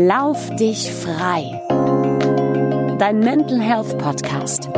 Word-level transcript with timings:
Lauf 0.00 0.54
dich 0.54 0.92
frei. 0.92 1.60
Dein 3.00 3.18
Mental 3.18 3.60
Health 3.60 3.98
Podcast 3.98 4.70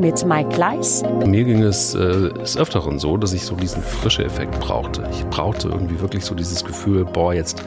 mit 0.00 0.24
Mike 0.24 0.48
Gleis. 0.48 1.02
Mir 1.26 1.44
ging 1.44 1.62
es 1.62 1.94
äh, 1.94 2.30
des 2.30 2.56
Öfteren 2.56 2.98
so, 2.98 3.18
dass 3.18 3.34
ich 3.34 3.42
so 3.42 3.54
diesen 3.54 3.82
frische 3.82 4.24
Effekt 4.24 4.58
brauchte. 4.60 5.06
Ich 5.12 5.26
brauchte 5.26 5.68
irgendwie 5.68 6.00
wirklich 6.00 6.24
so 6.24 6.34
dieses 6.34 6.64
Gefühl, 6.64 7.04
boah, 7.04 7.34
jetzt 7.34 7.62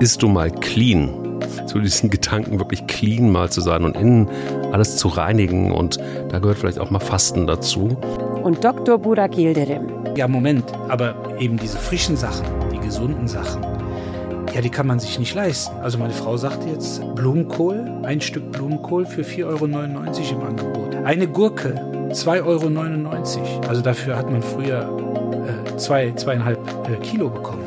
isst 0.00 0.22
du 0.22 0.28
mal 0.28 0.50
clean. 0.50 1.40
So 1.64 1.78
diesen 1.78 2.10
Gedanken, 2.10 2.58
wirklich 2.58 2.86
clean 2.86 3.32
mal 3.32 3.48
zu 3.48 3.62
sein 3.62 3.82
und 3.82 3.96
innen 3.96 4.28
alles 4.72 4.98
zu 4.98 5.08
reinigen. 5.08 5.72
Und 5.72 5.98
da 6.28 6.38
gehört 6.38 6.58
vielleicht 6.58 6.80
auch 6.80 6.90
mal 6.90 7.00
Fasten 7.00 7.46
dazu. 7.46 7.96
Und 8.42 8.62
Dr. 8.62 8.98
Burak 8.98 9.38
Yildirim. 9.38 9.88
Ja, 10.16 10.28
Moment, 10.28 10.70
aber 10.90 11.14
eben 11.38 11.56
diese 11.56 11.78
frischen 11.78 12.18
Sachen, 12.18 12.44
die 12.70 12.78
gesunden 12.78 13.26
Sachen, 13.26 13.73
ja, 14.54 14.60
die 14.60 14.70
kann 14.70 14.86
man 14.86 15.00
sich 15.00 15.18
nicht 15.18 15.34
leisten. 15.34 15.76
Also 15.80 15.98
meine 15.98 16.12
Frau 16.12 16.36
sagte 16.36 16.68
jetzt 16.68 17.02
Blumenkohl, 17.16 17.90
ein 18.04 18.20
Stück 18.20 18.52
Blumenkohl 18.52 19.04
für 19.04 19.22
4,99 19.22 19.46
Euro 19.46 19.64
im 19.64 20.46
Angebot. 20.46 20.94
Eine 21.04 21.26
Gurke, 21.26 21.74
2,99 22.10 23.40
Euro. 23.40 23.68
Also 23.68 23.82
dafür 23.82 24.16
hat 24.16 24.30
man 24.30 24.42
früher 24.42 24.88
äh, 25.68 25.76
zwei, 25.76 26.12
zweieinhalb 26.12 26.60
äh, 26.88 26.96
Kilo 26.98 27.30
bekommen. 27.30 27.64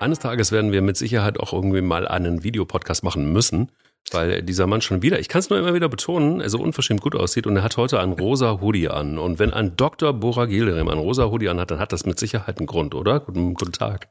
Eines 0.00 0.18
Tages 0.20 0.50
werden 0.50 0.72
wir 0.72 0.80
mit 0.80 0.96
Sicherheit 0.96 1.38
auch 1.40 1.52
irgendwie 1.52 1.82
mal 1.82 2.08
einen 2.08 2.42
Videopodcast 2.42 3.02
machen 3.02 3.32
müssen, 3.34 3.70
weil 4.16 4.42
dieser 4.42 4.66
Mann 4.66 4.80
schon 4.80 5.02
wieder, 5.02 5.20
ich 5.20 5.28
kann 5.28 5.40
es 5.40 5.50
nur 5.50 5.58
immer 5.58 5.74
wieder 5.74 5.88
betonen, 5.88 6.40
er 6.40 6.50
so 6.50 6.58
unverschämt 6.58 7.00
gut 7.00 7.14
aussieht 7.14 7.46
und 7.46 7.56
er 7.56 7.62
hat 7.62 7.76
heute 7.76 8.00
einen 8.00 8.12
rosa 8.12 8.60
Hoodie 8.60 8.88
an. 8.88 9.18
Und 9.18 9.38
wenn 9.38 9.52
ein 9.52 9.76
Dr. 9.76 10.12
Bora 10.12 10.46
Gilderem 10.46 10.88
einen 10.88 11.00
rosa 11.00 11.26
Hoodie 11.26 11.48
an 11.48 11.60
hat, 11.60 11.70
dann 11.70 11.78
hat 11.78 11.92
das 11.92 12.06
mit 12.06 12.18
Sicherheit 12.18 12.58
einen 12.58 12.66
Grund, 12.66 12.94
oder? 12.94 13.20
Guten, 13.20 13.54
guten 13.54 13.72
Tag. 13.72 14.08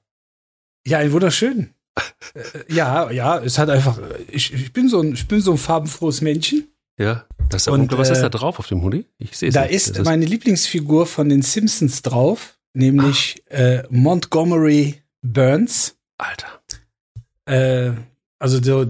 Ja, 0.86 1.00
ein 1.00 1.12
wunderschön. 1.12 1.72
Äh, 2.34 2.74
ja, 2.74 3.10
ja, 3.12 3.40
es 3.40 3.58
hat 3.58 3.70
einfach, 3.70 4.00
ich, 4.32 4.54
ich, 4.54 4.74
bin 4.74 4.90
so 4.90 5.02
ein, 5.02 5.14
ich 5.14 5.28
bin 5.28 5.42
so 5.42 5.52
ein 5.52 5.58
farbenfrohes 5.58 6.22
Männchen. 6.22 6.68
Ja, 6.98 7.26
das 7.50 7.64
ist 7.64 7.68
und, 7.68 7.98
was 7.98 8.10
ist 8.10 8.22
da 8.22 8.28
äh, 8.28 8.30
drauf 8.30 8.60
auf 8.60 8.68
dem 8.68 8.82
Hoodie? 8.84 9.06
Ich 9.18 9.38
sehe 9.38 9.50
es. 9.50 9.56
Da 9.56 9.64
nicht. 9.64 9.74
ist 9.74 9.98
das 9.98 10.06
meine 10.06 10.26
Lieblingsfigur 10.26 11.06
von 11.06 11.30
den 11.30 11.42
Simpsons 11.42 12.02
drauf, 12.02 12.58
nämlich 12.74 13.44
äh, 13.50 13.84
Montgomery 13.90 15.02
Burns. 15.22 15.98
Alter. 16.18 16.48
Äh, 17.46 17.92
also 18.40 18.62
so, 18.62 18.86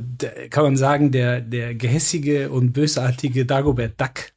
kann 0.49 0.63
man 0.63 0.77
sagen, 0.77 1.11
der, 1.11 1.41
der 1.41 1.75
gehässige 1.75 2.49
und 2.49 2.73
bösartige 2.73 3.45
Dagobert 3.45 3.99
Duck 3.99 4.31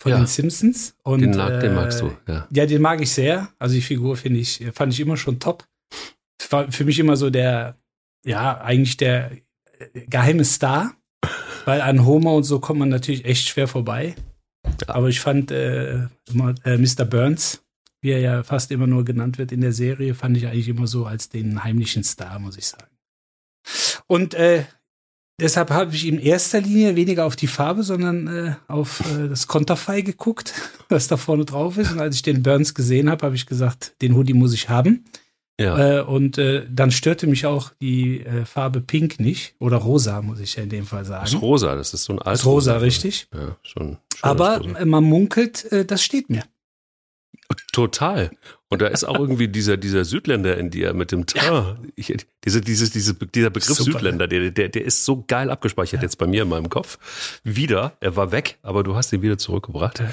von 0.00 0.12
ja. 0.12 0.18
den 0.18 0.26
Simpsons. 0.26 0.96
Und, 1.02 1.22
den, 1.22 1.38
äh, 1.38 1.60
den 1.60 1.74
magst 1.74 2.00
du, 2.00 2.12
ja. 2.28 2.46
Ja, 2.50 2.66
den 2.66 2.82
mag 2.82 3.00
ich 3.00 3.10
sehr. 3.10 3.48
Also 3.58 3.74
die 3.74 3.80
Figur 3.80 4.16
finde 4.16 4.40
ich, 4.40 4.64
fand 4.72 4.92
ich 4.92 5.00
immer 5.00 5.16
schon 5.16 5.40
top. 5.40 5.64
War 6.50 6.70
für 6.70 6.84
mich 6.84 6.98
immer 6.98 7.16
so 7.16 7.30
der, 7.30 7.78
ja, 8.24 8.60
eigentlich 8.60 8.96
der 8.96 9.32
äh, 9.32 10.00
geheime 10.08 10.44
Star. 10.44 10.94
Weil 11.64 11.80
an 11.80 12.04
Homer 12.04 12.34
und 12.34 12.44
so 12.44 12.60
kommt 12.60 12.78
man 12.78 12.90
natürlich 12.90 13.24
echt 13.24 13.48
schwer 13.48 13.66
vorbei. 13.66 14.14
Ja. 14.86 14.94
Aber 14.94 15.08
ich 15.08 15.20
fand 15.20 15.50
äh, 15.50 16.08
immer, 16.30 16.54
äh, 16.64 16.76
Mr. 16.76 17.04
Burns, 17.04 17.62
wie 18.02 18.10
er 18.10 18.20
ja 18.20 18.42
fast 18.42 18.70
immer 18.70 18.86
nur 18.86 19.04
genannt 19.04 19.38
wird 19.38 19.50
in 19.50 19.62
der 19.62 19.72
Serie, 19.72 20.14
fand 20.14 20.36
ich 20.36 20.46
eigentlich 20.46 20.68
immer 20.68 20.86
so 20.86 21.06
als 21.06 21.30
den 21.30 21.64
heimlichen 21.64 22.04
Star, 22.04 22.38
muss 22.38 22.58
ich 22.58 22.66
sagen. 22.66 22.93
Und 24.06 24.34
äh, 24.34 24.64
deshalb 25.40 25.70
habe 25.70 25.94
ich 25.94 26.06
in 26.06 26.18
erster 26.18 26.60
Linie 26.60 26.96
weniger 26.96 27.24
auf 27.24 27.36
die 27.36 27.46
Farbe, 27.46 27.82
sondern 27.82 28.26
äh, 28.26 28.54
auf 28.68 29.00
äh, 29.00 29.28
das 29.28 29.46
Konterfei 29.46 30.02
geguckt, 30.02 30.54
was 30.88 31.08
da 31.08 31.16
vorne 31.16 31.44
drauf 31.44 31.78
ist. 31.78 31.92
Und 31.92 32.00
als 32.00 32.16
ich 32.16 32.22
den 32.22 32.42
Burns 32.42 32.74
gesehen 32.74 33.10
habe, 33.10 33.26
habe 33.26 33.36
ich 33.36 33.46
gesagt, 33.46 33.94
den 34.02 34.14
Hoodie 34.14 34.34
muss 34.34 34.52
ich 34.52 34.68
haben. 34.68 35.04
Ja. 35.58 36.00
Äh, 36.00 36.02
und 36.02 36.36
äh, 36.36 36.66
dann 36.68 36.90
störte 36.90 37.26
mich 37.26 37.46
auch 37.46 37.70
die 37.80 38.20
äh, 38.20 38.44
Farbe 38.44 38.80
Pink 38.80 39.20
nicht. 39.20 39.54
Oder 39.60 39.76
rosa, 39.76 40.20
muss 40.20 40.40
ich 40.40 40.56
ja 40.56 40.64
in 40.64 40.68
dem 40.68 40.84
Fall 40.84 41.04
sagen. 41.04 41.24
Das 41.24 41.34
ist 41.34 41.42
rosa, 41.42 41.76
das 41.76 41.94
ist 41.94 42.04
so 42.04 42.12
ein 42.12 42.18
altes. 42.20 42.44
rosa, 42.44 42.72
rosa, 42.72 42.84
richtig. 42.84 43.28
Ja, 43.32 43.56
schon. 43.62 43.98
Aber 44.20 44.58
rosa. 44.58 44.84
man 44.84 45.04
munkelt, 45.04 45.70
äh, 45.70 45.84
das 45.84 46.02
steht 46.02 46.28
mir. 46.28 46.42
Total. 47.72 48.30
Und 48.68 48.82
da 48.82 48.86
ist 48.86 49.04
auch 49.04 49.14
irgendwie 49.18 49.48
dieser, 49.48 49.76
dieser 49.76 50.04
Südländer 50.04 50.56
in 50.56 50.70
dir 50.70 50.94
mit 50.94 51.12
dem 51.12 51.26
Teint. 51.26 51.44
Ja. 51.44 51.78
Ich, 51.96 52.14
diese, 52.44 52.60
dieses, 52.60 52.90
diese, 52.90 53.14
dieser 53.14 53.50
Begriff 53.50 53.76
Super. 53.76 53.92
Südländer, 53.92 54.26
der, 54.26 54.50
der, 54.50 54.68
der 54.68 54.84
ist 54.84 55.04
so 55.04 55.24
geil 55.26 55.50
abgespeichert 55.50 56.00
ja. 56.00 56.04
jetzt 56.04 56.16
bei 56.16 56.26
mir 56.26 56.42
in 56.42 56.48
meinem 56.48 56.68
Kopf. 56.68 56.98
Wieder, 57.44 57.92
er 58.00 58.16
war 58.16 58.32
weg, 58.32 58.58
aber 58.62 58.82
du 58.82 58.96
hast 58.96 59.12
ihn 59.12 59.22
wieder 59.22 59.38
zurückgebracht. 59.38 60.00
Ja. 60.00 60.10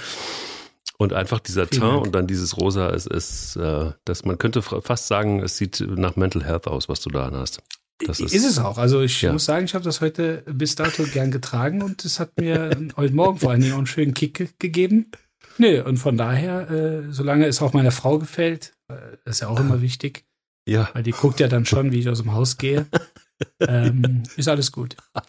Und 0.97 1.13
einfach 1.13 1.39
dieser 1.39 1.65
Vielen 1.65 1.81
Teint 1.81 1.93
Dank. 1.93 2.05
und 2.05 2.15
dann 2.15 2.27
dieses 2.27 2.57
Rosa, 2.57 2.91
es 2.91 3.07
ist, 3.07 3.55
äh, 3.55 3.91
dass 4.05 4.23
man 4.23 4.37
könnte 4.37 4.61
fast 4.61 5.07
sagen, 5.07 5.41
es 5.41 5.57
sieht 5.57 5.79
nach 5.81 6.15
Mental 6.15 6.43
Health 6.43 6.67
aus, 6.67 6.89
was 6.89 7.01
du 7.01 7.09
da 7.09 7.31
hast. 7.31 7.63
Das 8.05 8.19
ist, 8.19 8.33
ist 8.33 8.45
es 8.45 8.59
auch. 8.59 8.77
Also 8.77 9.01
ich 9.01 9.21
ja. 9.21 9.31
muss 9.31 9.45
sagen, 9.45 9.65
ich 9.65 9.73
habe 9.73 9.83
das 9.83 10.01
heute 10.01 10.43
bis 10.45 10.75
dato 10.75 11.03
gern 11.03 11.31
getragen 11.31 11.81
und 11.81 12.05
es 12.05 12.19
hat 12.19 12.39
mir 12.39 12.69
heute 12.97 13.13
Morgen 13.13 13.39
vor 13.39 13.51
allen 13.51 13.61
Dingen 13.61 13.73
auch 13.73 13.77
einen 13.77 13.87
schönen 13.87 14.13
Kick 14.13 14.59
gegeben. 14.59 15.11
Nee, 15.61 15.79
und 15.79 15.97
von 15.97 16.17
daher, 16.17 16.71
äh, 16.71 17.11
solange 17.11 17.45
es 17.45 17.61
auch 17.61 17.71
meiner 17.73 17.91
Frau 17.91 18.17
gefällt, 18.17 18.73
äh, 18.89 18.95
ist 19.29 19.41
ja 19.41 19.47
auch 19.47 19.59
immer 19.59 19.79
wichtig. 19.79 20.25
Ja. 20.67 20.89
Weil 20.93 21.03
die 21.03 21.11
guckt 21.11 21.39
ja 21.39 21.47
dann 21.47 21.65
schon, 21.65 21.91
wie 21.91 21.99
ich 21.99 22.09
aus 22.09 22.19
dem 22.19 22.33
Haus 22.33 22.57
gehe. 22.57 22.87
ähm, 23.59 24.23
ist 24.37 24.47
alles 24.47 24.71
gut. 24.71 24.97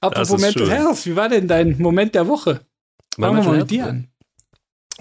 Apropos 0.00 0.40
Mental 0.40 0.64
schön. 0.64 0.68
Health, 0.68 1.06
wie 1.06 1.16
war 1.16 1.28
denn 1.28 1.48
dein 1.48 1.76
Moment 1.82 2.14
der 2.14 2.28
Woche? 2.28 2.60
Fangen 3.18 3.38
wir 3.38 3.42
mal 3.42 3.58
mit 3.58 3.70
dir 3.72 3.88
an. 3.88 4.06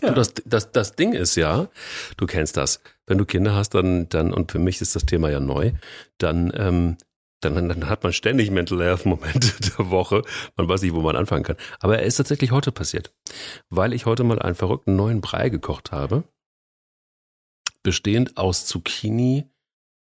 Ja. 0.01 0.09
Du, 0.09 0.15
das, 0.15 0.33
das, 0.43 0.71
das 0.71 0.95
Ding 0.95 1.13
ist 1.13 1.35
ja, 1.35 1.69
du 2.17 2.25
kennst 2.25 2.57
das. 2.57 2.81
Wenn 3.05 3.19
du 3.19 3.25
Kinder 3.25 3.53
hast, 3.53 3.75
dann, 3.75 4.09
dann, 4.09 4.33
und 4.33 4.51
für 4.51 4.57
mich 4.57 4.81
ist 4.81 4.95
das 4.95 5.05
Thema 5.05 5.29
ja 5.29 5.39
neu, 5.39 5.73
dann 6.17 6.51
ähm, 6.55 6.97
dann, 7.41 7.69
dann 7.69 7.89
hat 7.89 8.03
man 8.03 8.13
ständig 8.13 8.51
Mental 8.51 8.81
Health 8.81 9.05
Momente 9.05 9.53
der 9.77 9.89
Woche. 9.89 10.23
Man 10.57 10.67
weiß 10.67 10.81
nicht, 10.81 10.93
wo 10.93 11.01
man 11.01 11.15
anfangen 11.15 11.43
kann. 11.43 11.57
Aber 11.79 11.99
er 11.99 12.05
ist 12.05 12.17
tatsächlich 12.17 12.51
heute 12.51 12.71
passiert, 12.71 13.13
weil 13.69 13.93
ich 13.93 14.05
heute 14.05 14.23
mal 14.23 14.39
einen 14.39 14.55
verrückten 14.55 14.95
neuen 14.95 15.21
Brei 15.21 15.49
gekocht 15.49 15.91
habe, 15.91 16.23
bestehend 17.83 18.37
aus 18.37 18.65
Zucchini, 18.65 19.49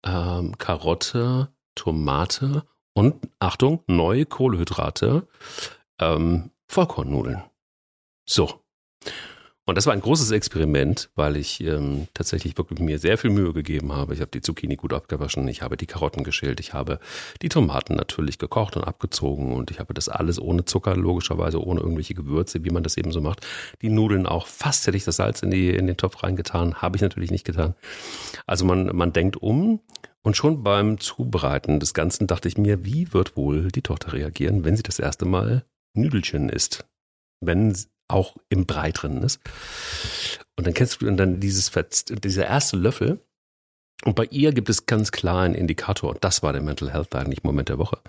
ähm, 0.06 0.57
Karotte, 0.57 1.53
Tomate 1.75 2.63
und 2.94 3.28
Achtung 3.39 3.84
neue 3.88 4.25
Kohlehydrate, 4.25 5.28
ähm, 6.00 6.51
Vollkornnudeln. 6.68 7.44
So. 8.25 8.62
Und 9.69 9.75
das 9.75 9.85
war 9.85 9.94
ein 9.94 10.02
großes 10.02 10.31
Experiment, 10.31 11.12
weil 11.13 11.38
ich 11.38 11.62
ähm, 11.62 12.07
tatsächlich 12.16 12.57
wirklich 12.57 12.80
mir 12.80 12.97
sehr 12.97 13.19
viel 13.19 13.30
Mühe 13.30 13.53
gegeben 13.53 13.94
habe. 13.94 14.16
Ich 14.16 14.19
habe 14.19 14.31
die 14.31 14.41
Zucchini 14.41 14.78
gut 14.78 14.94
abgewaschen, 14.94 15.47
ich 15.47 15.62
habe 15.62 15.78
die 15.78 15.85
Karotten 15.85 16.24
geschält, 16.24 16.59
ich 16.59 16.74
habe 16.74 17.00
die 17.44 17.50
Tomaten 17.50 17.94
natürlich 17.96 18.40
gekocht 18.40 18.78
und 18.78 18.84
abgezogen 18.84 19.53
und 19.53 19.69
ich 19.69 19.80
habe 19.80 19.94
das 19.94 20.09
alles 20.09 20.41
ohne 20.41 20.66
Zucker, 20.66 20.96
logischerweise 20.96 21.63
ohne 21.63 21.81
irgendwelche 21.81 22.16
Gewürze, 22.16 22.66
wie 22.66 22.72
man 22.72 22.81
das 22.81 22.97
eben 22.97 23.12
so 23.12 23.22
macht. 23.22 23.46
Die 23.84 23.90
Nudeln 23.90 24.25
auch, 24.25 24.47
fast 24.47 24.88
hätte 24.88 24.97
ich 24.97 25.03
das 25.03 25.18
Salz 25.18 25.44
in, 25.44 25.52
die, 25.52 25.69
in 25.69 25.86
den 25.86 25.97
Topf 25.97 26.24
reingetan, 26.24 26.81
habe 26.81 26.96
ich 26.96 27.03
natürlich 27.03 27.30
nicht 27.30 27.46
getan. 27.46 27.75
Also 28.47 28.66
man, 28.66 28.88
man 28.96 29.13
denkt 29.13 29.38
um 29.38 29.81
und 30.24 30.36
schon 30.36 30.63
beim 30.63 31.00
Zubereiten 31.00 31.80
des 31.80 31.94
Ganzen 31.94 32.25
dachte 32.25 32.47
ich 32.47 32.57
mir, 32.57 32.86
wie 32.86 33.13
wird 33.13 33.38
wohl 33.38 33.68
die 33.68 33.84
Tochter 33.84 34.13
reagieren, 34.13 34.66
wenn 34.66 34.75
sie 34.75 34.81
das 34.81 34.97
erste 34.97 35.25
Mal 35.25 35.63
Nüdelchen 35.94 36.50
isst? 36.50 36.86
Wenn 37.41 37.75
auch 38.07 38.35
im 38.50 38.66
Brei 38.66 38.91
drin 38.91 39.22
ist. 39.22 39.39
Und 40.57 40.67
dann 40.67 40.73
kennst 40.73 41.01
du 41.01 41.11
dann 41.11 41.39
dieses, 41.39 41.72
dieser 42.09 42.45
erste 42.45 42.75
Löffel. 42.75 43.19
Und 44.03 44.16
bei 44.16 44.25
ihr 44.25 44.51
gibt 44.51 44.69
es 44.69 44.85
ganz 44.85 45.11
klar 45.11 45.44
einen 45.44 45.56
Indikator. 45.56 46.12
Und 46.12 46.24
das 46.24 46.41
war 46.41 46.53
der 46.53 46.62
Mental 46.62 46.91
Health 46.91 47.13
eigentlich 47.15 47.44
Moment 47.44 47.69
der 47.69 47.77
Woche. 47.77 48.00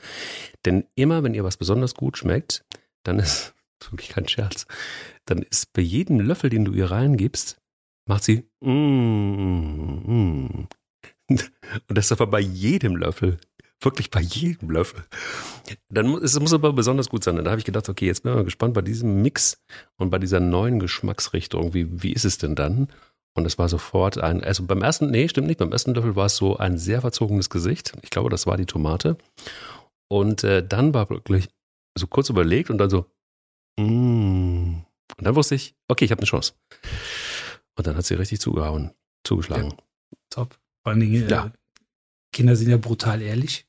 Denn 0.64 0.84
immer, 0.94 1.22
wenn 1.22 1.34
ihr 1.34 1.44
was 1.44 1.56
besonders 1.56 1.94
gut 1.94 2.18
schmeckt, 2.18 2.64
dann 3.04 3.18
ist, 3.18 3.54
wirklich 3.90 4.08
kein 4.08 4.28
Scherz, 4.28 4.66
dann 5.26 5.42
ist 5.42 5.72
bei 5.72 5.82
jedem 5.82 6.20
Löffel, 6.20 6.50
den 6.50 6.64
du 6.64 6.72
ihr 6.72 6.90
reingibst, 6.90 7.60
macht 8.06 8.24
sie, 8.24 8.48
mm, 8.60 8.70
mm. 8.70 10.68
Und 11.88 11.96
das 11.96 12.06
ist 12.06 12.12
aber 12.12 12.26
bei 12.26 12.40
jedem 12.40 12.96
Löffel. 12.96 13.38
Wirklich 13.82 14.10
bei 14.10 14.20
jedem 14.20 14.70
Löffel. 14.70 15.04
Dann 15.88 16.06
muss, 16.08 16.22
es 16.22 16.38
muss 16.38 16.52
aber 16.52 16.72
besonders 16.72 17.08
gut 17.08 17.24
sein. 17.24 17.42
Da 17.42 17.50
habe 17.50 17.58
ich 17.58 17.64
gedacht, 17.64 17.88
okay, 17.88 18.06
jetzt 18.06 18.22
bin 18.22 18.32
ich 18.32 18.36
mal 18.36 18.44
gespannt 18.44 18.74
bei 18.74 18.82
diesem 18.82 19.22
Mix 19.22 19.62
und 19.96 20.10
bei 20.10 20.18
dieser 20.18 20.40
neuen 20.40 20.80
Geschmacksrichtung, 20.80 21.72
wie, 21.72 22.02
wie 22.02 22.12
ist 22.12 22.24
es 22.24 22.38
denn 22.38 22.54
dann? 22.54 22.88
Und 23.34 23.46
es 23.46 23.58
war 23.58 23.68
sofort 23.68 24.18
ein, 24.18 24.44
also 24.44 24.66
beim 24.66 24.82
ersten, 24.82 25.10
nee, 25.10 25.28
stimmt 25.28 25.46
nicht, 25.46 25.58
beim 25.58 25.72
ersten 25.72 25.94
Löffel 25.94 26.16
war 26.16 26.26
es 26.26 26.36
so 26.36 26.56
ein 26.56 26.76
sehr 26.78 27.00
verzogenes 27.00 27.48
Gesicht. 27.48 27.92
Ich 28.02 28.10
glaube, 28.10 28.28
das 28.28 28.46
war 28.46 28.56
die 28.56 28.66
Tomate. 28.66 29.16
Und 30.08 30.44
äh, 30.44 30.66
dann 30.66 30.92
war 30.92 31.08
wirklich 31.08 31.48
so 31.96 32.06
kurz 32.06 32.28
überlegt 32.28 32.70
und 32.70 32.78
dann 32.78 32.90
so, 32.90 33.06
mm. 33.78 34.82
Und 35.18 35.24
dann 35.24 35.34
wusste 35.34 35.54
ich, 35.54 35.74
okay, 35.88 36.04
ich 36.04 36.10
habe 36.10 36.20
eine 36.20 36.26
Chance. 36.26 36.54
Und 37.76 37.86
dann 37.86 37.96
hat 37.96 38.04
sie 38.04 38.14
richtig 38.14 38.40
zugehauen, 38.40 38.92
zugeschlagen. 39.24 39.70
Ja, 39.70 39.76
top. 40.30 40.58
Vor 40.82 40.92
allen 40.92 41.00
Dingen, 41.00 41.28
ja. 41.28 41.46
Äh, 41.46 41.50
Kinder 42.32 42.56
sind 42.56 42.70
ja 42.70 42.76
brutal 42.76 43.22
ehrlich. 43.22 43.66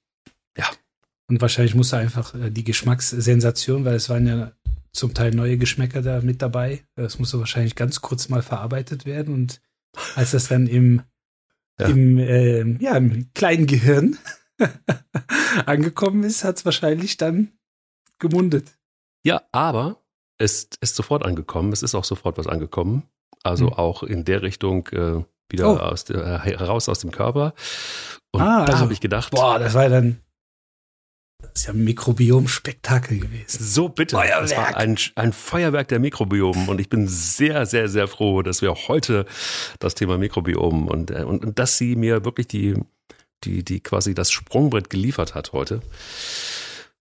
Ja. 0.57 0.65
Und 1.29 1.41
wahrscheinlich 1.41 1.75
musste 1.75 1.97
einfach 1.97 2.33
äh, 2.35 2.49
die 2.51 2.63
Geschmackssensation, 2.63 3.85
weil 3.85 3.95
es 3.95 4.09
waren 4.09 4.27
ja 4.27 4.51
zum 4.91 5.13
Teil 5.13 5.31
neue 5.31 5.57
Geschmäcker 5.57 6.01
da 6.01 6.19
mit 6.21 6.41
dabei. 6.41 6.83
Das 6.95 7.17
musste 7.19 7.39
wahrscheinlich 7.39 7.75
ganz 7.75 8.01
kurz 8.01 8.27
mal 8.29 8.41
verarbeitet 8.41 9.05
werden. 9.05 9.33
Und 9.33 9.61
als 10.15 10.31
das 10.31 10.47
dann 10.49 10.67
im, 10.67 11.01
Ja. 11.79 11.87
im, 11.87 12.17
äh, 12.17 12.63
ja, 12.83 12.97
im 12.97 13.31
kleinen 13.33 13.67
Gehirn 13.67 14.17
angekommen 15.65 16.23
ist, 16.23 16.43
hat 16.43 16.57
es 16.57 16.65
wahrscheinlich 16.65 17.17
dann 17.17 17.51
gemundet. 18.19 18.77
Ja, 19.23 19.41
aber 19.51 19.97
es 20.37 20.67
ist 20.81 20.95
sofort 20.95 21.23
angekommen. 21.25 21.71
Es 21.71 21.83
ist 21.83 21.95
auch 21.95 22.03
sofort 22.03 22.37
was 22.37 22.47
angekommen. 22.47 23.03
Also 23.43 23.67
Hm. 23.67 23.73
auch 23.73 24.03
in 24.03 24.25
der 24.25 24.41
Richtung 24.41 24.87
äh, 24.89 25.23
wieder 25.49 25.69
Oh. 25.73 25.77
aus 25.77 26.05
der, 26.05 26.17
äh, 26.45 26.57
heraus 26.57 26.89
aus 26.89 26.99
dem 26.99 27.11
Körper. 27.11 27.53
Und 28.31 28.41
Ah, 28.41 28.65
da 28.65 28.73
also- 28.73 28.79
habe 28.83 28.93
ich 28.93 29.01
gedacht, 29.01 29.31
Boah, 29.31 29.59
das 29.59 29.73
war 29.73 29.83
ja 29.83 29.89
dann, 29.89 30.17
das 31.41 31.61
ist 31.61 31.67
ja 31.67 31.73
ein 31.73 31.83
Mikrobiom-Spektakel 31.83 33.19
gewesen. 33.19 33.63
so 33.63 33.89
bitte. 33.89 34.15
Feuerwerk. 34.15 34.41
Das 34.41 34.57
war 34.57 34.77
ein, 34.77 34.97
ein 35.15 35.33
Feuerwerk 35.33 35.87
der 35.87 35.99
Mikrobiomen 35.99 36.69
und 36.69 36.79
ich 36.79 36.89
bin 36.89 37.07
sehr, 37.07 37.65
sehr, 37.65 37.87
sehr 37.87 38.07
froh, 38.07 38.41
dass 38.41 38.61
wir 38.61 38.73
heute 38.87 39.25
das 39.79 39.95
Thema 39.95 40.17
Mikrobiom 40.17 40.87
und, 40.87 41.11
äh, 41.11 41.23
und, 41.23 41.43
und 41.45 41.59
dass 41.59 41.77
sie 41.77 41.95
mir 41.95 42.25
wirklich 42.25 42.47
die, 42.47 42.75
die, 43.43 43.63
die 43.63 43.81
quasi 43.81 44.13
das 44.13 44.31
Sprungbrett 44.31 44.89
geliefert 44.89 45.35
hat 45.35 45.53
heute. 45.53 45.81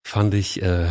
Fand 0.02 0.34
ich 0.34 0.62
äh, 0.62 0.88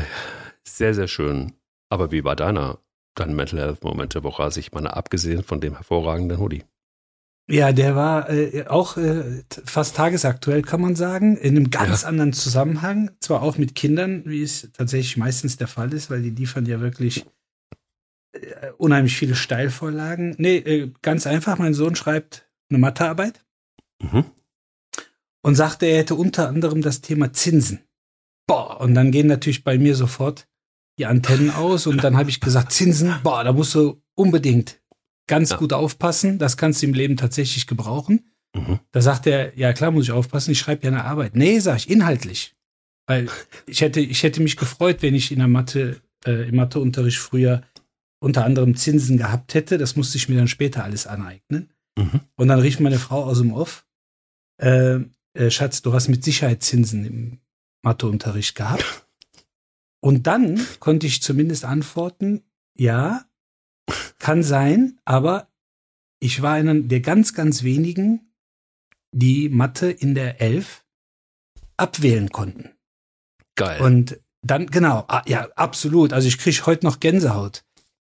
sehr, 0.63 0.94
sehr 0.94 1.07
schön. 1.07 1.54
Aber 1.90 2.12
wie 2.12 2.24
war 2.24 2.36
deiner, 2.36 2.80
dein 3.16 3.36
Mental 3.36 3.60
Health 3.60 3.84
Moment 3.84 4.13
der 4.13 4.24
Woche? 4.24 4.44
Also 4.44 4.60
ich 4.60 4.72
meine, 4.72 4.96
abgesehen 4.96 5.44
von 5.44 5.60
dem 5.60 5.75
hervorragenden 5.75 6.40
Hoodie. 6.40 6.63
Ja, 7.51 7.72
der 7.72 7.96
war 7.96 8.30
äh, 8.30 8.68
auch 8.68 8.98
äh, 8.98 9.44
fast 9.66 9.96
tagesaktuell, 9.96 10.62
kann 10.62 10.81
man 10.81 10.96
sagen, 10.96 11.36
in 11.36 11.56
einem 11.57 11.72
ganz 11.72 12.04
anderen 12.04 12.31
Zusammenhang. 12.34 13.10
Zwar 13.22 13.42
auch 13.42 13.57
mit 13.57 13.74
Kindern, 13.74 14.24
wie 14.25 14.44
es 14.44 14.69
tatsächlich 14.74 15.18
meistens 15.18 15.57
der 15.57 15.68
Fall 15.68 15.92
ist, 15.94 16.12
weil 16.12 16.22
die 16.22 16.30
liefern 16.30 16.68
ja 16.68 16.80
wirklich 16.80 17.25
äh, 18.34 18.72
unheimlich 18.78 19.16
viele 19.18 19.34
Steilvorlagen. 19.34 20.36
Nee, 20.38 20.57
äh, 20.57 20.92
ganz 21.01 21.25
einfach, 21.25 21.57
mein 21.57 21.74
Sohn 21.74 21.96
schreibt 21.96 22.48
eine 22.69 22.80
Mathearbeit 22.80 23.44
Mhm. 24.01 24.24
und 25.42 25.56
sagte, 25.56 25.88
er 25.88 25.98
hätte 25.98 26.16
unter 26.16 26.48
anderem 26.48 26.81
das 26.81 27.01
Thema 27.01 27.34
Zinsen. 27.34 27.81
Boah, 28.48 28.80
und 28.80 28.94
dann 28.94 29.12
gehen 29.12 29.28
natürlich 29.28 29.63
bei 29.66 29.78
mir 29.78 29.96
sofort 29.96 30.48
die 30.98 31.06
Antennen 31.06 31.50
aus 31.51 31.86
und 31.88 32.04
dann 32.04 32.16
habe 32.16 32.30
ich 32.30 32.40
gesagt, 32.40 32.72
Zinsen, 32.72 33.16
boah, 33.24 33.44
da 33.44 33.51
musst 33.54 33.75
du 33.75 34.01
unbedingt 34.16 34.79
ganz 35.30 35.52
Ja. 35.52 35.58
gut 35.58 35.72
aufpassen, 35.72 36.38
das 36.40 36.58
kannst 36.58 36.81
du 36.81 36.88
im 36.88 36.94
Leben 36.94 37.16
tatsächlich 37.16 37.66
gebrauchen. 37.68 38.30
Mhm. 38.54 38.80
Da 38.92 39.02
sagt 39.02 39.26
er, 39.28 39.58
ja 39.58 39.72
klar 39.72 39.92
muss 39.92 40.04
ich 40.04 40.12
aufpassen, 40.12 40.52
ich 40.52 40.60
schreibe 40.60 40.84
ja 40.84 40.92
eine 40.92 41.06
Arbeit. 41.06 41.36
Nee, 41.36 41.60
sag 41.60 41.78
ich, 41.78 41.90
inhaltlich. 41.90 42.56
Weil 43.08 43.30
ich 43.66 43.80
hätte, 43.81 44.02
ich 44.02 44.24
hätte 44.24 44.42
mich 44.42 44.58
gefreut, 44.58 45.02
wenn 45.02 45.16
ich 45.16 45.31
in 45.31 45.40
der 45.40 45.48
Mathe, 45.48 46.02
äh, 46.26 46.50
im 46.50 46.56
Matheunterricht 46.58 47.18
früher 47.20 47.62
unter 48.20 48.44
anderem 48.44 48.76
Zinsen 48.76 49.18
gehabt 49.18 49.54
hätte. 49.54 49.78
Das 49.78 49.96
musste 49.96 50.18
ich 50.18 50.28
mir 50.28 50.36
dann 50.38 50.48
später 50.50 50.84
alles 50.84 51.08
aneignen. 51.08 51.70
Mhm. 51.98 52.20
Und 52.36 52.48
dann 52.50 52.60
rief 52.60 52.80
meine 52.80 53.00
Frau 53.00 53.24
aus 53.24 53.38
dem 53.40 53.54
Off, 53.54 53.86
äh, 54.62 55.00
äh, 55.34 55.50
Schatz, 55.52 55.82
du 55.82 55.94
hast 55.94 56.10
mit 56.10 56.24
Sicherheit 56.24 56.62
Zinsen 56.64 57.06
im 57.06 57.40
Matheunterricht 57.82 58.56
gehabt. 58.56 59.06
Und 60.02 60.28
dann 60.28 60.60
konnte 60.80 61.08
ich 61.08 61.22
zumindest 61.22 61.66
antworten, 61.66 62.42
ja, 62.75 63.25
kann 64.19 64.44
sein, 64.44 65.00
aber 65.06 65.47
ich 66.19 66.41
war 66.41 66.53
einer 66.53 66.75
der 66.75 67.00
ganz, 67.01 67.33
ganz 67.33 67.63
wenigen, 67.63 68.33
die 69.12 69.50
Mathe 69.50 69.89
in 69.89 70.15
der 70.15 70.41
Elf 70.41 70.83
abwählen 71.77 72.30
konnten. 72.30 72.71
Geil. 73.56 73.81
Und 73.81 74.19
dann, 74.41 74.68
genau, 74.68 75.06
ah, 75.07 75.24
ja, 75.27 75.50
absolut. 75.56 76.13
Also 76.13 76.27
ich 76.27 76.38
kriege 76.38 76.65
heute 76.65 76.86
noch 76.86 77.00
Gänsehaut. 77.00 77.63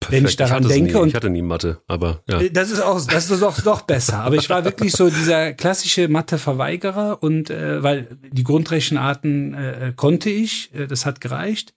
wenn 0.08 0.24
ich 0.26 0.36
daran 0.36 0.62
es 0.64 0.68
denke 0.68 1.00
Nie. 1.00 1.08
ich 1.08 1.14
hatte 1.14 1.30
nie 1.30 1.42
Mathe, 1.42 1.80
aber 1.86 2.22
ja. 2.28 2.40
Äh, 2.40 2.50
Das 2.50 2.70
ist 2.70 2.80
auch, 2.80 3.04
das 3.06 3.30
ist 3.30 3.40
doch, 3.40 3.60
doch 3.60 3.82
besser. 3.82 4.18
Aber 4.20 4.36
ich 4.36 4.50
war 4.50 4.64
wirklich 4.64 4.92
so 4.92 5.08
dieser 5.08 5.52
klassische 5.54 6.08
Mathe-Verweigerer 6.08 7.22
und 7.22 7.50
äh, 7.50 7.82
weil 7.82 8.18
die 8.32 8.44
Grundrechenarten 8.44 9.54
äh, 9.54 9.92
konnte 9.96 10.30
ich, 10.30 10.74
äh, 10.74 10.86
das 10.86 11.06
hat 11.06 11.20
gereicht. 11.20 11.74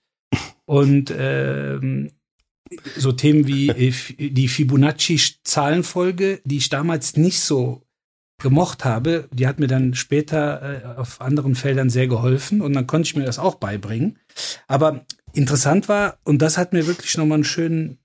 Und 0.66 1.12
ähm, 1.16 2.10
so 2.96 3.12
Themen 3.12 3.46
wie 3.46 3.68
äh, 3.68 3.92
die 4.30 4.48
Fibonacci-Zahlenfolge, 4.48 6.40
die 6.44 6.58
ich 6.58 6.68
damals 6.68 7.16
nicht 7.16 7.40
so 7.40 7.82
gemocht 8.40 8.84
habe, 8.84 9.28
die 9.32 9.46
hat 9.46 9.58
mir 9.58 9.66
dann 9.66 9.94
später 9.94 10.96
äh, 10.96 10.98
auf 10.98 11.20
anderen 11.20 11.54
Feldern 11.54 11.90
sehr 11.90 12.06
geholfen 12.06 12.60
und 12.60 12.72
dann 12.72 12.86
konnte 12.86 13.08
ich 13.08 13.16
mir 13.16 13.24
das 13.24 13.38
auch 13.38 13.56
beibringen. 13.56 14.18
Aber 14.68 15.04
interessant 15.32 15.88
war, 15.88 16.18
und 16.24 16.40
das 16.40 16.56
hat 16.56 16.72
mir 16.72 16.86
wirklich 16.86 17.16
nochmal 17.16 17.36
einen 17.36 17.44
schönen 17.44 17.98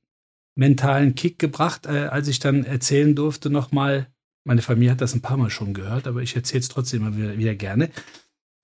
mentalen 0.56 1.15
Kick 1.15 1.38
gebracht, 1.39 1.86
äh, 1.86 2.07
als 2.07 2.27
ich 2.27 2.39
dann 2.39 2.63
erzählen 2.63 3.15
durfte 3.15 3.50
nochmal, 3.50 4.07
meine 4.44 4.62
Familie 4.62 4.92
hat 4.92 5.01
das 5.01 5.13
ein 5.13 5.21
paar 5.21 5.38
Mal 5.38 5.50
schon 5.50 5.74
gehört, 5.74 6.07
aber 6.07 6.21
ich 6.21 6.36
erzähle 6.36 6.62
es 6.62 6.69
trotzdem 6.69 7.01
immer 7.01 7.15
wieder, 7.15 7.38
wieder 7.38 7.56
gerne, 7.56 7.89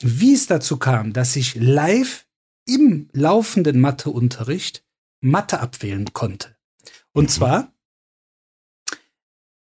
wie 0.02 0.34
es 0.34 0.48
dazu 0.48 0.78
kam, 0.78 1.14
dass 1.14 1.36
ich 1.36 1.56
live 1.56 2.26
im 2.66 3.10
laufenden 3.14 3.80
Matheunterricht 3.80 4.84
Mathe 5.22 5.60
abwählen 5.60 6.12
konnte. 6.14 6.56
Und 7.14 7.26
Mhm. 7.26 7.30
zwar 7.30 7.74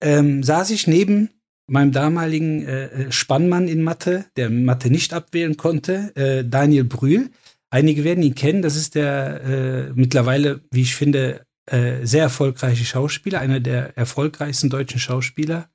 ähm, 0.02 0.44
saß 0.44 0.72
ich 0.72 0.88
neben 0.88 1.30
meinem 1.68 1.92
damaligen 1.92 2.66
äh, 2.66 2.86
äh, 2.86 3.12
Spannmann 3.12 3.68
in 3.68 3.84
Mathe, 3.84 4.26
der 4.36 4.50
Mathe 4.50 4.90
nicht 4.90 5.14
abwählen 5.14 5.58
konnte, 5.58 6.16
äh, 6.16 6.44
Daniel 6.44 6.84
Brühl. 6.84 7.30
Einige 7.70 8.04
werden 8.04 8.24
ihn 8.24 8.36
kennen, 8.36 8.62
das 8.62 8.76
ist 8.76 8.96
der 8.96 9.42
äh, 9.44 9.92
mittlerweile, 9.94 10.62
wie 10.72 10.82
ich 10.82 10.96
finde, 10.96 11.46
äh, 11.68 12.06
sehr 12.06 12.24
erfolgreiche 12.24 12.84
Schauspieler, 12.84 13.40
einer 13.40 13.60
der 13.60 13.96
erfolgreichsten 13.98 14.70
deutschen 14.70 15.00
Schauspieler, 15.00 15.70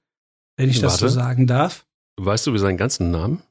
wenn 0.56 0.68
ich 0.68 0.80
das 0.80 0.98
so 0.98 1.02
Warte. 1.06 1.14
sagen 1.14 1.46
darf. 1.46 1.86
Weißt 2.18 2.46
du 2.46 2.52
wie 2.52 2.58
seinen 2.58 2.76
ganzen 2.76 3.10
Namen? 3.10 3.42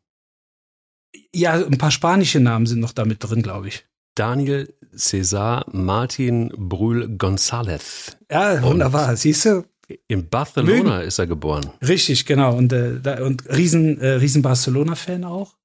Ja, 1.34 1.54
ein 1.54 1.78
paar 1.78 1.92
spanische 1.92 2.40
Namen 2.40 2.66
sind 2.66 2.80
noch 2.82 2.92
damit 2.94 3.24
drin, 3.24 3.42
glaube 3.42 3.70
ich. 3.70 3.86
Daniel 4.16 4.74
Cesar 4.98 5.66
Martin 5.72 6.50
Brühl 6.56 7.06
González. 7.18 8.16
Ja, 8.32 8.62
wunderbar. 8.64 9.16
Siehst 9.16 9.46
du? 9.46 9.66
In 10.08 10.30
Barcelona 10.30 11.02
ist 11.02 11.20
er 11.20 11.28
geboren. 11.28 11.70
Richtig, 11.82 12.26
genau. 12.26 12.56
Und, 12.56 12.74
äh, 12.74 13.00
da, 13.02 13.24
und 13.24 13.48
riesen, 13.50 14.00
äh, 14.02 14.14
riesen 14.14 14.42
Barcelona-Fan 14.42 15.24
auch. 15.24 15.56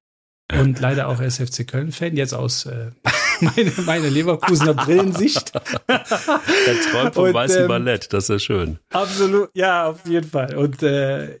Und 0.53 0.79
leider 0.79 1.07
auch 1.07 1.21
SFC 1.21 1.65
Köln-Fan, 1.65 2.17
jetzt 2.17 2.33
aus 2.33 2.65
äh, 2.65 2.91
meine, 3.41 3.71
meine 3.85 4.09
Leverkusener 4.09 4.73
Brillensicht. 4.73 5.53
Er 5.87 6.79
träumt 6.91 7.15
vom 7.15 7.23
Und, 7.25 7.33
weißen 7.33 7.61
ähm, 7.63 7.67
Ballett, 7.67 8.11
das 8.13 8.25
ist 8.25 8.29
ja 8.29 8.39
schön. 8.39 8.79
Absolut, 8.91 9.49
ja, 9.55 9.87
auf 9.89 10.05
jeden 10.07 10.29
Fall. 10.29 10.55
Und 10.55 10.83
äh, 10.83 11.39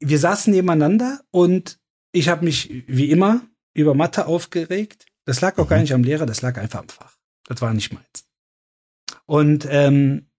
wir 0.00 0.18
saßen 0.18 0.52
nebeneinander 0.52 1.20
und 1.30 1.78
ich 2.12 2.28
habe 2.28 2.44
mich 2.44 2.84
wie 2.88 3.10
immer 3.10 3.40
über 3.74 3.94
Mathe 3.94 4.26
aufgeregt. 4.26 5.06
Das 5.24 5.40
lag 5.40 5.56
auch 5.58 5.68
gar 5.68 5.76
Mhm. 5.76 5.82
nicht 5.82 5.94
am 5.94 6.02
Lehrer, 6.04 6.26
das 6.26 6.42
lag 6.42 6.58
einfach 6.58 6.80
am 6.80 6.88
Fach. 6.88 7.11
Das 7.46 7.60
war 7.60 7.72
nicht 7.74 7.92
meins. 7.92 8.28
Und 9.26 9.66
ähm, 9.68 10.30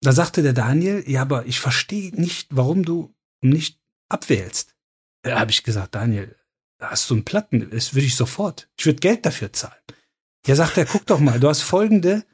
da 0.00 0.12
sagte 0.12 0.42
der 0.42 0.52
Daniel, 0.52 1.04
ja, 1.06 1.22
aber 1.22 1.46
ich 1.46 1.60
verstehe 1.60 2.14
nicht, 2.14 2.48
warum 2.50 2.84
du 2.84 3.14
nicht 3.42 3.80
abwählst. 4.08 4.74
Da 5.22 5.38
habe 5.38 5.50
ich 5.50 5.62
gesagt, 5.62 5.94
Daniel, 5.94 6.36
hast 6.80 7.10
du 7.10 7.14
einen 7.14 7.24
Platten? 7.24 7.70
Das 7.70 7.94
würde 7.94 8.06
ich 8.06 8.16
sofort. 8.16 8.70
Ich 8.78 8.86
würde 8.86 9.00
Geld 9.00 9.26
dafür 9.26 9.52
zahlen. 9.52 9.80
Ja, 10.46 10.56
sagt 10.56 10.78
er, 10.78 10.86
guck 10.86 11.06
doch 11.06 11.20
mal, 11.20 11.38
du 11.38 11.48
hast 11.48 11.60
folgende 11.60 12.24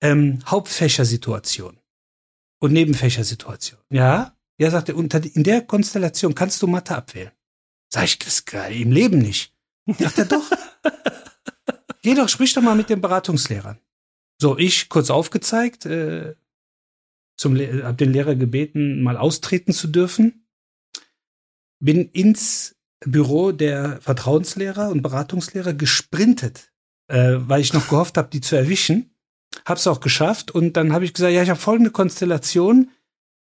ähm, 0.00 0.38
Hauptfächersituation 0.46 1.80
und 2.60 2.72
Nebenfächersituation. 2.72 3.80
Ja, 3.90 4.36
ja, 4.58 4.70
sagt 4.70 4.88
er, 4.88 4.96
unter, 4.96 5.22
in 5.22 5.42
der 5.42 5.62
Konstellation 5.62 6.34
kannst 6.34 6.62
du 6.62 6.66
Mathe 6.68 6.96
abwählen. 6.96 7.32
Sag 7.92 8.04
ich, 8.04 8.18
das 8.18 8.44
ich 8.70 8.80
im 8.80 8.92
Leben 8.92 9.18
nicht. 9.18 9.52
Sagt 9.98 10.18
er, 10.18 10.24
doch. 10.26 10.50
Geh 12.06 12.14
doch, 12.14 12.28
sprich 12.28 12.54
doch 12.54 12.62
mal 12.62 12.76
mit 12.76 12.88
den 12.88 13.00
Beratungslehrern. 13.00 13.80
So, 14.40 14.56
ich 14.56 14.88
kurz 14.88 15.10
aufgezeigt, 15.10 15.86
äh, 15.86 16.36
zum 17.36 17.56
Le 17.56 17.82
hab 17.82 17.98
den 17.98 18.12
Lehrer 18.12 18.36
gebeten, 18.36 19.02
mal 19.02 19.16
austreten 19.16 19.72
zu 19.72 19.88
dürfen. 19.88 20.46
Bin 21.80 22.08
ins 22.10 22.76
Büro 23.00 23.50
der 23.50 24.00
Vertrauenslehrer 24.02 24.90
und 24.90 25.02
Beratungslehrer 25.02 25.74
gesprintet, 25.74 26.72
äh, 27.08 27.38
weil 27.38 27.60
ich 27.60 27.72
noch 27.72 27.88
gehofft 27.88 28.18
habe, 28.18 28.28
die 28.28 28.40
zu 28.40 28.54
erwischen. 28.54 29.10
Hab's 29.64 29.88
auch 29.88 29.98
geschafft 29.98 30.52
und 30.52 30.76
dann 30.76 30.92
habe 30.92 31.04
ich 31.04 31.12
gesagt, 31.12 31.32
ja, 31.32 31.42
ich 31.42 31.50
habe 31.50 31.58
folgende 31.58 31.90
Konstellation. 31.90 32.92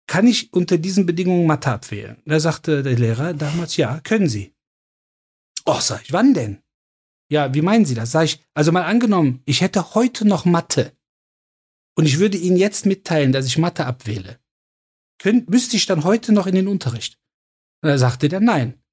Kann 0.06 0.28
ich 0.28 0.54
unter 0.54 0.78
diesen 0.78 1.08
Bedingungen 1.08 1.48
Mathe 1.48 1.72
abwählen? 1.72 2.22
Da 2.28 2.40
sagte 2.40 2.84
der 2.84 3.00
Lehrer 3.00 3.34
damals, 3.34 3.76
ja, 3.76 4.02
können 4.02 4.30
Sie. 4.30 4.54
Och, 5.66 5.82
sag 5.82 6.04
ich, 6.04 6.14
wann 6.14 6.36
denn? 6.36 6.62
Ja, 7.32 7.54
wie 7.54 7.62
meinen 7.62 7.86
Sie 7.86 7.96
das? 7.96 8.12
Sag 8.12 8.26
ich, 8.26 8.44
also 8.54 8.74
mal 8.74 8.84
angenommen, 8.84 9.42
ich 9.46 9.62
hätte 9.62 9.96
heute 9.96 10.28
noch 10.28 10.44
Mathe 10.44 10.92
und 11.96 12.06
ich 12.06 12.20
würde 12.20 12.38
Ihnen 12.38 12.58
jetzt 12.58 12.86
mitteilen, 12.86 13.32
dass 13.32 13.46
ich 13.46 13.58
Mathe 13.58 13.86
abwähle. 13.86 14.38
Könnt, 15.18 15.50
müsste 15.50 15.78
ich 15.78 15.86
dann 15.86 16.04
heute 16.04 16.34
noch 16.34 16.46
in 16.46 16.56
den 16.56 16.68
Unterricht? 16.68 17.18
Und 17.82 17.88
da 17.88 17.98
sagte 17.98 18.28
der 18.28 18.42
nein. 18.42 18.84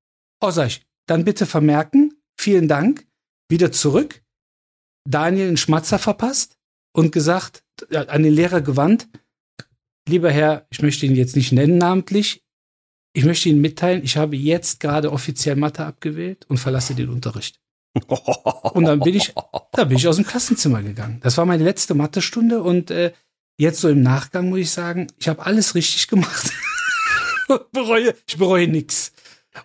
Oh, 0.41 0.53
sag 0.53 0.69
ich, 0.69 0.87
dann 1.07 1.25
bitte 1.25 1.47
vermerken, 1.47 2.15
vielen 2.39 2.69
Dank, 2.69 3.09
wieder 3.49 3.73
zurück. 3.73 4.23
Daniel 5.05 5.49
einen 5.49 5.57
Schmatzer 5.57 5.99
verpasst 5.99 6.57
und 6.93 7.11
gesagt, 7.11 7.65
äh, 7.91 8.07
an 8.07 8.23
den 8.23 8.35
Lehrer 8.35 8.61
gewandt, 8.61 9.09
lieber 10.09 10.31
Herr, 10.31 10.65
ich 10.71 10.81
möchte 10.81 11.07
ihn 11.07 11.17
jetzt 11.17 11.35
nicht 11.35 11.51
nennen 11.51 11.79
namentlich, 11.79 12.45
ich 13.15 13.25
möchte 13.25 13.49
Ihnen 13.49 13.61
mitteilen, 13.61 14.05
ich 14.05 14.17
habe 14.17 14.37
jetzt 14.37 14.79
gerade 14.79 15.11
offiziell 15.11 15.57
Mathe 15.57 15.85
abgewählt 15.85 16.45
und 16.49 16.59
verlasse 16.59 16.95
den 16.95 17.09
Unterricht. 17.09 17.61
Und 18.75 18.85
dann 18.85 19.01
bin 19.01 19.15
ich, 19.15 19.33
da 19.73 19.85
bin 19.85 19.97
ich 19.97 20.07
aus 20.09 20.17
dem 20.17 20.27
Klassenzimmer 20.27 20.83
gegangen. 20.83 21.21
Das 21.23 21.37
war 21.39 21.47
meine 21.47 21.65
letzte 21.65 21.95
Mathestunde 21.95 22.63
und 22.63 22.91
äh, 22.91 23.13
jetzt 23.59 23.81
so 23.81 23.89
im 23.89 24.03
Nachgang 24.03 24.49
muss 24.49 24.61
ich 24.61 24.71
sagen, 24.71 25.09
ich 25.19 25.29
habe 25.29 25.45
alles 25.45 25.75
richtig 25.75 26.09
gemacht. 26.09 26.53
bereue, 27.73 28.15
ich 28.27 28.37
bereue 28.37 28.69
nichts. 28.69 29.13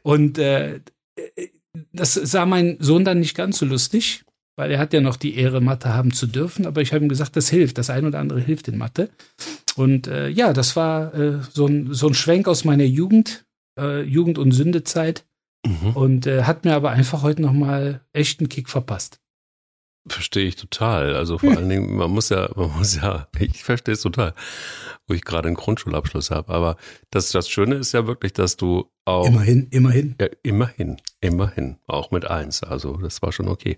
Und 0.01 0.37
äh, 0.37 0.81
das 1.91 2.13
sah 2.13 2.45
mein 2.45 2.77
Sohn 2.79 3.05
dann 3.05 3.19
nicht 3.19 3.35
ganz 3.35 3.59
so 3.59 3.65
lustig, 3.65 4.23
weil 4.55 4.71
er 4.71 4.79
hat 4.79 4.93
ja 4.93 5.01
noch 5.01 5.17
die 5.17 5.35
Ehre, 5.35 5.61
Mathe 5.61 5.93
haben 5.93 6.13
zu 6.13 6.27
dürfen. 6.27 6.65
Aber 6.65 6.81
ich 6.81 6.93
habe 6.93 7.03
ihm 7.03 7.09
gesagt, 7.09 7.35
das 7.35 7.49
hilft. 7.49 7.77
Das 7.77 7.89
ein 7.89 8.05
oder 8.05 8.19
andere 8.19 8.39
hilft 8.39 8.67
in 8.67 8.77
Mathe. 8.77 9.09
Und 9.75 10.07
äh, 10.07 10.27
ja, 10.29 10.53
das 10.53 10.75
war 10.75 11.13
äh, 11.15 11.39
so, 11.51 11.65
ein, 11.65 11.93
so 11.93 12.07
ein 12.07 12.13
Schwenk 12.13 12.47
aus 12.47 12.63
meiner 12.63 12.83
Jugend, 12.83 13.45
äh, 13.79 14.01
Jugend- 14.03 14.37
und 14.37 14.51
Sündezeit. 14.51 15.25
Mhm. 15.65 15.91
Und 15.93 16.27
äh, 16.27 16.43
hat 16.43 16.65
mir 16.65 16.75
aber 16.75 16.91
einfach 16.91 17.21
heute 17.23 17.41
noch 17.41 17.53
mal 17.53 18.01
echt 18.11 18.39
einen 18.39 18.49
Kick 18.49 18.69
verpasst. 18.69 19.19
Verstehe 20.05 20.45
ich 20.45 20.57
total. 20.57 21.15
Also 21.15 21.37
vor 21.37 21.51
allen 21.57 21.69
Dingen, 21.69 21.95
man 21.95 22.11
muss 22.11 22.29
ja, 22.29 22.49
man 22.55 22.75
muss 22.77 22.95
ja, 22.95 23.27
ich 23.39 23.63
verstehe 23.63 23.93
es 23.93 24.01
total, 24.01 24.33
wo 25.07 25.13
ich 25.13 25.23
gerade 25.23 25.47
einen 25.47 25.55
Grundschulabschluss 25.55 26.31
habe. 26.31 26.53
Aber 26.53 26.75
das, 27.09 27.31
das 27.31 27.49
Schöne 27.49 27.75
ist 27.75 27.93
ja 27.93 28.05
wirklich, 28.05 28.33
dass 28.33 28.57
du 28.57 28.91
auch. 29.05 29.25
Immerhin, 29.25 29.67
immerhin. 29.71 30.15
Ja, 30.19 30.27
immerhin, 30.43 30.97
immerhin. 31.21 31.77
Auch 31.87 32.11
mit 32.11 32.25
eins. 32.25 32.63
Also 32.63 32.97
das 32.97 33.21
war 33.21 33.31
schon 33.31 33.47
okay. 33.47 33.77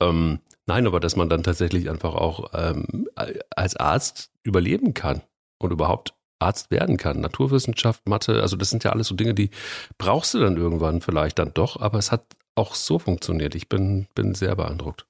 Ähm, 0.00 0.40
nein, 0.66 0.86
aber 0.86 1.00
dass 1.00 1.16
man 1.16 1.30
dann 1.30 1.42
tatsächlich 1.42 1.88
einfach 1.88 2.14
auch 2.14 2.50
ähm, 2.52 3.08
als 3.50 3.76
Arzt 3.76 4.30
überleben 4.42 4.92
kann 4.92 5.22
und 5.58 5.72
überhaupt 5.72 6.15
Arzt 6.38 6.70
werden 6.70 6.96
kann. 6.96 7.20
Naturwissenschaft, 7.20 8.06
Mathe, 8.08 8.42
also 8.42 8.56
das 8.56 8.70
sind 8.70 8.84
ja 8.84 8.92
alles 8.92 9.08
so 9.08 9.14
Dinge, 9.14 9.34
die 9.34 9.50
brauchst 9.98 10.34
du 10.34 10.38
dann 10.38 10.56
irgendwann 10.56 11.00
vielleicht 11.00 11.38
dann 11.38 11.52
doch, 11.54 11.80
aber 11.80 11.98
es 11.98 12.12
hat 12.12 12.24
auch 12.54 12.74
so 12.74 12.98
funktioniert. 12.98 13.54
Ich 13.54 13.68
bin, 13.68 14.06
bin 14.14 14.34
sehr 14.34 14.54
beeindruckt. 14.56 15.06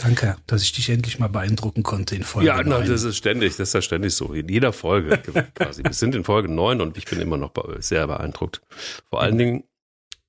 Danke, 0.00 0.36
dass 0.46 0.62
ich 0.62 0.72
dich 0.72 0.88
endlich 0.88 1.18
mal 1.18 1.28
beeindrucken 1.28 1.82
konnte 1.82 2.16
in 2.16 2.22
Folge 2.24 2.48
Ja, 2.48 2.62
9. 2.62 2.88
das 2.88 3.02
ist 3.02 3.16
ständig, 3.16 3.56
das 3.56 3.68
ist 3.68 3.74
ja 3.74 3.82
ständig 3.82 4.14
so. 4.14 4.32
In 4.32 4.48
jeder 4.48 4.72
Folge 4.72 5.18
quasi. 5.54 5.84
Wir 5.84 5.92
sind 5.92 6.14
in 6.14 6.24
Folge 6.24 6.48
9 6.48 6.80
und 6.80 6.96
ich 6.96 7.04
bin 7.04 7.20
immer 7.20 7.36
noch 7.36 7.52
sehr 7.78 8.06
beeindruckt. 8.06 8.62
Vor 9.10 9.20
allen 9.20 9.38
Dingen, 9.38 9.64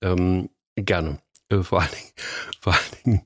ähm, 0.02 0.50
gerne. 0.76 1.20
Äh, 1.50 1.64
vor 1.64 1.82
allen 1.82 1.92
Dingen, 1.92 2.12
vor 2.60 2.74
allen 2.74 3.04
Dingen 3.06 3.22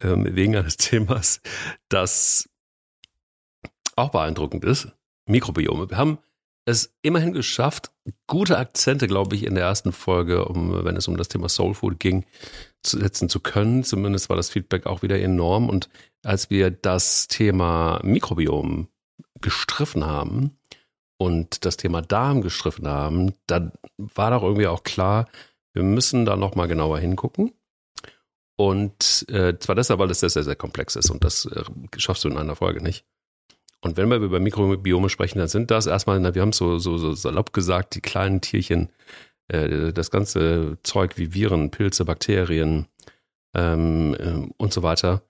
ähm, 0.00 0.36
wegen 0.36 0.56
eines 0.56 0.76
Themas, 0.76 1.40
das 1.88 2.48
auch 3.96 4.10
beeindruckend 4.10 4.64
ist. 4.64 4.88
Mikrobiome. 5.26 5.90
Wir 5.90 5.96
haben 5.96 6.18
es 6.64 6.94
immerhin 7.02 7.32
geschafft, 7.32 7.90
gute 8.26 8.58
Akzente, 8.58 9.06
glaube 9.06 9.34
ich, 9.34 9.44
in 9.44 9.54
der 9.54 9.64
ersten 9.64 9.92
Folge, 9.92 10.44
um, 10.44 10.84
wenn 10.84 10.96
es 10.96 11.08
um 11.08 11.16
das 11.16 11.28
Thema 11.28 11.48
Soul 11.48 11.74
Food 11.74 11.98
ging, 11.98 12.24
zu 12.82 12.98
setzen 12.98 13.28
zu 13.28 13.40
können. 13.40 13.84
Zumindest 13.84 14.28
war 14.28 14.36
das 14.36 14.50
Feedback 14.50 14.86
auch 14.86 15.02
wieder 15.02 15.20
enorm. 15.20 15.68
Und 15.68 15.88
als 16.24 16.50
wir 16.50 16.70
das 16.70 17.28
Thema 17.28 18.00
Mikrobiom 18.04 18.88
gestriffen 19.40 20.06
haben 20.06 20.56
und 21.18 21.64
das 21.64 21.76
Thema 21.76 22.00
Darm 22.00 22.42
gestriffen 22.42 22.86
haben, 22.86 23.34
dann 23.46 23.72
war 23.96 24.30
doch 24.30 24.42
irgendwie 24.42 24.68
auch 24.68 24.84
klar, 24.84 25.28
wir 25.74 25.82
müssen 25.82 26.24
da 26.24 26.36
nochmal 26.36 26.68
genauer 26.68 26.98
hingucken. 26.98 27.52
Und 28.56 29.24
äh, 29.28 29.58
zwar 29.58 29.74
deshalb, 29.74 29.98
weil 29.98 30.10
es 30.10 30.20
sehr, 30.20 30.30
sehr, 30.30 30.44
sehr 30.44 30.56
komplex 30.56 30.94
ist 30.94 31.10
und 31.10 31.24
das 31.24 31.46
äh, 31.46 31.64
schaffst 31.96 32.22
du 32.22 32.28
in 32.28 32.38
einer 32.38 32.54
Folge 32.54 32.82
nicht. 32.82 33.04
Und 33.82 33.96
wenn 33.96 34.08
wir 34.08 34.16
über 34.16 34.40
Mikrobiome 34.40 35.08
sprechen, 35.08 35.38
dann 35.38 35.48
sind 35.48 35.70
das 35.70 35.86
erstmal, 35.86 36.18
na, 36.20 36.34
wir 36.34 36.42
haben 36.42 36.52
so, 36.52 36.78
so, 36.78 36.98
so 36.98 37.14
salopp 37.14 37.52
gesagt, 37.52 37.96
die 37.96 38.00
kleinen 38.00 38.40
Tierchen, 38.40 38.88
äh, 39.48 39.92
das 39.92 40.10
ganze 40.10 40.78
Zeug 40.84 41.18
wie 41.18 41.34
Viren, 41.34 41.70
Pilze, 41.70 42.04
Bakterien 42.04 42.86
ähm, 43.54 44.14
äh, 44.18 44.52
und 44.56 44.72
so 44.72 44.82
weiter, 44.84 45.22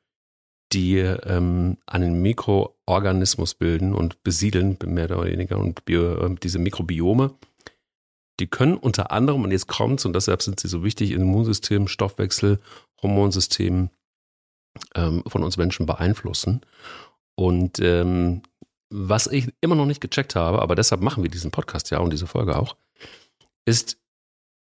die 0.73 0.99
ähm, 0.99 1.79
einen 1.87 2.21
Mikroorganismus 2.21 3.55
bilden 3.55 3.95
und 3.95 4.23
besiedeln, 4.23 4.79
mehr 4.85 5.07
oder 5.07 5.25
weniger, 5.25 5.59
und 5.59 5.85
Bio, 5.87 6.27
äh, 6.27 6.35
diese 6.43 6.59
Mikrobiome, 6.59 7.35
die 8.39 8.47
können 8.47 8.77
unter 8.77 9.13
anderem, 9.13 9.45
und 9.45 9.51
jetzt 9.51 9.69
kommt's, 9.69 10.05
und 10.05 10.15
deshalb 10.15 10.43
sind 10.43 10.61
sie 10.61 10.69
so 10.69 10.85
wichtig, 10.85 11.13
Immunsystem, 11.13 11.89
Stoffwechsel, 11.89 12.59
Hormonsystem 13.03 13.91
ähm, 14.95 15.23
von 15.27 15.43
uns 15.43 15.57
Menschen 15.57 15.87
beeinflussen. 15.87 16.63
Und 17.43 17.81
ähm, 17.81 18.43
was 18.89 19.27
ich 19.27 19.53
immer 19.61 19.75
noch 19.75 19.87
nicht 19.87 20.01
gecheckt 20.01 20.37
habe, 20.37 20.63
aber 20.63 20.77
deshalb 20.77 21.01
machen 21.01 21.25
wir 21.25 21.31
diesen 21.31 21.51
Podcast 21.51 21.91
ja 21.91 21.99
und 21.99 22.13
diese 22.13 22.29
Folge 22.29 22.57
auch, 22.57 22.77
ist, 23.65 23.99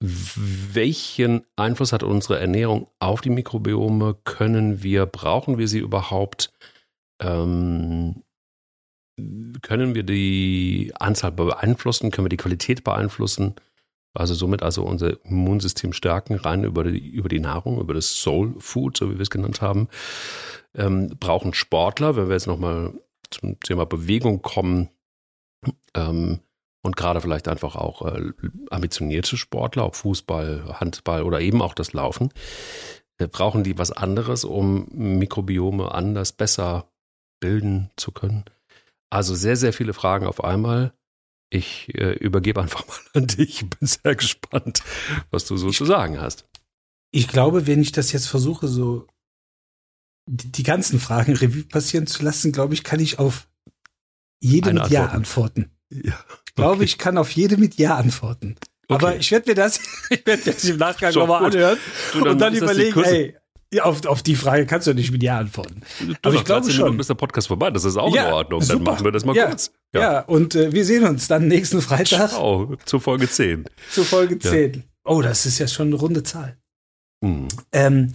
welchen 0.02 1.46
Einfluss 1.56 1.94
hat 1.94 2.04
unsere 2.04 2.38
Ernährung 2.38 2.88
auf 3.00 3.22
die 3.22 3.30
Mikrobiome? 3.30 4.18
Können 4.26 4.84
wir, 4.84 5.06
brauchen 5.06 5.58
wir 5.58 5.70
sie 5.70 5.80
überhaupt? 5.80 6.52
Ähm, 7.22 8.24
können 9.62 9.96
wir 9.96 10.04
die 10.04 10.92
Anzahl 11.00 11.32
beeinflussen? 11.32 12.12
Können 12.12 12.26
wir 12.26 12.30
die 12.30 12.36
Qualität 12.36 12.84
beeinflussen? 12.84 13.56
Also 14.14 14.34
somit 14.34 14.64
also 14.64 14.84
unser 14.84 15.24
Immunsystem 15.24 15.94
stärken, 15.94 16.36
rein 16.36 16.66
über 16.66 16.84
die, 16.84 17.08
über 17.08 17.30
die 17.30 17.40
Nahrung, 17.40 17.80
über 17.80 17.94
das 17.94 18.16
Soul 18.16 18.56
Food, 18.60 18.98
so 18.98 19.10
wie 19.10 19.16
wir 19.16 19.22
es 19.22 19.30
genannt 19.30 19.62
haben 19.62 19.88
ähm, 20.76 21.16
brauchen 21.20 21.54
Sportler, 21.54 22.16
wenn 22.16 22.28
wir 22.28 22.36
jetzt 22.36 22.48
nochmal 22.48 22.94
zum 23.30 23.60
Thema 23.60 23.86
Bewegung 23.86 24.42
kommen, 24.42 24.90
ähm, 25.96 26.40
und 26.86 26.96
gerade 26.96 27.20
vielleicht 27.20 27.48
einfach 27.48 27.76
auch 27.76 28.06
äh, 28.06 28.32
ambitionierte 28.70 29.38
Sportler, 29.38 29.88
ob 29.88 29.96
Fußball, 29.96 30.80
Handball 30.80 31.24
oder 31.24 31.42
eben 31.42 31.64
auch 31.64 31.74
das 31.74 31.94
Laufen, 31.94 32.32
äh, 33.18 33.28
brauchen 33.28 33.64
die 33.64 33.78
was 33.80 33.92
anderes, 33.92 34.44
um 34.44 34.88
Mikrobiome 34.92 35.92
anders, 35.92 36.32
besser 36.32 36.88
bilden 37.40 37.90
zu 37.98 38.12
können. 38.12 38.46
Also 39.10 39.34
sehr, 39.34 39.56
sehr 39.56 39.74
viele 39.74 39.94
Fragen 39.94 40.28
auf 40.28 40.44
einmal. 40.44 40.94
Ich 41.50 41.94
äh, 41.96 42.14
übergebe 42.14 42.62
einfach 42.62 42.88
mal 42.88 43.00
an 43.14 43.28
dich. 43.28 43.64
Ich 43.64 43.70
bin 43.70 43.88
sehr 43.88 44.16
gespannt, 44.16 44.84
was 45.32 45.46
du 45.46 45.58
so 45.58 45.72
zu 45.72 45.86
sagen 45.86 46.22
hast. 46.22 46.46
Ich 47.12 47.28
glaube, 47.28 47.66
wenn 47.66 47.82
ich 47.82 47.94
das 47.94 48.12
jetzt 48.12 48.28
versuche, 48.28 48.68
so 48.68 49.08
die, 50.26 50.52
die 50.52 50.64
ganzen 50.64 51.00
Fragen 51.00 51.34
Revue 51.36 51.64
passieren 51.64 52.08
zu 52.08 52.24
lassen, 52.24 52.52
glaube 52.52 52.74
ich, 52.74 52.84
kann 52.84 53.00
ich 53.00 53.20
auf 53.20 53.48
jede 54.40 54.70
Eine 54.70 54.82
mit 54.82 54.92
Ja 54.92 55.08
antworten. 55.08 55.72
Ja. 55.90 56.14
Ich 56.48 56.56
glaube, 56.56 56.76
okay. 56.76 56.84
ich 56.84 56.98
kann 56.98 57.18
auf 57.18 57.32
jede 57.32 57.58
mit 57.58 57.76
Ja 57.76 57.96
antworten. 57.96 58.56
Okay. 58.88 59.06
Aber 59.06 59.16
ich 59.16 59.32
werde 59.32 59.50
mir 59.50 59.56
das, 59.56 59.80
ich 60.10 60.26
werde 60.26 60.44
das 60.46 60.64
im 60.64 60.78
Nachgang 60.78 61.14
nochmal 61.14 61.46
anhören 61.46 61.78
du, 62.14 62.20
dann 62.20 62.28
und 62.30 62.40
dann 62.40 62.56
überlegen, 62.56 63.04
ey, 63.04 63.36
auf, 63.82 64.06
auf 64.06 64.24
die 64.24 64.36
Frage 64.36 64.66
kannst 64.66 64.88
du 64.88 64.94
nicht 64.94 65.12
mit 65.12 65.24
Ja 65.24 65.40
antworten. 65.40 65.82
Du 66.00 66.14
Aber 66.22 66.36
ich 66.36 66.44
glaube 66.44 66.70
schon. 66.72 66.84
Minuten 66.84 67.00
ist 67.02 67.10
der 67.10 67.16
Podcast 67.16 67.48
vorbei, 67.48 67.72
das 67.72 67.84
ist 67.84 67.98
auch 67.98 68.16
ja, 68.16 68.28
in 68.28 68.34
Ordnung. 68.34 68.62
Super. 68.62 68.76
Dann 68.76 68.84
machen 68.84 69.06
wir 69.06 69.12
das 69.12 69.26
mal 69.26 69.36
ja, 69.36 69.48
kurz. 69.48 69.72
Ja, 69.94 70.02
ja 70.02 70.20
und 70.22 70.56
äh, 70.56 70.72
wir 70.72 70.86
sehen 70.86 71.04
uns 71.04 71.28
dann 71.28 71.48
nächsten 71.48 71.82
Freitag. 71.82 72.30
Ciao, 72.30 72.76
zur 72.86 73.02
Folge 73.02 73.30
10. 73.30 73.66
Zur 73.92 74.06
Folge 74.06 74.40
10. 74.40 74.84
Oh, 75.04 75.22
das 75.22 75.46
ist 75.46 75.60
ja 75.60 75.68
schon 75.68 75.88
eine 75.88 75.96
runde 75.96 76.24
Zahl. 76.24 76.58
Mhm. 77.22 77.48
Ähm, 77.72 78.12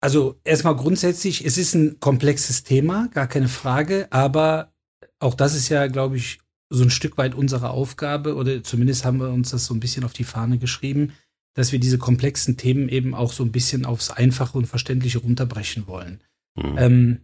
also 0.00 0.40
erstmal 0.44 0.76
grundsätzlich, 0.76 1.44
es 1.44 1.58
ist 1.58 1.74
ein 1.74 2.00
komplexes 2.00 2.64
Thema, 2.64 3.08
gar 3.08 3.26
keine 3.26 3.48
Frage, 3.48 4.08
aber 4.10 4.72
auch 5.18 5.34
das 5.34 5.54
ist 5.54 5.68
ja, 5.68 5.86
glaube 5.88 6.16
ich, 6.16 6.40
so 6.70 6.82
ein 6.82 6.90
Stück 6.90 7.18
weit 7.18 7.34
unsere 7.34 7.70
Aufgabe, 7.70 8.36
oder 8.36 8.62
zumindest 8.62 9.04
haben 9.04 9.18
wir 9.18 9.30
uns 9.30 9.50
das 9.50 9.66
so 9.66 9.74
ein 9.74 9.80
bisschen 9.80 10.04
auf 10.04 10.12
die 10.12 10.24
Fahne 10.24 10.58
geschrieben, 10.58 11.12
dass 11.54 11.72
wir 11.72 11.80
diese 11.80 11.98
komplexen 11.98 12.56
Themen 12.56 12.88
eben 12.88 13.14
auch 13.14 13.32
so 13.32 13.42
ein 13.42 13.52
bisschen 13.52 13.84
aufs 13.84 14.10
Einfache 14.10 14.56
und 14.56 14.66
Verständliche 14.66 15.18
runterbrechen 15.18 15.86
wollen. 15.86 16.22
Mhm. 16.56 16.78
Ähm, 16.78 17.20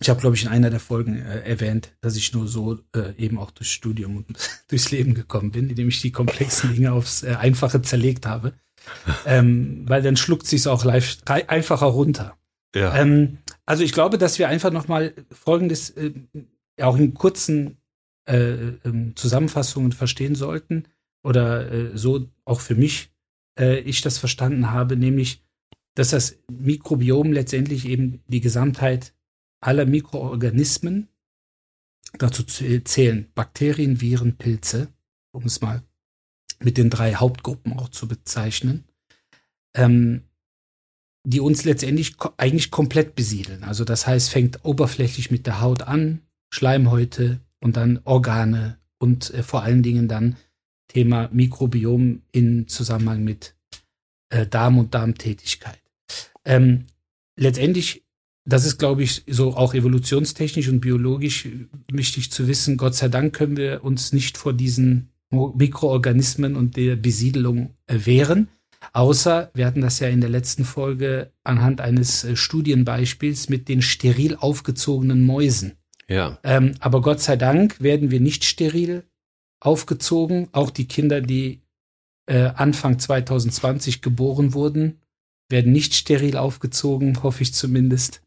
ich 0.00 0.08
habe, 0.08 0.20
glaube 0.20 0.34
ich, 0.34 0.42
in 0.42 0.48
einer 0.48 0.70
der 0.70 0.80
Folgen 0.80 1.18
äh, 1.18 1.40
erwähnt, 1.42 1.92
dass 2.00 2.16
ich 2.16 2.32
nur 2.32 2.48
so 2.48 2.80
äh, 2.96 3.14
eben 3.16 3.38
auch 3.38 3.52
durchs 3.52 3.72
Studium 3.72 4.16
und 4.16 4.26
durchs 4.68 4.90
Leben 4.90 5.14
gekommen 5.14 5.52
bin, 5.52 5.70
indem 5.70 5.88
ich 5.88 6.00
die 6.00 6.10
komplexen 6.10 6.74
Dinge 6.74 6.92
aufs 6.92 7.22
äh, 7.22 7.36
Einfache 7.38 7.82
zerlegt 7.82 8.26
habe 8.26 8.54
ähm, 9.26 9.84
weil 9.86 10.02
dann 10.02 10.16
schluckt 10.16 10.46
sich 10.46 10.66
auch 10.66 10.84
live 10.84 11.18
einfacher 11.26 11.86
runter. 11.86 12.36
Ja. 12.74 12.94
Ähm, 12.96 13.38
also 13.66 13.82
ich 13.82 13.92
glaube, 13.92 14.18
dass 14.18 14.38
wir 14.38 14.48
einfach 14.48 14.72
noch 14.72 14.88
mal 14.88 15.14
Folgendes 15.30 15.90
äh, 15.90 16.12
auch 16.80 16.96
in 16.96 17.14
kurzen 17.14 17.78
äh, 18.26 18.68
äh, 18.68 19.14
Zusammenfassungen 19.14 19.92
verstehen 19.92 20.34
sollten 20.34 20.88
oder 21.22 21.70
äh, 21.70 21.96
so 21.96 22.28
auch 22.44 22.60
für 22.60 22.74
mich 22.74 23.12
äh, 23.58 23.78
ich 23.80 24.00
das 24.00 24.18
verstanden 24.18 24.70
habe, 24.70 24.96
nämlich 24.96 25.42
dass 25.94 26.10
das 26.10 26.38
Mikrobiom 26.50 27.32
letztendlich 27.32 27.86
eben 27.86 28.22
die 28.26 28.40
Gesamtheit 28.40 29.14
aller 29.60 29.86
Mikroorganismen 29.86 31.08
dazu 32.18 32.42
zählen 32.42 33.30
Bakterien, 33.34 34.00
Viren, 34.00 34.36
Pilze, 34.36 34.88
um 35.32 35.44
es 35.44 35.60
mal 35.60 35.82
mit 36.60 36.78
den 36.78 36.90
drei 36.90 37.14
Hauptgruppen 37.14 37.72
auch 37.72 37.88
zu 37.88 38.08
bezeichnen, 38.08 38.84
ähm, 39.74 40.22
die 41.26 41.40
uns 41.40 41.64
letztendlich 41.64 42.16
ko 42.16 42.30
eigentlich 42.36 42.70
komplett 42.70 43.14
besiedeln. 43.14 43.64
Also 43.64 43.84
das 43.84 44.06
heißt, 44.06 44.30
fängt 44.30 44.64
oberflächlich 44.64 45.30
mit 45.30 45.46
der 45.46 45.60
Haut 45.60 45.82
an, 45.82 46.20
Schleimhäute 46.52 47.40
und 47.60 47.76
dann 47.76 48.00
Organe 48.04 48.78
und 48.98 49.32
äh, 49.32 49.42
vor 49.42 49.62
allen 49.62 49.82
Dingen 49.82 50.08
dann 50.08 50.36
Thema 50.88 51.28
Mikrobiom 51.32 52.22
in 52.32 52.68
Zusammenhang 52.68 53.24
mit 53.24 53.56
äh, 54.28 54.46
Darm 54.46 54.78
und 54.78 54.94
Darmtätigkeit. 54.94 55.80
Ähm, 56.44 56.86
letztendlich, 57.36 58.04
das 58.46 58.66
ist, 58.66 58.78
glaube 58.78 59.02
ich, 59.02 59.24
so 59.26 59.56
auch 59.56 59.74
evolutionstechnisch 59.74 60.68
und 60.68 60.80
biologisch 60.80 61.48
wichtig 61.90 62.30
zu 62.30 62.46
wissen. 62.46 62.76
Gott 62.76 62.94
sei 62.94 63.08
Dank 63.08 63.34
können 63.34 63.56
wir 63.56 63.82
uns 63.82 64.12
nicht 64.12 64.36
vor 64.36 64.52
diesen 64.52 65.08
Mikroorganismen 65.30 66.56
und 66.56 66.76
der 66.76 66.96
Besiedelung 66.96 67.74
äh, 67.86 67.98
wehren. 68.04 68.48
Außer, 68.92 69.50
wir 69.54 69.66
hatten 69.66 69.80
das 69.80 69.98
ja 70.00 70.08
in 70.08 70.20
der 70.20 70.30
letzten 70.30 70.64
Folge 70.64 71.32
anhand 71.42 71.80
eines 71.80 72.24
äh, 72.24 72.36
Studienbeispiels 72.36 73.48
mit 73.48 73.68
den 73.68 73.82
steril 73.82 74.36
aufgezogenen 74.36 75.22
Mäusen. 75.22 75.72
Ja. 76.08 76.38
Ähm, 76.42 76.74
aber 76.80 77.00
Gott 77.00 77.20
sei 77.20 77.36
Dank 77.36 77.80
werden 77.80 78.10
wir 78.10 78.20
nicht 78.20 78.44
steril 78.44 79.04
aufgezogen. 79.60 80.48
Auch 80.52 80.70
die 80.70 80.86
Kinder, 80.86 81.20
die 81.20 81.62
äh, 82.26 82.50
Anfang 82.54 82.98
2020 82.98 84.02
geboren 84.02 84.54
wurden, 84.54 85.00
werden 85.48 85.72
nicht 85.72 85.94
steril 85.94 86.36
aufgezogen, 86.36 87.22
hoffe 87.22 87.42
ich 87.42 87.54
zumindest, 87.54 88.22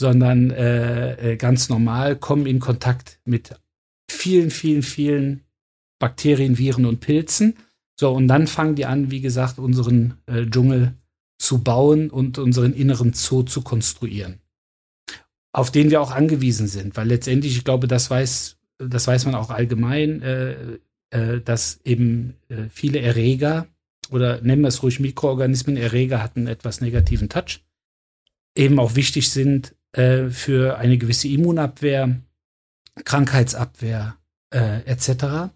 sondern 0.00 0.50
äh, 0.50 1.32
äh, 1.32 1.36
ganz 1.36 1.68
normal, 1.68 2.16
kommen 2.16 2.46
in 2.46 2.60
Kontakt 2.60 3.18
mit 3.24 3.54
vielen, 4.10 4.50
vielen, 4.50 4.82
vielen 4.82 5.45
Bakterien, 5.98 6.58
Viren 6.58 6.86
und 6.86 7.00
Pilzen. 7.00 7.56
So, 7.98 8.12
und 8.12 8.28
dann 8.28 8.46
fangen 8.46 8.74
die 8.74 8.86
an, 8.86 9.10
wie 9.10 9.20
gesagt, 9.20 9.58
unseren 9.58 10.14
äh, 10.26 10.46
Dschungel 10.46 10.94
zu 11.38 11.62
bauen 11.62 12.10
und 12.10 12.38
unseren 12.38 12.74
inneren 12.74 13.12
Zoo 13.12 13.42
zu 13.42 13.62
konstruieren. 13.62 14.40
Auf 15.52 15.70
den 15.70 15.90
wir 15.90 16.00
auch 16.02 16.10
angewiesen 16.10 16.66
sind, 16.66 16.96
weil 16.96 17.08
letztendlich, 17.08 17.56
ich 17.56 17.64
glaube, 17.64 17.88
das 17.88 18.10
weiß, 18.10 18.56
das 18.78 19.06
weiß 19.06 19.24
man 19.24 19.34
auch 19.34 19.50
allgemein, 19.50 20.22
äh, 20.22 20.78
äh, 21.10 21.40
dass 21.40 21.80
eben 21.84 22.34
äh, 22.48 22.64
viele 22.70 23.00
Erreger 23.00 23.66
oder 24.10 24.40
nennen 24.40 24.62
wir 24.62 24.68
es 24.68 24.82
ruhig 24.82 25.00
Mikroorganismen, 25.00 25.76
Erreger 25.76 26.22
hatten 26.22 26.46
etwas 26.46 26.80
negativen 26.80 27.28
Touch, 27.28 27.64
eben 28.54 28.78
auch 28.78 28.94
wichtig 28.94 29.30
sind 29.30 29.74
äh, 29.92 30.28
für 30.28 30.78
eine 30.78 30.98
gewisse 30.98 31.28
Immunabwehr, 31.28 32.20
Krankheitsabwehr 33.04 34.16
äh, 34.52 34.80
etc. 34.84 35.50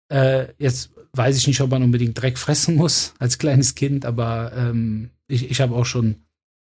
Äh, 0.09 0.47
jetzt 0.57 0.91
weiß 1.13 1.37
ich 1.37 1.47
nicht, 1.47 1.61
ob 1.61 1.71
man 1.71 1.83
unbedingt 1.83 2.21
Dreck 2.21 2.37
fressen 2.37 2.75
muss 2.75 3.13
als 3.19 3.37
kleines 3.37 3.75
Kind, 3.75 4.05
aber 4.05 4.51
ähm, 4.55 5.09
ich, 5.27 5.49
ich 5.49 5.61
habe 5.61 5.75
auch 5.75 5.85
schon 5.85 6.17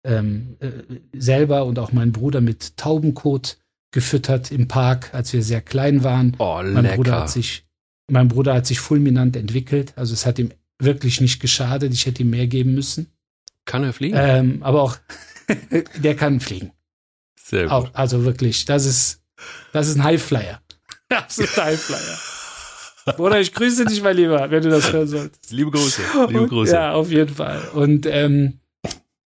ähm, 0.06 0.58
äh, 0.60 0.72
selber 1.14 1.66
und 1.66 1.80
auch 1.80 1.92
mein 1.92 2.12
Bruder 2.12 2.42
mit 2.42 2.78
Taubenkot 2.78 3.58
gefüttert 3.98 4.52
im 4.52 4.68
Park, 4.68 5.12
als 5.16 5.34
wir 5.34 5.42
sehr 5.42 5.60
klein 5.60 6.04
waren. 6.04 6.36
Oh, 6.38 6.62
mein 6.62 6.84
lecker. 6.84 6.98
Bruder 6.98 7.20
hat 7.22 7.32
sich, 7.32 7.66
mein 8.08 8.28
Bruder 8.28 8.54
hat 8.54 8.68
sich 8.68 8.80
fulminant 8.80 9.36
entwickelt. 9.36 9.94
Also 9.96 10.14
es 10.14 10.28
hat 10.28 10.38
ihm 10.38 10.52
wirklich 10.78 11.20
nicht 11.20 11.40
geschadet. 11.40 11.92
Ich 11.92 12.06
hätte 12.06 12.22
ihm 12.22 12.30
mehr 12.30 12.46
geben 12.46 12.76
müssen. 12.76 13.08
Kann 13.66 13.84
er 13.84 13.94
fliegen? 13.94 14.16
Ähm, 14.16 14.62
aber 14.62 14.84
auch, 14.84 14.98
der 15.98 16.16
kann 16.16 16.40
fliegen. 16.42 16.74
Sehr 17.44 17.64
gut. 17.64 17.72
Auch, 17.72 17.90
also 17.96 18.24
wirklich, 18.24 18.66
das 18.66 18.86
ist, 18.86 19.24
das 19.74 19.88
ist 19.88 19.96
ein 19.96 20.04
Highflyer. 20.04 20.62
Absoluter 21.10 21.66
Highflyer. 21.66 23.16
Bruder, 23.16 23.40
ich 23.40 23.52
grüße 23.52 23.86
dich 23.86 24.04
mal 24.04 24.14
lieber, 24.14 24.52
wenn 24.52 24.62
du 24.62 24.70
das 24.70 24.94
hören 24.94 25.08
solltest. 25.08 25.52
Liebe 25.52 25.72
Grüße. 25.72 26.04
Liebe 26.28 26.48
Grüße. 26.48 26.72
Ja, 26.72 26.94
auf 26.94 27.10
jeden 27.10 27.34
Fall. 27.34 27.68
Und, 27.74 28.06
ähm, 28.06 28.60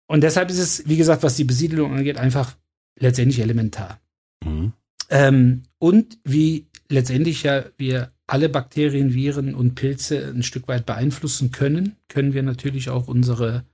und 0.05 0.21
deshalb 0.21 0.51
ist 0.51 0.59
es, 0.59 0.87
wie 0.87 0.97
gesagt, 0.97 1.23
was 1.23 1.37
die 1.37 1.43
Besiedelung 1.43 1.95
angeht, 1.95 2.17
einfach 2.17 2.55
letztendlich 2.99 3.39
elementar. 3.39 3.99
Mhm. 4.43 4.73
Ähm, 5.09 5.63
und 5.79 6.19
wie 6.23 6.67
letztendlich 6.89 7.43
ja 7.43 7.65
wir 7.77 8.11
alle 8.27 8.49
Bakterien, 8.49 9.13
Viren 9.13 9.55
und 9.55 9.75
Pilze 9.75 10.27
ein 10.27 10.43
Stück 10.43 10.67
weit 10.67 10.85
beeinflussen 10.85 11.51
können, 11.51 11.95
können 12.07 12.33
wir 12.33 12.43
natürlich 12.43 12.89
auch 12.89 13.07
unsere 13.07 13.65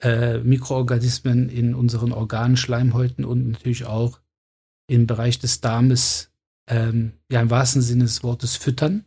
äh, 0.00 0.38
Mikroorganismen 0.38 1.48
in 1.48 1.74
unseren 1.74 2.12
Organen, 2.12 2.56
Schleimhäuten 2.56 3.24
und 3.24 3.50
natürlich 3.50 3.84
auch 3.84 4.20
im 4.88 5.06
Bereich 5.06 5.38
des 5.38 5.60
Darmes, 5.60 6.32
ähm, 6.68 7.12
ja 7.30 7.40
im 7.40 7.50
wahrsten 7.50 7.82
Sinne 7.82 8.04
des 8.04 8.22
Wortes 8.22 8.56
füttern. 8.56 9.04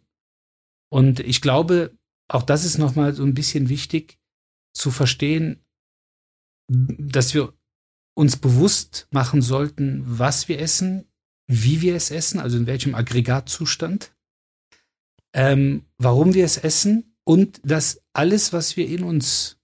Und 0.89 1.19
ich 1.19 1.41
glaube, 1.41 1.97
auch 2.29 2.43
das 2.43 2.65
ist 2.65 2.77
nochmal 2.77 3.13
so 3.13 3.23
ein 3.23 3.33
bisschen 3.33 3.69
wichtig 3.69 4.19
zu 4.73 4.91
verstehen, 4.91 5.63
dass 6.69 7.33
wir 7.33 7.53
uns 8.13 8.37
bewusst 8.37 9.07
machen 9.11 9.41
sollten, 9.41 10.03
was 10.05 10.47
wir 10.47 10.59
essen, 10.59 11.05
wie 11.47 11.81
wir 11.81 11.95
es 11.95 12.11
essen, 12.11 12.39
also 12.39 12.57
in 12.57 12.67
welchem 12.67 12.95
Aggregatzustand, 12.95 14.13
ähm, 15.33 15.85
warum 15.97 16.33
wir 16.33 16.45
es 16.45 16.57
essen 16.57 17.15
und 17.23 17.61
dass 17.63 18.01
alles, 18.13 18.53
was 18.53 18.77
wir 18.77 18.87
in 18.87 19.03
uns 19.03 19.57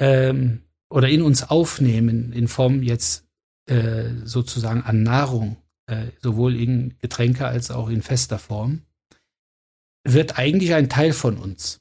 ähm, 0.00 0.62
oder 0.90 1.08
in 1.08 1.22
uns 1.22 1.42
aufnehmen, 1.42 2.32
in 2.32 2.48
Form 2.48 2.82
jetzt 2.82 3.24
äh, 3.66 4.10
sozusagen 4.24 4.82
an 4.82 5.02
Nahrung, 5.02 5.56
äh, 5.86 6.08
sowohl 6.20 6.56
in 6.56 6.98
Getränke 6.98 7.46
als 7.46 7.70
auch 7.70 7.88
in 7.88 8.02
fester 8.02 8.38
Form, 8.38 8.82
wird 10.04 10.38
eigentlich 10.38 10.74
ein 10.74 10.88
Teil 10.88 11.12
von 11.12 11.36
uns. 11.36 11.80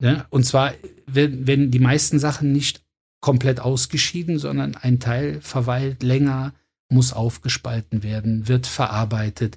Ja? 0.00 0.26
Und 0.30 0.44
zwar, 0.44 0.74
wenn, 1.06 1.46
wenn 1.46 1.70
die 1.70 1.78
meisten 1.78 2.18
Sachen 2.18 2.52
nicht 2.52 2.84
komplett 3.22 3.60
ausgeschieden, 3.60 4.38
sondern 4.38 4.74
ein 4.74 5.00
Teil 5.00 5.40
verweilt 5.40 6.02
länger, 6.02 6.52
muss 6.90 7.14
aufgespalten 7.14 8.02
werden, 8.02 8.48
wird 8.48 8.66
verarbeitet. 8.66 9.56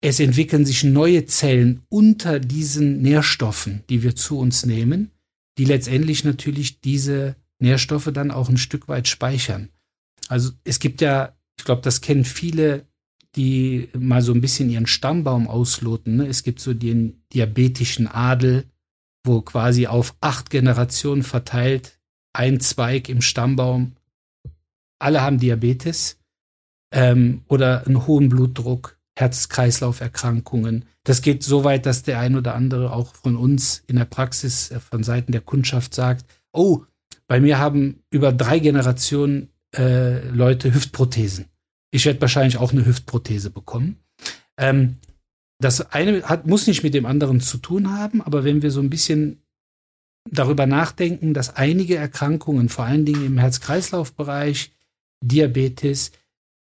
Es 0.00 0.20
entwickeln 0.20 0.64
sich 0.64 0.84
neue 0.84 1.26
Zellen 1.26 1.82
unter 1.90 2.40
diesen 2.40 3.02
Nährstoffen, 3.02 3.82
die 3.90 4.02
wir 4.02 4.16
zu 4.16 4.38
uns 4.38 4.64
nehmen, 4.64 5.10
die 5.58 5.64
letztendlich 5.64 6.24
natürlich 6.24 6.80
diese 6.80 7.36
Nährstoffe 7.58 8.10
dann 8.12 8.30
auch 8.30 8.48
ein 8.48 8.56
Stück 8.56 8.88
weit 8.88 9.08
speichern. 9.08 9.68
Also 10.28 10.52
es 10.64 10.78
gibt 10.78 11.00
ja, 11.00 11.34
ich 11.58 11.64
glaube, 11.64 11.82
das 11.82 12.00
kennen 12.00 12.24
viele, 12.24 12.86
die 13.34 13.88
mal 13.98 14.22
so 14.22 14.32
ein 14.32 14.40
bisschen 14.40 14.70
ihren 14.70 14.86
Stammbaum 14.86 15.48
ausloten. 15.48 16.16
Ne? 16.16 16.26
Es 16.26 16.42
gibt 16.42 16.60
so 16.60 16.72
den 16.72 17.22
diabetischen 17.32 18.06
Adel, 18.06 18.64
wo 19.24 19.42
quasi 19.42 19.86
auf 19.86 20.14
acht 20.20 20.50
Generationen 20.50 21.22
verteilt 21.22 21.95
ein 22.36 22.60
Zweig 22.60 23.08
im 23.08 23.20
Stammbaum, 23.20 23.92
alle 24.98 25.22
haben 25.22 25.38
Diabetes 25.38 26.18
ähm, 26.92 27.42
oder 27.48 27.86
einen 27.86 28.06
hohen 28.06 28.28
Blutdruck, 28.28 28.98
Herz-Kreislauf-Erkrankungen. 29.18 30.84
Das 31.04 31.22
geht 31.22 31.42
so 31.42 31.64
weit, 31.64 31.86
dass 31.86 32.02
der 32.02 32.20
ein 32.20 32.36
oder 32.36 32.54
andere 32.54 32.92
auch 32.92 33.14
von 33.14 33.36
uns 33.36 33.82
in 33.86 33.96
der 33.96 34.04
Praxis 34.04 34.70
äh, 34.70 34.80
von 34.80 35.02
Seiten 35.02 35.32
der 35.32 35.40
Kundschaft 35.40 35.94
sagt, 35.94 36.26
oh, 36.52 36.84
bei 37.26 37.40
mir 37.40 37.58
haben 37.58 38.02
über 38.10 38.32
drei 38.32 38.58
Generationen 38.58 39.48
äh, 39.76 40.28
Leute 40.28 40.72
Hüftprothesen. 40.72 41.46
Ich 41.90 42.04
werde 42.06 42.20
wahrscheinlich 42.20 42.58
auch 42.58 42.72
eine 42.72 42.86
Hüftprothese 42.86 43.50
bekommen. 43.50 43.98
Ähm, 44.58 44.96
das 45.58 45.92
eine 45.92 46.22
hat, 46.22 46.46
muss 46.46 46.66
nicht 46.66 46.82
mit 46.82 46.94
dem 46.94 47.06
anderen 47.06 47.40
zu 47.40 47.58
tun 47.58 47.90
haben, 47.90 48.20
aber 48.20 48.44
wenn 48.44 48.62
wir 48.62 48.70
so 48.70 48.80
ein 48.80 48.90
bisschen 48.90 49.40
darüber 50.30 50.66
nachdenken, 50.66 51.34
dass 51.34 51.56
einige 51.56 51.96
Erkrankungen, 51.96 52.68
vor 52.68 52.84
allen 52.84 53.04
Dingen 53.04 53.24
im 53.24 53.38
Herz-Kreislauf-Bereich, 53.38 54.72
Diabetes, 55.20 56.12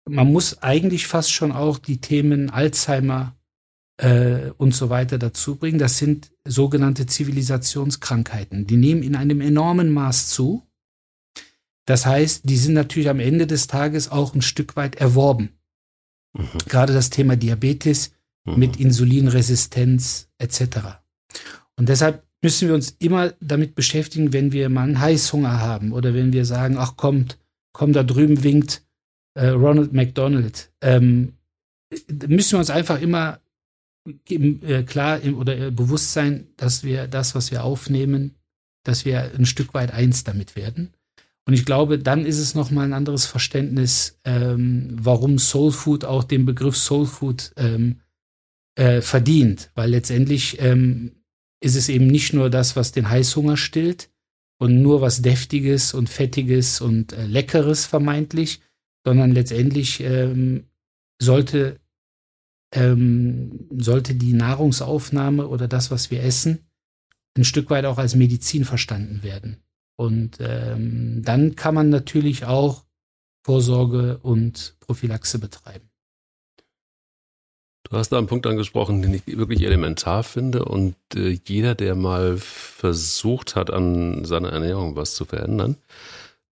man 0.08 0.32
muss 0.32 0.62
eigentlich 0.62 1.06
fast 1.06 1.32
schon 1.32 1.52
auch 1.52 1.78
die 1.78 2.00
Themen 2.00 2.50
Alzheimer 2.50 3.36
äh, 3.98 4.50
und 4.56 4.74
so 4.74 4.90
weiter 4.90 5.18
dazu 5.18 5.56
bringen. 5.56 5.78
Das 5.78 5.98
sind 5.98 6.32
sogenannte 6.46 7.06
Zivilisationskrankheiten. 7.06 8.66
Die 8.66 8.76
nehmen 8.76 9.02
in 9.02 9.16
einem 9.16 9.40
enormen 9.40 9.90
Maß 9.90 10.28
zu. 10.28 10.62
Das 11.84 12.06
heißt, 12.06 12.42
die 12.44 12.56
sind 12.56 12.74
natürlich 12.74 13.08
am 13.08 13.20
Ende 13.20 13.46
des 13.46 13.66
Tages 13.66 14.10
auch 14.10 14.34
ein 14.34 14.42
Stück 14.42 14.76
weit 14.76 14.96
erworben. 14.96 15.58
Mhm. 16.34 16.58
Gerade 16.66 16.92
das 16.92 17.10
Thema 17.10 17.36
Diabetes 17.36 18.12
mhm. 18.44 18.58
mit 18.58 18.76
Insulinresistenz 18.78 20.28
etc. 20.38 21.00
Und 21.76 21.88
deshalb 21.88 22.27
müssen 22.42 22.68
wir 22.68 22.74
uns 22.74 22.96
immer 22.98 23.32
damit 23.40 23.74
beschäftigen, 23.74 24.32
wenn 24.32 24.52
wir 24.52 24.68
mal 24.68 24.84
einen 24.84 25.00
Heißhunger 25.00 25.60
haben 25.60 25.92
oder 25.92 26.14
wenn 26.14 26.32
wir 26.32 26.44
sagen, 26.44 26.76
ach 26.78 26.96
kommt, 26.96 27.38
komm, 27.72 27.92
da 27.92 28.02
drüben 28.02 28.42
winkt 28.44 28.82
äh, 29.34 29.48
Ronald 29.48 29.92
McDonald. 29.92 30.70
Ähm, 30.80 31.34
müssen 32.28 32.52
wir 32.52 32.58
uns 32.58 32.70
einfach 32.70 33.00
immer 33.00 33.40
im, 34.28 34.60
äh, 34.64 34.82
klar 34.82 35.20
im, 35.20 35.36
oder 35.36 35.58
äh, 35.58 35.70
bewusst 35.70 36.12
sein, 36.12 36.46
dass 36.56 36.84
wir 36.84 37.08
das, 37.08 37.34
was 37.34 37.50
wir 37.50 37.64
aufnehmen, 37.64 38.34
dass 38.84 39.04
wir 39.04 39.32
ein 39.34 39.46
Stück 39.46 39.74
weit 39.74 39.92
eins 39.92 40.24
damit 40.24 40.56
werden. 40.56 40.94
Und 41.46 41.54
ich 41.54 41.64
glaube, 41.64 41.98
dann 41.98 42.26
ist 42.26 42.38
es 42.38 42.54
nochmal 42.54 42.84
ein 42.84 42.92
anderes 42.92 43.24
Verständnis, 43.24 44.18
ähm, 44.24 44.90
warum 44.92 45.38
Soul 45.38 45.72
Food 45.72 46.04
auch 46.04 46.24
den 46.24 46.44
Begriff 46.44 46.76
Soul 46.76 47.06
Food 47.06 47.52
ähm, 47.56 48.00
äh, 48.74 49.00
verdient. 49.00 49.70
Weil 49.74 49.90
letztendlich 49.90 50.60
ähm, 50.60 51.12
ist 51.60 51.76
es 51.76 51.88
eben 51.88 52.06
nicht 52.06 52.32
nur 52.32 52.50
das, 52.50 52.76
was 52.76 52.92
den 52.92 53.08
Heißhunger 53.08 53.56
stillt 53.56 54.10
und 54.58 54.82
nur 54.82 55.00
was 55.00 55.22
Deftiges 55.22 55.94
und 55.94 56.08
Fettiges 56.08 56.80
und 56.80 57.12
äh, 57.12 57.26
Leckeres 57.26 57.86
vermeintlich, 57.86 58.60
sondern 59.04 59.32
letztendlich 59.32 60.00
ähm, 60.00 60.64
sollte, 61.20 61.80
ähm, 62.74 63.68
sollte 63.76 64.14
die 64.14 64.32
Nahrungsaufnahme 64.32 65.48
oder 65.48 65.68
das, 65.68 65.90
was 65.90 66.10
wir 66.10 66.22
essen, 66.22 66.66
ein 67.36 67.44
Stück 67.44 67.70
weit 67.70 67.84
auch 67.84 67.98
als 67.98 68.14
Medizin 68.14 68.64
verstanden 68.64 69.22
werden. 69.22 69.58
Und 69.96 70.38
ähm, 70.40 71.22
dann 71.24 71.56
kann 71.56 71.74
man 71.74 71.88
natürlich 71.88 72.44
auch 72.44 72.84
Vorsorge 73.44 74.18
und 74.18 74.76
Prophylaxe 74.80 75.38
betreiben. 75.38 75.87
Du 77.90 77.96
hast 77.96 78.10
da 78.10 78.18
einen 78.18 78.26
Punkt 78.26 78.46
angesprochen, 78.46 79.00
den 79.00 79.14
ich 79.14 79.26
wirklich 79.26 79.62
elementar 79.62 80.22
finde. 80.22 80.64
Und 80.64 80.96
äh, 81.14 81.38
jeder, 81.46 81.74
der 81.74 81.94
mal 81.94 82.36
versucht 82.36 83.56
hat, 83.56 83.70
an 83.70 84.24
seiner 84.24 84.50
Ernährung 84.50 84.94
was 84.94 85.14
zu 85.14 85.24
verändern, 85.24 85.76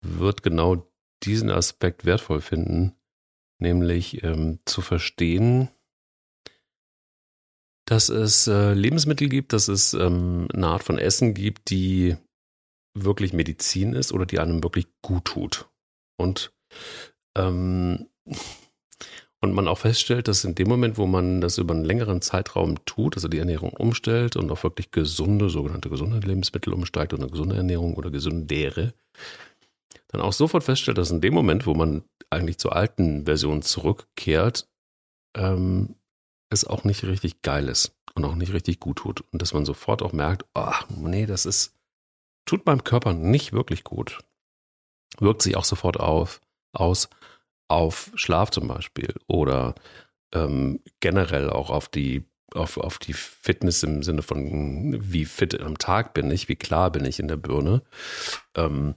wird 0.02 0.42
genau 0.42 0.88
diesen 1.24 1.52
Aspekt 1.52 2.06
wertvoll 2.06 2.42
finden, 2.42 2.96
nämlich 3.60 4.24
ähm, 4.24 4.60
zu 4.66 4.82
verstehen, 4.82 5.70
dass 7.86 8.10
es 8.10 8.48
äh, 8.48 8.74
Lebensmittel 8.74 9.30
gibt, 9.30 9.54
dass 9.54 9.68
es 9.68 9.94
ähm, 9.94 10.48
eine 10.54 10.68
Art 10.68 10.84
von 10.84 10.98
Essen 10.98 11.34
gibt, 11.34 11.70
die 11.70 12.18
wirklich 12.96 13.34
Medizin 13.34 13.94
ist 13.94 14.14
oder 14.14 14.26
die 14.26 14.40
einem 14.40 14.64
wirklich 14.64 14.88
gut 15.02 15.26
tut. 15.26 15.70
Und, 16.18 16.52
ähm, 17.38 18.08
und 19.42 19.54
man 19.54 19.68
auch 19.68 19.78
feststellt, 19.78 20.28
dass 20.28 20.44
in 20.44 20.56
dem 20.56 20.68
Moment, 20.68 20.98
wo 20.98 21.06
man 21.06 21.40
das 21.40 21.58
über 21.58 21.74
einen 21.74 21.86
längeren 21.86 22.22
Zeitraum 22.22 22.84
tut, 22.86 23.16
also 23.16 23.28
die 23.28 23.40
Ernährung 23.40 23.72
umstellt 23.72 24.36
und 24.36 24.52
auf 24.52 24.64
wirklich 24.64 24.92
gesunde, 24.92 25.50
sogenannte 25.50 25.90
gesunde 25.90 26.20
Lebensmittel 26.20 26.74
umsteigt 26.74 27.14
oder 27.14 27.24
eine 27.24 27.32
gesunde 27.32 27.56
Ernährung 27.56 27.94
oder 27.96 28.12
gesundere, 28.12 28.94
dann 30.10 30.22
auch 30.22 30.34
sofort 30.34 30.64
feststellt, 30.64 30.98
dass 30.98 31.12
in 31.12 31.22
dem 31.22 31.34
Moment, 31.34 31.66
wo 31.66 31.74
man 31.74 32.04
eigentlich 32.30 32.58
zur 32.58 32.76
alten 32.76 33.26
Version 33.26 33.62
zurückkehrt, 33.62 34.68
ähm, 35.36 35.96
es 36.50 36.66
auch 36.66 36.84
nicht 36.84 37.04
richtig 37.04 37.42
geil 37.42 37.70
ist 37.70 37.96
und 38.16 38.26
auch 38.26 38.36
nicht 38.36 38.54
richtig 38.54 38.80
gut 38.80 38.98
tut. 38.98 39.24
Und 39.32 39.42
dass 39.42 39.54
man 39.54 39.66
sofort 39.66 40.02
auch 40.02 40.14
merkt, 40.14 40.46
ach, 40.54 40.88
nee, 40.90 41.26
das 41.26 41.46
ist, 41.46 41.76
tut 42.46 42.66
meinem 42.66 42.84
Körper 42.84 43.14
nicht 43.14 43.54
wirklich 43.54 43.84
gut. 43.84 44.20
Wirkt 45.20 45.44
sich 45.44 45.56
auch 45.56 45.66
sofort 45.66 46.00
auf, 46.00 46.42
aus 46.74 47.10
auf 47.70 48.12
Schlaf 48.16 48.52
zum 48.52 48.68
Beispiel 48.68 49.14
oder 49.28 49.76
ähm, 50.34 50.82
generell 51.00 51.50
auch 51.50 51.70
auf 51.70 51.88
die 51.88 52.26
auf, 52.56 52.78
auf 52.78 52.98
die 52.98 53.14
Fitness 53.14 53.84
im 53.84 54.02
Sinne 54.02 54.24
von 54.24 54.98
wie 55.00 55.26
fit 55.26 55.62
am 55.62 55.78
Tag 55.78 56.16
bin 56.16 56.32
ich, 56.32 56.50
wie 56.50 56.56
klar 56.56 56.92
bin 56.92 57.06
ich 57.06 57.20
in 57.20 57.28
der 57.28 57.38
Birne. 57.38 57.84
Ähm, 58.56 58.96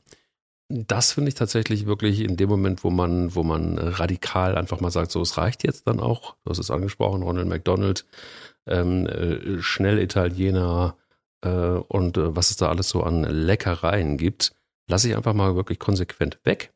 das 0.68 1.12
finde 1.12 1.28
ich 1.28 1.34
tatsächlich 1.34 1.84
wirklich 1.84 2.20
in 2.20 2.38
dem 2.38 2.48
Moment, 2.48 2.82
wo 2.82 2.88
man, 2.88 3.34
wo 3.34 3.42
man 3.42 3.76
radikal 3.76 4.56
einfach 4.56 4.80
mal 4.80 4.90
sagt, 4.90 5.12
so 5.12 5.20
es 5.20 5.36
reicht 5.36 5.64
jetzt 5.64 5.86
dann 5.86 6.00
auch. 6.00 6.36
Du 6.44 6.50
hast 6.50 6.58
es 6.58 6.70
angesprochen, 6.70 7.22
Ronald 7.22 7.46
McDonald, 7.46 8.06
ähm, 8.66 9.06
äh, 9.06 9.60
schnell 9.60 9.98
Italiener, 9.98 10.96
äh, 11.42 11.48
und 11.48 12.16
äh, 12.16 12.34
was 12.34 12.50
es 12.50 12.56
da 12.56 12.68
alles 12.68 12.88
so 12.88 13.02
an 13.02 13.24
Leckereien 13.24 14.16
gibt, 14.16 14.52
lasse 14.88 15.08
ich 15.08 15.16
einfach 15.16 15.34
mal 15.34 15.54
wirklich 15.54 15.78
konsequent 15.78 16.38
weg 16.44 16.72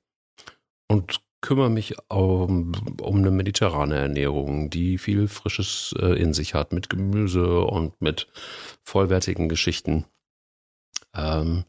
und 0.88 1.20
kümmere 1.40 1.70
mich 1.70 1.94
um, 2.08 2.72
um 3.00 3.16
eine 3.16 3.30
mediterrane 3.30 3.96
Ernährung, 3.96 4.70
die 4.70 4.98
viel 4.98 5.28
Frisches 5.28 5.94
äh, 5.98 6.20
in 6.20 6.34
sich 6.34 6.54
hat, 6.54 6.72
mit 6.72 6.90
Gemüse 6.90 7.60
und 7.60 8.00
mit 8.00 8.28
vollwertigen 8.82 9.48
Geschichten. 9.48 10.06
Ähm, 11.14 11.64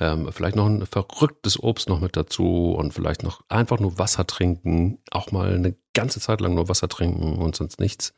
ähm, 0.00 0.32
vielleicht 0.32 0.56
noch 0.56 0.66
ein 0.66 0.84
verrücktes 0.86 1.62
Obst 1.62 1.88
noch 1.88 2.00
mit 2.00 2.16
dazu 2.16 2.74
und 2.76 2.92
vielleicht 2.92 3.22
noch 3.22 3.42
einfach 3.48 3.78
nur 3.78 3.98
Wasser 3.98 4.26
trinken, 4.26 4.98
auch 5.10 5.30
mal 5.30 5.54
eine 5.54 5.76
ganze 5.94 6.20
Zeit 6.20 6.40
lang 6.40 6.54
nur 6.54 6.68
Wasser 6.68 6.88
trinken 6.88 7.38
und 7.38 7.54
sonst 7.54 7.78
nichts. 7.78 8.14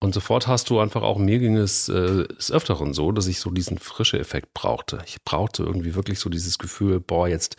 Und 0.00 0.12
sofort 0.12 0.46
hast 0.46 0.68
du 0.68 0.80
einfach 0.80 1.02
auch, 1.02 1.18
mir 1.18 1.38
ging 1.38 1.56
es 1.56 1.88
äh, 1.88 2.26
des 2.26 2.50
Öfteren 2.50 2.92
so, 2.92 3.12
dass 3.12 3.28
ich 3.28 3.40
so 3.40 3.50
diesen 3.50 3.78
frische 3.78 4.18
Effekt 4.18 4.52
brauchte. 4.52 4.98
Ich 5.06 5.22
brauchte 5.24 5.62
irgendwie 5.62 5.94
wirklich 5.94 6.18
so 6.18 6.28
dieses 6.28 6.58
Gefühl, 6.58 7.00
boah, 7.00 7.28
jetzt 7.28 7.56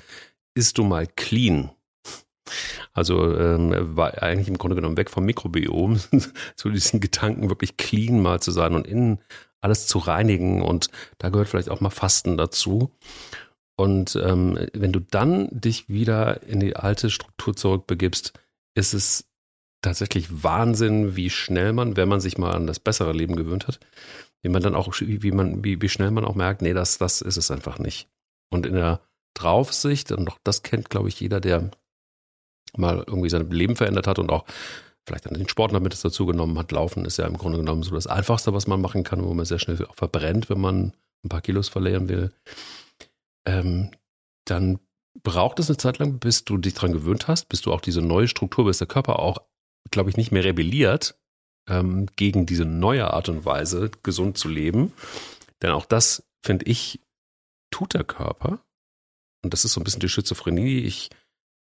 isst 0.54 0.78
du 0.78 0.84
mal 0.84 1.08
clean. 1.08 1.72
Also 2.94 3.36
ähm, 3.36 3.96
war 3.96 4.22
eigentlich 4.22 4.48
im 4.48 4.58
Grunde 4.58 4.76
genommen 4.76 4.98
weg 4.98 5.10
vom 5.10 5.26
Mikrobiom, 5.26 6.00
zu 6.56 6.70
diesen 6.70 7.00
Gedanken 7.00 7.50
wirklich 7.50 7.78
clean 7.78 8.22
mal 8.22 8.42
zu 8.42 8.52
sein 8.52 8.76
und 8.76 8.88
innen 8.88 9.20
alles 9.62 9.88
zu 9.88 10.00
reinigen. 10.00 10.62
Und 10.62 10.90
da 11.18 11.30
gehört 11.30 11.50
vielleicht 11.50 11.70
auch 11.70 11.82
mal 11.82 11.90
Fasten 11.90 12.38
dazu. 12.38 12.92
Und 13.76 14.16
ähm, 14.16 14.58
wenn 14.74 14.92
du 14.92 15.00
dann 15.00 15.50
dich 15.52 15.88
wieder 15.88 16.44
in 16.44 16.60
die 16.60 16.76
alte 16.76 17.10
Struktur 17.10 17.56
zurückbegibst, 17.56 18.34
ist 18.76 18.94
es 18.94 19.26
tatsächlich 19.82 20.44
Wahnsinn, 20.44 21.16
wie 21.16 21.30
schnell 21.30 21.74
man, 21.74 21.96
wenn 21.96 22.10
man 22.10 22.20
sich 22.20 22.38
mal 22.38 22.54
an 22.54 22.68
das 22.68 22.80
bessere 22.80 23.14
Leben 23.14 23.36
gewöhnt 23.36 23.68
hat, 23.68 23.80
wie 24.42 24.50
man 24.50 24.64
dann 24.64 24.76
auch, 24.76 24.92
wie 25.00 25.32
man, 25.32 25.64
wie, 25.64 25.82
wie 25.82 25.90
schnell 25.90 26.12
man 26.12 26.26
auch 26.26 26.36
merkt, 26.36 26.62
nee, 26.62 26.74
das, 26.74 26.98
das 26.98 27.22
ist 27.22 27.38
es 27.38 27.52
einfach 27.52 27.78
nicht. 27.78 28.10
Und 28.50 28.66
in 28.66 28.74
der 28.74 29.02
Draufsicht, 29.36 30.12
und 30.12 30.28
auch 30.30 30.40
das 30.44 30.64
kennt, 30.64 30.90
glaube 30.90 31.10
ich, 31.10 31.20
jeder, 31.20 31.40
der 31.40 31.70
mal 32.76 33.04
irgendwie 33.06 33.30
sein 33.30 33.50
Leben 33.50 33.76
verändert 33.76 34.08
hat 34.08 34.20
und 34.20 34.32
auch 34.32 34.46
vielleicht 35.06 35.26
dann 35.26 35.36
den 35.36 35.48
Sport 35.48 35.74
damit 35.74 36.04
dazu 36.04 36.26
genommen 36.26 36.58
hat. 36.58 36.72
Laufen 36.72 37.06
ist 37.06 37.18
ja 37.18 37.26
im 37.26 37.38
Grunde 37.38 37.60
genommen 37.60 37.84
so 37.84 37.96
das 37.96 38.08
Einfachste, 38.08 38.54
was 38.54 38.68
man 38.68 38.82
machen 38.82 39.04
kann, 39.04 39.24
wo 39.24 39.34
man 39.34 39.46
sehr 39.46 39.60
schnell 39.60 39.86
auch 39.86 39.96
verbrennt, 39.96 40.50
wenn 40.50 40.60
man 40.60 40.94
ein 41.24 41.30
paar 41.30 41.42
Kilos 41.42 41.70
verlieren 41.70 42.10
will. 42.10 42.32
Ähm, 43.48 43.92
dann 44.46 44.80
braucht 45.24 45.60
es 45.60 45.70
eine 45.70 45.78
Zeit 45.78 45.98
lang, 45.98 46.20
bis 46.20 46.44
du 46.46 46.58
dich 46.58 46.74
daran 46.74 46.92
gewöhnt 46.92 47.28
hast, 47.28 47.50
bis 47.50 47.62
du 47.62 47.74
auch 47.74 47.82
diese 47.82 48.02
neue 48.02 48.28
Struktur, 48.28 48.66
bis 48.66 48.80
der 48.80 48.88
Körper 48.88 49.20
auch 49.20 49.40
glaube 49.92 50.10
ich, 50.10 50.18
nicht 50.18 50.32
mehr 50.32 50.44
rebelliert 50.44 51.18
ähm, 51.70 52.08
gegen 52.16 52.46
diese 52.46 52.66
neue 52.66 53.14
Art 53.14 53.30
und 53.30 53.46
Weise, 53.46 53.92
gesund 54.04 54.38
zu 54.38 54.48
leben. 54.48 54.94
Denn 55.62 55.72
auch 55.72 55.86
das, 55.86 56.24
finde 56.44 56.66
ich, 56.66 57.00
tut 57.72 57.94
der 57.94 58.04
Körper. 58.04 58.60
Und 59.44 59.54
das 59.54 59.66
ist 59.66 59.74
so 59.74 59.82
ein 59.82 59.84
bisschen 59.84 60.00
die 60.00 60.10
Schizophrenie. 60.10 60.80
Ich 60.80 61.10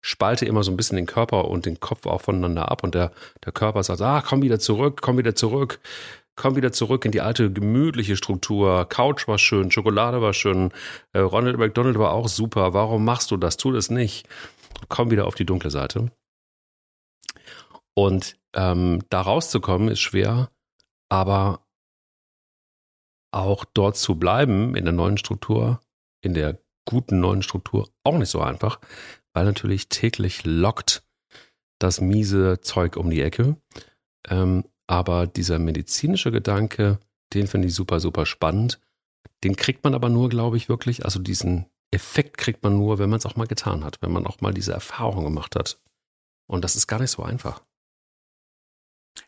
spalte 0.03 0.45
immer 0.45 0.63
so 0.63 0.71
ein 0.71 0.77
bisschen 0.77 0.97
den 0.97 1.05
Körper 1.05 1.45
und 1.45 1.65
den 1.65 1.79
Kopf 1.79 2.05
auch 2.05 2.21
voneinander 2.21 2.69
ab. 2.69 2.83
Und 2.83 2.93
der, 2.93 3.11
der 3.45 3.53
Körper 3.53 3.81
sagt, 3.83 4.01
ah, 4.01 4.21
komm 4.21 4.41
wieder 4.41 4.59
zurück, 4.59 4.99
komm 5.01 5.17
wieder 5.17 5.33
zurück, 5.33 5.79
komm 6.35 6.57
wieder 6.57 6.73
zurück 6.73 7.05
in 7.05 7.11
die 7.11 7.21
alte 7.21 7.51
gemütliche 7.51 8.17
Struktur. 8.17 8.85
Couch 8.89 9.27
war 9.29 9.37
schön, 9.37 9.71
Schokolade 9.71 10.21
war 10.21 10.33
schön, 10.33 10.71
äh, 11.13 11.19
Ronald 11.19 11.57
McDonald 11.57 11.97
war 11.97 12.11
auch 12.11 12.27
super. 12.27 12.73
Warum 12.73 13.05
machst 13.05 13.31
du 13.31 13.37
das? 13.37 13.55
Tu 13.55 13.71
das 13.71 13.89
nicht. 13.89 14.27
Komm 14.89 15.09
wieder 15.09 15.25
auf 15.25 15.35
die 15.35 15.45
dunkle 15.45 15.71
Seite. 15.71 16.11
Und 17.95 18.37
ähm, 18.53 19.03
da 19.09 19.21
rauszukommen 19.21 19.87
ist 19.87 20.01
schwer, 20.01 20.49
aber 21.09 21.65
auch 23.31 23.63
dort 23.73 23.95
zu 23.95 24.15
bleiben 24.15 24.75
in 24.75 24.83
der 24.83 24.93
neuen 24.93 25.17
Struktur, 25.17 25.79
in 26.21 26.33
der 26.33 26.59
guten 26.85 27.21
neuen 27.21 27.41
Struktur, 27.41 27.87
auch 28.03 28.17
nicht 28.17 28.29
so 28.29 28.41
einfach, 28.41 28.79
weil 29.33 29.45
natürlich 29.45 29.89
täglich 29.89 30.43
lockt 30.45 31.03
das 31.79 32.01
miese 32.01 32.61
Zeug 32.61 32.97
um 32.97 33.09
die 33.09 33.21
Ecke. 33.21 33.57
Ähm, 34.27 34.63
aber 34.87 35.27
dieser 35.27 35.59
medizinische 35.59 36.31
Gedanke, 36.31 36.99
den 37.33 37.47
finde 37.47 37.67
ich 37.67 37.75
super, 37.75 37.99
super 37.99 38.25
spannend. 38.25 38.79
Den 39.43 39.55
kriegt 39.55 39.83
man 39.83 39.93
aber 39.93 40.09
nur, 40.09 40.29
glaube 40.29 40.57
ich, 40.57 40.69
wirklich, 40.69 41.03
also 41.03 41.19
diesen 41.19 41.65
Effekt 41.91 42.37
kriegt 42.37 42.63
man 42.63 42.77
nur, 42.77 42.99
wenn 42.99 43.09
man 43.09 43.19
es 43.19 43.25
auch 43.25 43.35
mal 43.35 43.47
getan 43.47 43.83
hat, 43.83 44.01
wenn 44.01 44.11
man 44.11 44.25
auch 44.25 44.41
mal 44.41 44.53
diese 44.53 44.73
Erfahrung 44.73 45.23
gemacht 45.23 45.55
hat. 45.55 45.79
Und 46.47 46.63
das 46.63 46.75
ist 46.75 46.87
gar 46.87 46.99
nicht 46.99 47.11
so 47.11 47.23
einfach. 47.23 47.63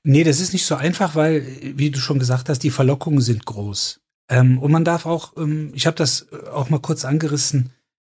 Nee, 0.03 0.23
das 0.23 0.39
ist 0.39 0.53
nicht 0.53 0.65
so 0.65 0.75
einfach, 0.75 1.15
weil, 1.15 1.45
wie 1.77 1.91
du 1.91 1.99
schon 1.99 2.19
gesagt 2.19 2.49
hast, 2.49 2.59
die 2.59 2.71
Verlockungen 2.71 3.21
sind 3.21 3.45
groß. 3.45 4.01
Ähm, 4.29 4.57
und 4.57 4.71
man 4.71 4.83
darf 4.83 5.05
auch, 5.05 5.37
ähm, 5.37 5.71
ich 5.75 5.85
habe 5.85 5.95
das 5.95 6.27
äh, 6.31 6.47
auch 6.47 6.69
mal 6.69 6.79
kurz 6.79 7.05
angerissen 7.05 7.71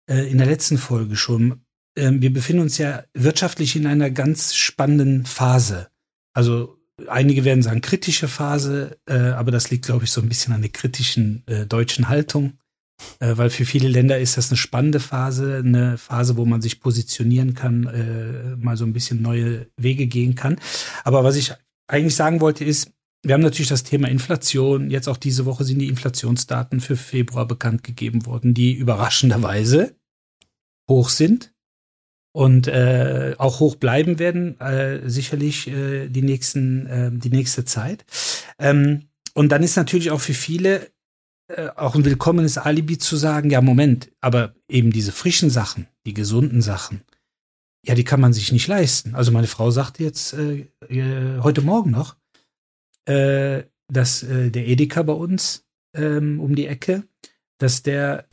äh, 0.08 0.30
in 0.30 0.38
der 0.38 0.46
letzten 0.46 0.78
Folge 0.78 1.16
schon. 1.16 1.60
Ähm, 1.98 2.22
wir 2.22 2.32
befinden 2.32 2.62
uns 2.62 2.78
ja 2.78 3.04
wirtschaftlich 3.14 3.76
in 3.76 3.86
einer 3.86 4.10
ganz 4.10 4.54
spannenden 4.54 5.26
Phase. 5.26 5.88
Also 6.32 6.78
einige 7.06 7.44
werden 7.44 7.62
sagen 7.62 7.80
kritische 7.80 8.28
Phase, 8.28 8.98
äh, 9.06 9.18
aber 9.18 9.50
das 9.50 9.70
liegt, 9.70 9.86
glaube 9.86 10.04
ich, 10.04 10.10
so 10.10 10.20
ein 10.20 10.28
bisschen 10.28 10.54
an 10.54 10.62
der 10.62 10.70
kritischen 10.70 11.42
äh, 11.46 11.66
deutschen 11.66 12.08
Haltung. 12.08 12.54
Äh, 13.20 13.36
weil 13.36 13.50
für 13.50 13.64
viele 13.64 13.88
Länder 13.88 14.18
ist 14.18 14.36
das 14.36 14.50
eine 14.50 14.56
spannende 14.56 15.00
Phase, 15.00 15.62
eine 15.64 15.98
Phase, 15.98 16.36
wo 16.36 16.44
man 16.44 16.62
sich 16.62 16.80
positionieren 16.80 17.54
kann, 17.54 18.58
mal 18.60 18.76
so 18.76 18.84
ein 18.84 18.92
bisschen 18.92 19.22
neue 19.22 19.66
Wege 19.76 20.06
gehen 20.06 20.34
kann. 20.34 20.56
Aber 21.04 21.22
was 21.22 21.36
ich 21.36 21.52
eigentlich 21.86 22.16
sagen 22.16 22.40
wollte 22.40 22.64
ist, 22.64 22.92
wir 23.24 23.34
haben 23.34 23.42
natürlich 23.42 23.68
das 23.68 23.82
Thema 23.84 24.08
Inflation. 24.08 24.90
Jetzt 24.90 25.08
auch 25.08 25.16
diese 25.16 25.44
Woche 25.44 25.64
sind 25.64 25.80
die 25.80 25.88
Inflationsdaten 25.88 26.80
für 26.80 26.96
Februar 26.96 27.46
bekannt 27.46 27.82
gegeben 27.82 28.26
worden, 28.26 28.54
die 28.54 28.74
überraschenderweise 28.74 29.96
hoch 30.88 31.08
sind 31.08 31.52
und 32.32 32.68
äh, 32.68 33.34
auch 33.38 33.60
hoch 33.60 33.76
bleiben 33.76 34.18
werden, 34.18 34.60
äh, 34.60 35.08
sicherlich 35.08 35.68
äh, 35.68 36.08
die 36.08 36.22
nächsten, 36.22 36.86
äh, 36.86 37.10
die 37.12 37.30
nächste 37.30 37.64
Zeit. 37.64 38.04
Ähm, 38.58 39.08
und 39.34 39.50
dann 39.50 39.62
ist 39.62 39.76
natürlich 39.76 40.10
auch 40.10 40.20
für 40.20 40.34
viele 40.34 40.90
äh, 41.48 41.70
auch 41.76 41.94
ein 41.94 42.04
willkommenes 42.04 42.58
Alibi 42.58 42.98
zu 42.98 43.16
sagen, 43.16 43.50
ja, 43.50 43.60
Moment, 43.60 44.10
aber 44.20 44.54
eben 44.68 44.90
diese 44.90 45.12
frischen 45.12 45.50
Sachen, 45.50 45.86
die 46.06 46.14
gesunden 46.14 46.60
Sachen, 46.60 47.02
ja, 47.86 47.94
die 47.94 48.04
kann 48.04 48.20
man 48.20 48.32
sich 48.32 48.52
nicht 48.52 48.66
leisten. 48.66 49.14
Also 49.14 49.32
meine 49.32 49.46
Frau 49.46 49.70
sagte 49.70 50.04
jetzt 50.04 50.34
äh, 50.34 50.66
äh, 50.88 51.40
heute 51.40 51.62
Morgen 51.62 51.90
noch, 51.90 52.16
äh, 53.06 53.62
dass 53.90 54.22
äh, 54.22 54.50
der 54.50 54.66
Edeka 54.66 55.02
bei 55.02 55.14
uns 55.14 55.64
ähm, 55.96 56.40
um 56.40 56.54
die 56.54 56.66
Ecke, 56.66 57.04
dass 57.58 57.82
der 57.82 58.26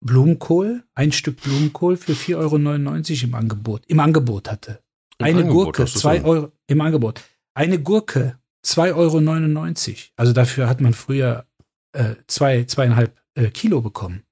Blumenkohl, 0.00 0.84
ein 0.94 1.12
Stück 1.12 1.40
Blumenkohl 1.40 1.96
für 1.96 2.12
4,99 2.12 2.36
Euro 2.36 3.24
im 3.24 3.34
Angebot, 3.34 3.82
im 3.86 4.00
Angebot 4.00 4.50
hatte. 4.50 4.82
Im 5.18 5.26
Eine 5.26 5.40
Angebot, 5.40 5.76
Gurke, 5.76 5.86
2 5.86 6.24
Euro 6.24 6.52
im 6.66 6.80
Angebot. 6.80 7.22
Eine 7.54 7.80
Gurke, 7.80 8.38
2,99 8.64 9.88
Euro. 9.88 9.98
Also 10.16 10.32
dafür 10.32 10.68
hat 10.68 10.80
man 10.80 10.92
früher 10.92 11.46
äh, 11.92 12.16
zwei, 12.26 12.64
zweieinhalb 12.64 13.16
äh, 13.34 13.48
Kilo 13.48 13.80
bekommen. 13.80 14.24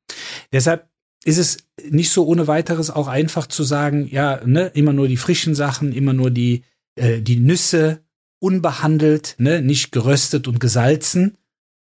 Deshalb 0.53 0.89
ist 1.25 1.39
es 1.39 1.59
nicht 1.83 2.11
so 2.11 2.27
ohne 2.27 2.47
weiteres 2.47 2.91
auch 2.91 3.09
einfach 3.09 3.47
zu 3.47 3.63
sagen, 3.63 4.07
ja, 4.07 4.45
ne, 4.45 4.71
immer 4.75 4.93
nur 4.93 5.09
die 5.09 5.17
frischen 5.17 5.55
Sachen, 5.55 5.93
immer 5.93 6.13
nur 6.13 6.31
die, 6.31 6.65
äh, 6.97 7.23
die 7.23 7.37
Nüsse, 7.37 8.03
unbehandelt, 8.41 9.37
ne, 9.39 9.63
nicht 9.63 9.91
geröstet 9.91 10.47
und 10.47 10.61
gesalzen 10.61 11.39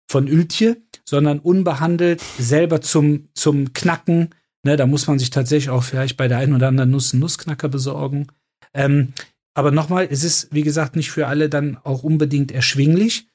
von 0.09 0.27
Ültje, 0.27 0.77
sondern 1.07 1.39
unbehandelt, 1.39 2.21
selber 2.37 2.81
zum, 2.81 3.29
zum 3.33 3.73
Knacken. 3.73 4.35
Ne, 4.63 4.75
da 4.75 4.85
muss 4.85 5.07
man 5.07 5.19
sich 5.19 5.29
tatsächlich 5.29 5.69
auch 5.69 5.83
vielleicht 5.83 6.17
bei 6.17 6.27
der 6.27 6.39
einen 6.39 6.53
oder 6.53 6.67
anderen 6.67 6.91
Nuss 6.91 7.13
einen 7.13 7.21
Nussknacker 7.21 7.69
besorgen. 7.69 8.27
Ähm, 8.73 9.13
aber 9.53 9.71
nochmal, 9.71 10.07
es 10.11 10.23
ist, 10.23 10.53
wie 10.53 10.63
gesagt, 10.63 10.95
nicht 10.95 11.11
für 11.11 11.27
alle 11.27 11.49
dann 11.49 11.77
auch 11.77 12.03
unbedingt 12.03 12.51
erschwinglich. 12.51 13.29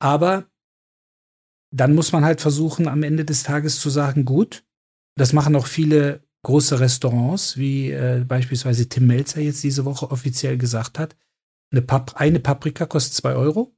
Aber 0.00 0.46
dann 1.72 1.94
muss 1.94 2.12
man 2.12 2.24
halt 2.24 2.40
versuchen, 2.40 2.88
am 2.88 3.02
Ende 3.02 3.24
des 3.24 3.44
Tages 3.44 3.78
zu 3.80 3.90
sagen, 3.90 4.24
gut, 4.24 4.64
das 5.16 5.32
machen 5.32 5.54
auch 5.54 5.66
viele 5.66 6.24
große 6.42 6.80
Restaurants, 6.80 7.56
wie 7.56 7.92
äh, 7.92 8.24
beispielsweise 8.26 8.88
Tim 8.88 9.06
Melzer 9.06 9.40
jetzt 9.40 9.62
diese 9.62 9.84
Woche 9.84 10.10
offiziell 10.10 10.58
gesagt 10.58 10.98
hat. 10.98 11.16
Eine, 11.70 11.82
Pap 11.82 12.14
eine 12.16 12.40
Paprika 12.40 12.86
kostet 12.86 13.14
zwei 13.14 13.34
Euro. 13.34 13.74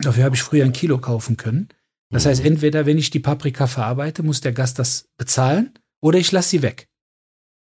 Dafür 0.00 0.24
habe 0.24 0.36
ich 0.36 0.42
früher 0.42 0.64
ein 0.64 0.72
Kilo 0.72 0.98
kaufen 0.98 1.36
können. 1.36 1.68
Das 2.10 2.26
heißt, 2.26 2.40
mhm. 2.40 2.52
entweder 2.52 2.86
wenn 2.86 2.98
ich 2.98 3.10
die 3.10 3.20
Paprika 3.20 3.66
verarbeite, 3.66 4.22
muss 4.22 4.40
der 4.40 4.52
Gast 4.52 4.78
das 4.78 5.08
bezahlen 5.16 5.74
oder 6.00 6.18
ich 6.18 6.32
lasse 6.32 6.50
sie 6.50 6.62
weg. 6.62 6.88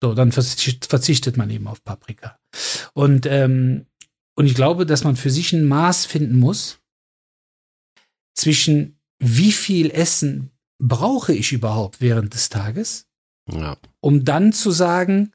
So, 0.01 0.13
dann 0.13 0.31
verzichtet 0.31 1.37
man 1.37 1.49
eben 1.49 1.67
auf 1.67 1.83
Paprika. 1.83 2.37
Und, 2.93 3.25
ähm, 3.25 3.87
und 4.35 4.45
ich 4.45 4.55
glaube, 4.55 4.85
dass 4.85 5.03
man 5.03 5.15
für 5.15 5.29
sich 5.29 5.53
ein 5.53 5.65
Maß 5.65 6.05
finden 6.05 6.37
muss 6.37 6.79
zwischen 8.33 8.99
wie 9.19 9.53
viel 9.53 9.89
Essen 9.91 10.51
brauche 10.77 11.33
ich 11.33 11.53
überhaupt 11.53 12.01
während 12.01 12.33
des 12.33 12.49
Tages, 12.49 13.07
ja. 13.49 13.77
um 14.01 14.25
dann 14.25 14.51
zu 14.51 14.71
sagen, 14.71 15.31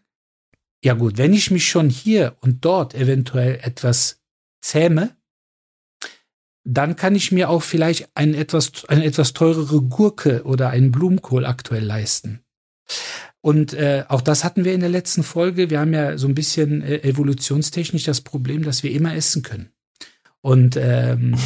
ja 0.84 0.94
gut, 0.94 1.16
wenn 1.16 1.32
ich 1.32 1.50
mich 1.50 1.68
schon 1.68 1.88
hier 1.88 2.36
und 2.40 2.64
dort 2.64 2.94
eventuell 2.94 3.58
etwas 3.62 4.20
zähme, 4.60 5.16
dann 6.64 6.96
kann 6.96 7.14
ich 7.14 7.32
mir 7.32 7.48
auch 7.48 7.62
vielleicht 7.62 8.08
ein 8.14 8.34
etwas, 8.34 8.84
eine 8.88 9.04
etwas 9.04 9.32
teurere 9.32 9.80
Gurke 9.82 10.44
oder 10.44 10.70
einen 10.70 10.92
Blumenkohl 10.92 11.46
aktuell 11.46 11.84
leisten. 11.84 12.40
Und 13.40 13.72
äh, 13.72 14.04
auch 14.08 14.20
das 14.20 14.44
hatten 14.44 14.64
wir 14.64 14.74
in 14.74 14.80
der 14.80 14.90
letzten 14.90 15.22
Folge. 15.22 15.70
Wir 15.70 15.80
haben 15.80 15.94
ja 15.94 16.18
so 16.18 16.28
ein 16.28 16.34
bisschen 16.34 16.82
äh, 16.82 17.02
evolutionstechnisch 17.02 18.04
das 18.04 18.20
Problem, 18.20 18.62
dass 18.62 18.82
wir 18.82 18.92
immer 18.92 19.14
essen 19.14 19.42
können. 19.42 19.70
Und, 20.42 20.76
ähm, 20.76 21.36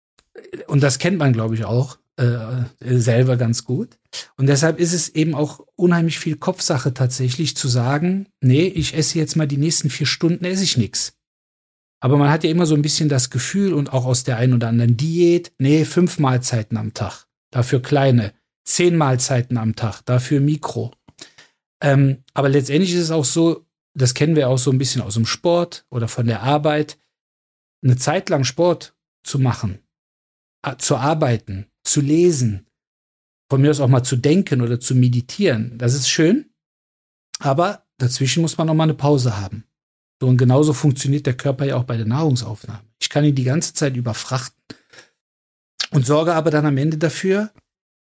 und 0.66 0.82
das 0.82 0.98
kennt 0.98 1.18
man, 1.18 1.34
glaube 1.34 1.54
ich, 1.54 1.64
auch 1.64 1.98
äh, 2.16 2.64
selber 2.80 3.36
ganz 3.36 3.64
gut. 3.64 3.98
Und 4.38 4.46
deshalb 4.46 4.80
ist 4.80 4.94
es 4.94 5.10
eben 5.10 5.34
auch 5.34 5.60
unheimlich 5.74 6.18
viel 6.18 6.36
Kopfsache 6.36 6.94
tatsächlich 6.94 7.56
zu 7.56 7.68
sagen, 7.68 8.28
nee, 8.40 8.66
ich 8.66 8.94
esse 8.94 9.18
jetzt 9.18 9.36
mal 9.36 9.46
die 9.46 9.58
nächsten 9.58 9.90
vier 9.90 10.06
Stunden, 10.06 10.46
esse 10.46 10.64
ich 10.64 10.78
nichts. 10.78 11.15
Aber 12.00 12.18
man 12.18 12.30
hat 12.30 12.44
ja 12.44 12.50
immer 12.50 12.66
so 12.66 12.74
ein 12.74 12.82
bisschen 12.82 13.08
das 13.08 13.30
Gefühl 13.30 13.72
und 13.72 13.92
auch 13.92 14.04
aus 14.04 14.24
der 14.24 14.36
einen 14.36 14.54
oder 14.54 14.68
anderen 14.68 14.96
Diät, 14.96 15.52
nee, 15.58 15.84
fünf 15.84 16.18
Mahlzeiten 16.18 16.76
am 16.76 16.94
Tag, 16.94 17.26
dafür 17.50 17.80
kleine, 17.80 18.34
zehn 18.64 18.96
Mahlzeiten 18.96 19.56
am 19.56 19.74
Tag, 19.76 20.02
dafür 20.02 20.40
Mikro. 20.40 20.92
Ähm, 21.82 22.24
aber 22.34 22.48
letztendlich 22.48 22.92
ist 22.92 23.00
es 23.00 23.10
auch 23.10 23.24
so, 23.24 23.66
das 23.94 24.14
kennen 24.14 24.36
wir 24.36 24.48
auch 24.48 24.58
so 24.58 24.70
ein 24.70 24.78
bisschen 24.78 25.02
aus 25.02 25.14
dem 25.14 25.26
Sport 25.26 25.86
oder 25.90 26.08
von 26.08 26.26
der 26.26 26.42
Arbeit, 26.42 26.98
eine 27.82 27.96
Zeit 27.96 28.28
lang 28.28 28.44
Sport 28.44 28.94
zu 29.24 29.38
machen, 29.38 29.78
zu 30.78 30.96
arbeiten, 30.96 31.66
zu 31.84 32.00
lesen, 32.00 32.66
von 33.48 33.60
mir 33.60 33.70
aus 33.70 33.80
auch 33.80 33.88
mal 33.88 34.02
zu 34.02 34.16
denken 34.16 34.60
oder 34.60 34.80
zu 34.80 34.94
meditieren, 34.94 35.78
das 35.78 35.94
ist 35.94 36.08
schön, 36.08 36.50
aber 37.38 37.86
dazwischen 37.98 38.42
muss 38.42 38.58
man 38.58 38.66
noch 38.66 38.74
mal 38.74 38.84
eine 38.84 38.94
Pause 38.94 39.38
haben. 39.38 39.65
So 40.20 40.28
und 40.28 40.38
genauso 40.38 40.72
funktioniert 40.72 41.26
der 41.26 41.36
Körper 41.36 41.66
ja 41.66 41.76
auch 41.76 41.84
bei 41.84 41.96
der 41.96 42.06
Nahrungsaufnahme. 42.06 42.82
Ich 43.00 43.10
kann 43.10 43.24
ihn 43.24 43.34
die 43.34 43.44
ganze 43.44 43.74
Zeit 43.74 43.96
überfrachten 43.96 44.56
und 45.90 46.06
sorge 46.06 46.34
aber 46.34 46.50
dann 46.50 46.66
am 46.66 46.78
Ende 46.78 46.96
dafür, 46.96 47.52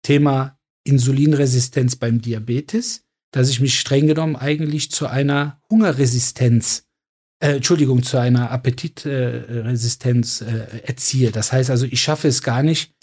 Thema 0.03 0.57
Insulinresistenz 0.83 1.95
beim 1.95 2.21
Diabetes, 2.21 3.03
dass 3.31 3.49
ich 3.49 3.61
mich 3.61 3.79
streng 3.79 4.07
genommen 4.07 4.35
eigentlich 4.35 4.91
zu 4.91 5.07
einer 5.07 5.61
Hungerresistenz, 5.69 6.85
äh, 7.39 7.55
Entschuldigung, 7.55 8.03
zu 8.03 8.17
einer 8.17 8.51
Appetitresistenz 8.51 10.41
äh, 10.41 10.81
erziehe. 10.83 11.31
Das 11.31 11.51
heißt 11.51 11.69
also, 11.69 11.85
ich 11.85 12.01
schaffe 12.01 12.27
es 12.27 12.43
gar 12.43 12.63
nicht, 12.63 12.93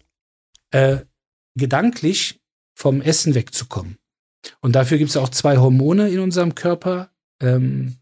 äh, 0.71 0.99
gedanklich 1.57 2.41
vom 2.75 3.01
Essen 3.01 3.35
wegzukommen. 3.35 3.97
Und 4.61 4.77
dafür 4.77 4.99
gibt 4.99 5.11
es 5.11 5.17
auch 5.17 5.31
zwei 5.31 5.57
Hormone 5.57 6.11
in 6.11 6.21
unserem 6.21 6.55
Körper 6.55 7.11
ähm, 7.41 7.98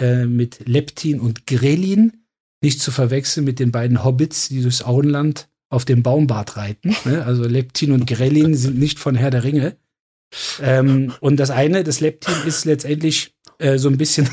äh, 0.00 0.26
mit 0.26 0.66
Leptin 0.66 1.20
und 1.20 1.46
Grelin, 1.46 2.24
nicht 2.62 2.80
zu 2.80 2.90
verwechseln 2.90 3.44
mit 3.44 3.58
den 3.58 3.72
beiden 3.72 4.04
Hobbits, 4.04 4.48
die 4.48 4.62
durchs 4.62 4.82
Auenland 4.82 5.48
auf 5.70 5.84
dem 5.84 6.02
Baumbart 6.02 6.56
reiten. 6.56 6.96
Ne? 7.04 7.24
Also 7.24 7.44
Leptin 7.44 7.92
und 7.92 8.06
Grelin 8.06 8.54
sind 8.54 8.78
nicht 8.78 8.98
von 8.98 9.14
Herr 9.14 9.30
der 9.30 9.44
Ringe. 9.44 9.76
Ähm, 10.60 11.12
und 11.20 11.38
das 11.38 11.50
eine, 11.50 11.84
das 11.84 12.00
Leptin, 12.00 12.34
ist 12.46 12.64
letztendlich 12.64 13.34
äh, 13.58 13.78
so 13.78 13.88
ein 13.88 13.96
bisschen 13.96 14.28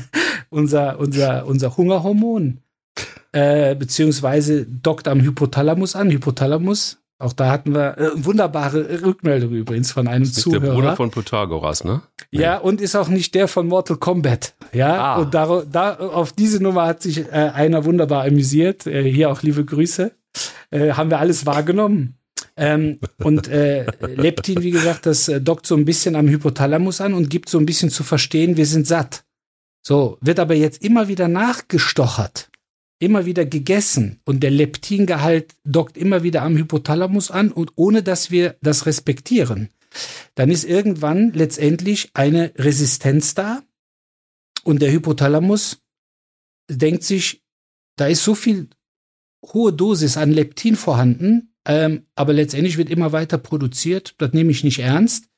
unser, 0.50 0.98
unser, 0.98 1.46
unser 1.46 1.76
Hungerhormon 1.76 2.60
äh, 3.32 3.74
beziehungsweise 3.74 4.66
dockt 4.66 5.08
am 5.08 5.20
Hypothalamus 5.20 5.96
an. 5.96 6.10
Hypothalamus, 6.10 7.01
auch 7.22 7.32
da 7.32 7.50
hatten 7.50 7.74
wir 7.74 7.98
äh, 7.98 8.10
wunderbare 8.14 9.02
Rückmeldung 9.02 9.52
übrigens 9.52 9.92
von 9.92 10.08
einem 10.08 10.24
ist 10.24 10.34
Zuhörer. 10.36 10.60
Der 10.60 10.72
Bruder 10.72 10.96
von 10.96 11.10
Pythagoras, 11.10 11.84
ne? 11.84 12.02
Ja, 12.30 12.58
und 12.58 12.80
ist 12.80 12.96
auch 12.96 13.08
nicht 13.08 13.34
der 13.34 13.48
von 13.48 13.68
Mortal 13.68 13.96
Kombat. 13.96 14.54
Ja, 14.72 15.14
ah. 15.14 15.16
und 15.20 15.34
da, 15.34 15.62
da, 15.70 15.94
auf 15.96 16.32
diese 16.32 16.62
Nummer 16.62 16.86
hat 16.86 17.02
sich 17.02 17.18
äh, 17.18 17.30
einer 17.30 17.84
wunderbar 17.84 18.24
amüsiert. 18.24 18.86
Äh, 18.86 19.10
hier 19.10 19.30
auch 19.30 19.42
liebe 19.42 19.64
Grüße. 19.64 20.12
Äh, 20.70 20.92
haben 20.92 21.10
wir 21.10 21.18
alles 21.18 21.46
wahrgenommen. 21.46 22.18
Ähm, 22.56 22.98
und 23.22 23.48
äh, 23.48 23.86
Leptin, 24.00 24.62
wie 24.62 24.70
gesagt, 24.70 25.06
das 25.06 25.28
äh, 25.28 25.40
dockt 25.40 25.66
so 25.66 25.74
ein 25.74 25.84
bisschen 25.84 26.16
am 26.16 26.28
Hypothalamus 26.28 27.00
an 27.00 27.14
und 27.14 27.30
gibt 27.30 27.48
so 27.48 27.58
ein 27.58 27.66
bisschen 27.66 27.90
zu 27.90 28.02
verstehen, 28.02 28.56
wir 28.56 28.66
sind 28.66 28.86
satt. 28.86 29.24
So, 29.82 30.18
wird 30.20 30.38
aber 30.38 30.54
jetzt 30.54 30.82
immer 30.84 31.08
wieder 31.08 31.28
nachgestochert 31.28 32.51
immer 33.02 33.26
wieder 33.26 33.44
gegessen 33.44 34.20
und 34.24 34.42
der 34.42 34.50
Leptingehalt 34.50 35.54
dockt 35.64 35.96
immer 35.96 36.22
wieder 36.22 36.42
am 36.42 36.56
Hypothalamus 36.56 37.30
an 37.30 37.50
und 37.50 37.72
ohne 37.74 38.02
dass 38.02 38.30
wir 38.30 38.56
das 38.62 38.86
respektieren, 38.86 39.70
dann 40.36 40.50
ist 40.50 40.64
irgendwann 40.64 41.32
letztendlich 41.32 42.10
eine 42.14 42.52
Resistenz 42.56 43.34
da 43.34 43.62
und 44.62 44.80
der 44.80 44.92
Hypothalamus 44.92 45.82
denkt 46.70 47.02
sich, 47.02 47.42
da 47.96 48.06
ist 48.06 48.22
so 48.22 48.36
viel 48.36 48.68
hohe 49.44 49.72
Dosis 49.72 50.16
an 50.16 50.30
Leptin 50.30 50.76
vorhanden, 50.76 51.54
ähm, 51.66 52.06
aber 52.14 52.32
letztendlich 52.32 52.78
wird 52.78 52.88
immer 52.88 53.10
weiter 53.10 53.36
produziert, 53.36 54.14
das 54.18 54.32
nehme 54.32 54.52
ich 54.52 54.62
nicht 54.62 54.78
ernst. 54.78 55.28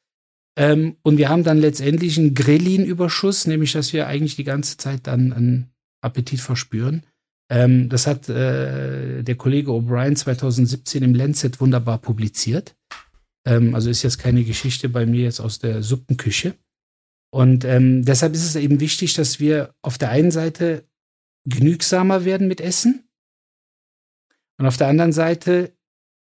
Ähm, 0.57 0.97
und 1.03 1.17
wir 1.17 1.31
haben 1.31 1.43
dann 1.43 1.59
letztendlich 1.59 2.19
einen 2.19 2.35
Grelin-Überschuss, 2.35 3.47
nämlich 3.47 3.73
dass 3.73 3.93
wir 3.93 4.07
eigentlich 4.07 4.37
die 4.37 4.45
ganze 4.45 4.77
Zeit 4.77 5.07
dann 5.07 5.33
einen 5.33 5.71
Appetit 6.03 6.41
verspüren. 6.41 7.05
Ähm, 7.51 7.89
das 7.89 8.07
hat 8.07 8.29
äh, 8.29 9.23
der 9.23 9.37
Kollege 9.37 9.71
O'Brien 9.71 10.17
2017 10.17 11.03
im 11.03 11.15
Lancet 11.15 11.61
wunderbar 11.61 11.99
publiziert. 11.99 12.77
Ähm, 13.47 13.75
also 13.75 13.91
ist 13.91 14.03
jetzt 14.03 14.19
keine 14.19 14.45
Geschichte 14.45 14.89
bei 14.89 15.07
mir 15.07 15.25
jetzt 15.25 15.41
aus 15.41 15.59
der 15.59 15.83
Suppenküche. 15.83 16.55
Und 17.31 17.65
ähm, 17.65 18.05
deshalb 18.05 18.33
ist 18.35 18.45
es 18.45 18.57
eben 18.57 18.81
wichtig, 18.81 19.15
dass 19.15 19.41
wir 19.41 19.75
auf 19.83 19.99
der 19.99 20.11
einen 20.11 20.31
Seite 20.31 20.89
genügsamer 21.47 22.25
werden 22.25 22.49
mit 22.49 22.61
Essen, 22.61 23.09
Und 24.59 24.67
auf 24.67 24.77
der 24.77 24.89
anderen 24.89 25.13
Seite 25.13 25.77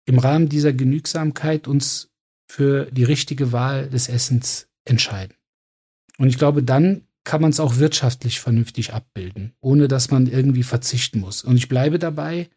im 0.06 0.20
Rahmen 0.20 0.50
dieser 0.50 0.72
Genügsamkeit 0.72 1.68
uns 1.68 2.12
für 2.50 2.86
die 2.92 3.04
richtige 3.04 3.52
Wahl 3.52 3.90
des 3.90 4.08
Essens 4.08 4.70
entscheiden. 4.86 5.36
Und 6.18 6.30
ich 6.30 6.38
glaube, 6.38 6.64
dann 6.64 7.08
kann 7.30 7.42
man 7.42 7.52
es 7.52 7.60
auch 7.60 7.78
wirtschaftlich 7.78 8.40
vernünftig 8.40 8.92
abbilden, 8.92 9.54
ohne 9.62 9.88
dass 9.88 10.10
man 10.10 10.26
irgendwie 10.26 10.64
verzichten 10.64 11.20
muss. 11.20 11.44
Und 11.44 11.58
ich 11.58 11.70
bleibe 11.70 12.00
dabei, 12.00 12.50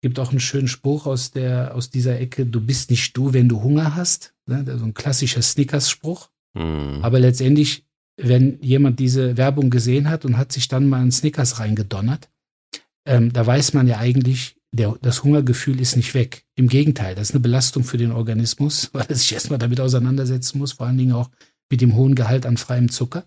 gibt 0.00 0.18
auch 0.18 0.30
einen 0.30 0.40
schönen 0.40 0.66
Spruch 0.66 1.04
aus 1.04 1.30
der 1.30 1.74
aus 1.74 1.90
dieser 1.90 2.18
Ecke: 2.18 2.46
Du 2.46 2.62
bist 2.62 2.88
nicht 2.88 3.14
du, 3.18 3.34
wenn 3.34 3.50
du 3.50 3.62
Hunger 3.62 3.94
hast. 3.94 4.32
Ne? 4.46 4.64
So 4.78 4.86
ein 4.86 4.94
klassischer 4.94 5.42
Snickers-Spruch. 5.42 6.30
Mhm. 6.54 7.00
Aber 7.02 7.20
letztendlich, 7.20 7.84
wenn 8.16 8.58
jemand 8.62 8.98
diese 8.98 9.36
Werbung 9.36 9.68
gesehen 9.68 10.08
hat 10.08 10.24
und 10.24 10.38
hat 10.38 10.52
sich 10.52 10.68
dann 10.68 10.88
mal 10.88 11.02
einen 11.02 11.12
Snickers 11.12 11.60
reingedonnert, 11.60 12.30
ähm, 13.06 13.30
da 13.30 13.46
weiß 13.46 13.74
man 13.74 13.86
ja 13.86 13.98
eigentlich, 13.98 14.56
der, 14.72 14.96
das 15.02 15.22
Hungergefühl 15.22 15.82
ist 15.82 15.98
nicht 15.98 16.14
weg. 16.14 16.46
Im 16.54 16.68
Gegenteil, 16.68 17.14
das 17.14 17.28
ist 17.28 17.34
eine 17.34 17.42
Belastung 17.42 17.84
für 17.84 17.98
den 17.98 18.10
Organismus, 18.10 18.88
weil 18.94 19.04
er 19.06 19.16
sich 19.16 19.34
erstmal 19.34 19.58
damit 19.58 19.80
auseinandersetzen 19.80 20.56
muss, 20.60 20.72
vor 20.72 20.86
allen 20.86 20.96
Dingen 20.96 21.12
auch 21.12 21.28
mit 21.70 21.82
dem 21.82 21.94
hohen 21.94 22.14
Gehalt 22.14 22.46
an 22.46 22.56
freiem 22.56 22.90
Zucker. 22.90 23.26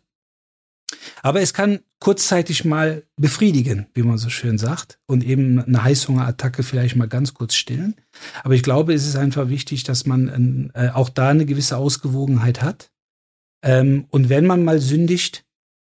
Aber 1.22 1.42
es 1.42 1.54
kann 1.54 1.80
kurzzeitig 2.00 2.66
mal 2.66 3.04
befriedigen, 3.16 3.88
wie 3.94 4.04
man 4.04 4.18
so 4.18 4.30
schön 4.30 4.58
sagt, 4.58 5.00
und 5.08 5.24
eben 5.24 5.60
eine 5.60 5.84
Heißhungerattacke 5.84 6.64
vielleicht 6.64 6.96
mal 6.96 7.08
ganz 7.08 7.34
kurz 7.34 7.56
stillen. 7.56 7.96
Aber 8.44 8.54
ich 8.54 8.64
glaube, 8.64 8.94
es 8.94 9.08
ist 9.08 9.16
einfach 9.16 9.50
wichtig, 9.50 9.84
dass 9.84 10.06
man 10.06 10.72
äh, 10.74 10.90
auch 10.90 11.10
da 11.10 11.30
eine 11.30 11.46
gewisse 11.46 11.78
Ausgewogenheit 11.78 12.62
hat. 12.62 12.92
Ähm, 13.64 14.06
und 14.10 14.30
wenn 14.30 14.46
man 14.46 14.64
mal 14.64 14.80
sündigt, 14.80 15.46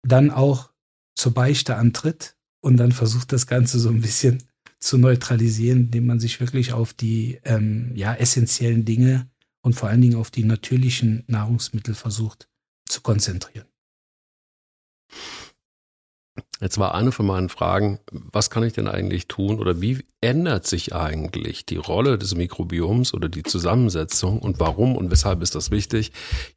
dann 0.03 0.31
auch 0.31 0.71
zur 1.15 1.35
Beichte 1.35 1.77
antritt 1.77 2.37
und 2.63 2.77
dann 2.79 2.93
versucht, 2.93 3.33
das 3.33 3.47
Ganze 3.47 3.79
so 3.79 3.91
ein 3.91 4.01
bisschen 4.01 4.43
zu 4.79 4.97
neutralisieren, 4.97 5.81
indem 5.81 6.07
man 6.07 6.21
sich 6.21 6.41
wirklich 6.41 6.73
auf 6.73 6.95
die 6.95 7.39
ähm, 7.45 7.93
ja, 7.95 8.15
essentiellen 8.15 8.87
Dinge 8.87 9.29
und 9.63 9.75
vor 9.75 9.91
allen 9.91 10.01
Dingen 10.01 10.17
auf 10.17 10.31
die 10.31 10.45
natürlichen 10.45 11.25
Nahrungsmittel 11.27 11.95
versucht 11.95 12.49
zu 12.89 13.03
konzentrieren. 13.03 13.70
Jetzt 16.61 16.79
war 16.79 16.95
eine 16.95 17.11
von 17.11 17.27
meinen 17.27 17.49
Fragen, 17.49 18.01
was 18.11 18.51
kann 18.51 18.63
ich 18.63 18.75
denn 18.75 18.87
eigentlich 18.87 19.29
tun 19.29 19.59
oder 19.59 19.81
wie 19.81 20.05
ändert 20.21 20.67
sich 20.67 20.95
eigentlich 20.95 21.65
die 21.65 21.77
Rolle 21.77 22.19
des 22.19 22.35
Mikrobioms 22.35 23.15
oder 23.15 23.31
die 23.31 23.43
Zusammensetzung 23.43 24.39
und 24.39 24.61
warum 24.61 24.95
und 24.97 25.11
weshalb 25.11 25.43
ist 25.43 25.55
das 25.55 25.71
wichtig, 25.71 26.13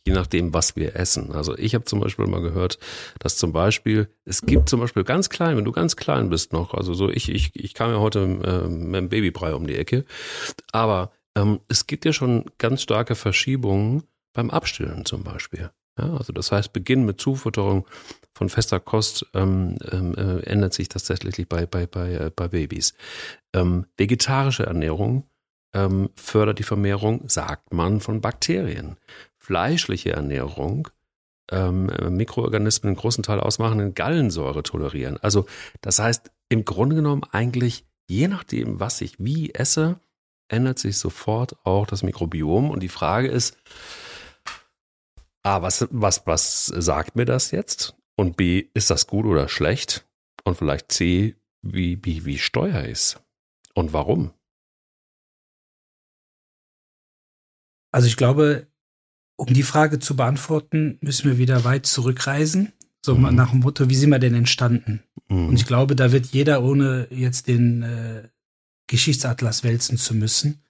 je 0.06 0.14
nachdem, 0.14 0.54
was 0.54 0.76
wir 0.76 0.98
essen. 0.98 1.32
Also 1.32 1.58
ich 1.58 1.74
habe 1.74 1.86
zum 1.86 2.02
Beispiel 2.02 2.28
mal 2.28 2.42
gehört, 2.42 2.80
dass 3.20 3.38
zum 3.38 3.54
Beispiel, 3.54 4.10
es 4.26 4.42
gibt 4.42 4.68
zum 4.68 4.82
Beispiel 4.82 5.06
ganz 5.06 5.30
klein, 5.30 5.56
wenn 5.56 5.66
du 5.66 5.72
ganz 5.72 5.96
klein 5.96 6.30
bist 6.30 6.52
noch, 6.52 6.74
also 6.74 6.94
so 6.94 7.10
ich, 7.10 7.30
ich, 7.30 7.56
ich 7.56 7.74
kam 7.74 7.90
ja 7.90 8.00
heute 8.00 8.20
äh, 8.20 8.68
mit 8.68 8.96
dem 8.96 9.10
Babybrei 9.10 9.56
um 9.56 9.68
die 9.68 9.78
Ecke, 9.78 10.04
aber 10.74 11.12
ähm, 11.36 11.62
es 11.70 11.88
gibt 11.88 12.04
ja 12.04 12.12
schon 12.12 12.44
ganz 12.58 12.82
starke 12.82 13.16
Verschiebungen 13.16 14.04
beim 14.34 14.50
Abstillen 14.50 15.06
zum 15.06 15.24
Beispiel. 15.24 15.72
Ja, 15.98 16.16
also 16.18 16.34
das 16.34 16.52
heißt, 16.52 16.74
Beginn 16.74 17.06
mit 17.06 17.22
Zufutterung 17.22 17.86
von 18.34 18.50
fester 18.50 18.80
Kost 18.80 19.28
ähm, 19.34 19.78
ähm, 19.92 20.16
äh, 20.16 20.40
ändert 20.44 20.74
sich 20.74 20.90
tatsächlich 20.90 21.48
bei, 21.48 21.66
bei, 21.66 21.86
bei, 21.86 22.14
äh, 22.14 22.32
bei 22.36 22.48
Babys. 22.48 22.96
Ähm, 23.54 23.86
vegetarische 23.98 24.66
Ernährung 24.66 25.28
ähm, 25.74 26.10
fördert 26.16 26.60
die 26.60 26.64
Vermehrung, 26.64 27.30
sagt 27.30 27.74
man, 27.74 28.00
von 28.00 28.22
Bakterien. 28.22 28.98
Fleischliche 29.38 30.14
Ernährung 30.14 30.88
ähm, 31.52 31.92
Mikroorganismen 32.10 32.90
einen 32.90 32.98
großen 32.98 33.24
Teil 33.24 33.40
ausmachenden 33.40 33.94
Gallensäure 33.94 34.64
tolerieren. 34.64 35.18
Also 35.22 35.46
das 35.82 36.00
heißt, 36.00 36.32
im 36.50 36.66
Grunde 36.66 36.96
genommen 36.96 37.24
eigentlich, 37.32 37.86
je 38.08 38.28
nachdem, 38.28 38.80
was 38.80 39.02
ich 39.02 39.16
wie 39.20 39.54
esse, 39.54 40.00
ändert 40.48 40.80
sich 40.80 40.98
sofort 40.98 41.56
auch 41.66 41.86
das 41.86 42.04
Mikrobiom. 42.04 42.70
Und 42.70 42.82
die 42.82 42.90
Frage 42.90 43.28
ist, 43.28 43.58
A, 45.44 45.62
was, 45.62 45.88
was, 45.92 46.26
was 46.26 46.68
sagt 46.68 47.16
mir 47.16 47.26
das 47.26 47.52
jetzt? 47.52 47.96
Und 48.16 48.38
B, 48.38 48.70
ist 48.74 48.90
das 48.90 49.08
gut 49.08 49.26
oder 49.26 49.50
schlecht? 49.50 50.08
Und 50.46 50.58
vielleicht 50.58 50.92
C, 50.92 51.36
wie, 51.62 52.00
wie, 52.04 52.26
wie 52.26 52.38
steuer 52.38 52.84
ist 52.84 53.22
und 53.74 53.94
warum? 53.94 54.34
Also 57.92 58.08
ich 58.08 58.18
glaube, 58.18 58.68
um 59.36 59.54
die 59.54 59.64
Frage 59.64 60.00
zu 60.00 60.16
beantworten, 60.16 60.98
müssen 61.02 61.30
wir 61.30 61.38
wieder 61.38 61.64
weit 61.64 61.86
zurückreisen. 61.86 62.74
So 63.06 63.16
mhm. 63.16 63.36
nach 63.36 63.52
dem 63.52 63.60
Motto, 63.60 63.90
wie 63.90 63.96
sind 63.96 64.10
wir 64.10 64.20
denn 64.20 64.34
entstanden? 64.34 65.04
Mhm. 65.28 65.50
Und 65.50 65.56
ich 65.56 65.66
glaube, 65.66 65.96
da 65.96 66.12
wird 66.12 66.28
jeder, 66.28 66.64
ohne 66.64 67.08
jetzt 67.12 67.48
den 67.48 67.84
äh, 67.84 68.30
Geschichtsatlas 68.88 69.64
wälzen 69.64 69.98
zu 69.98 70.16
müssen, 70.16 70.64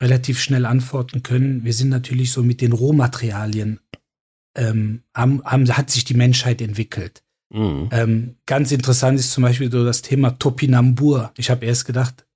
relativ 0.00 0.40
schnell 0.40 0.66
antworten 0.66 1.22
können. 1.22 1.64
Wir 1.64 1.72
sind 1.72 1.88
natürlich 1.88 2.32
so 2.32 2.42
mit 2.42 2.60
den 2.60 2.72
Rohmaterialien 2.72 3.80
ähm, 4.56 5.02
haben, 5.14 5.42
haben, 5.44 5.76
hat 5.76 5.90
sich 5.90 6.04
die 6.04 6.14
Menschheit 6.14 6.60
entwickelt. 6.60 7.22
Mhm. 7.52 7.88
Ähm, 7.92 8.36
ganz 8.46 8.72
interessant 8.72 9.18
ist 9.18 9.32
zum 9.32 9.42
Beispiel 9.42 9.70
so 9.70 9.84
das 9.84 10.02
Thema 10.02 10.38
Topinambur. 10.38 11.32
Ich 11.36 11.50
habe 11.50 11.66
erst 11.66 11.84
gedacht, 11.84 12.26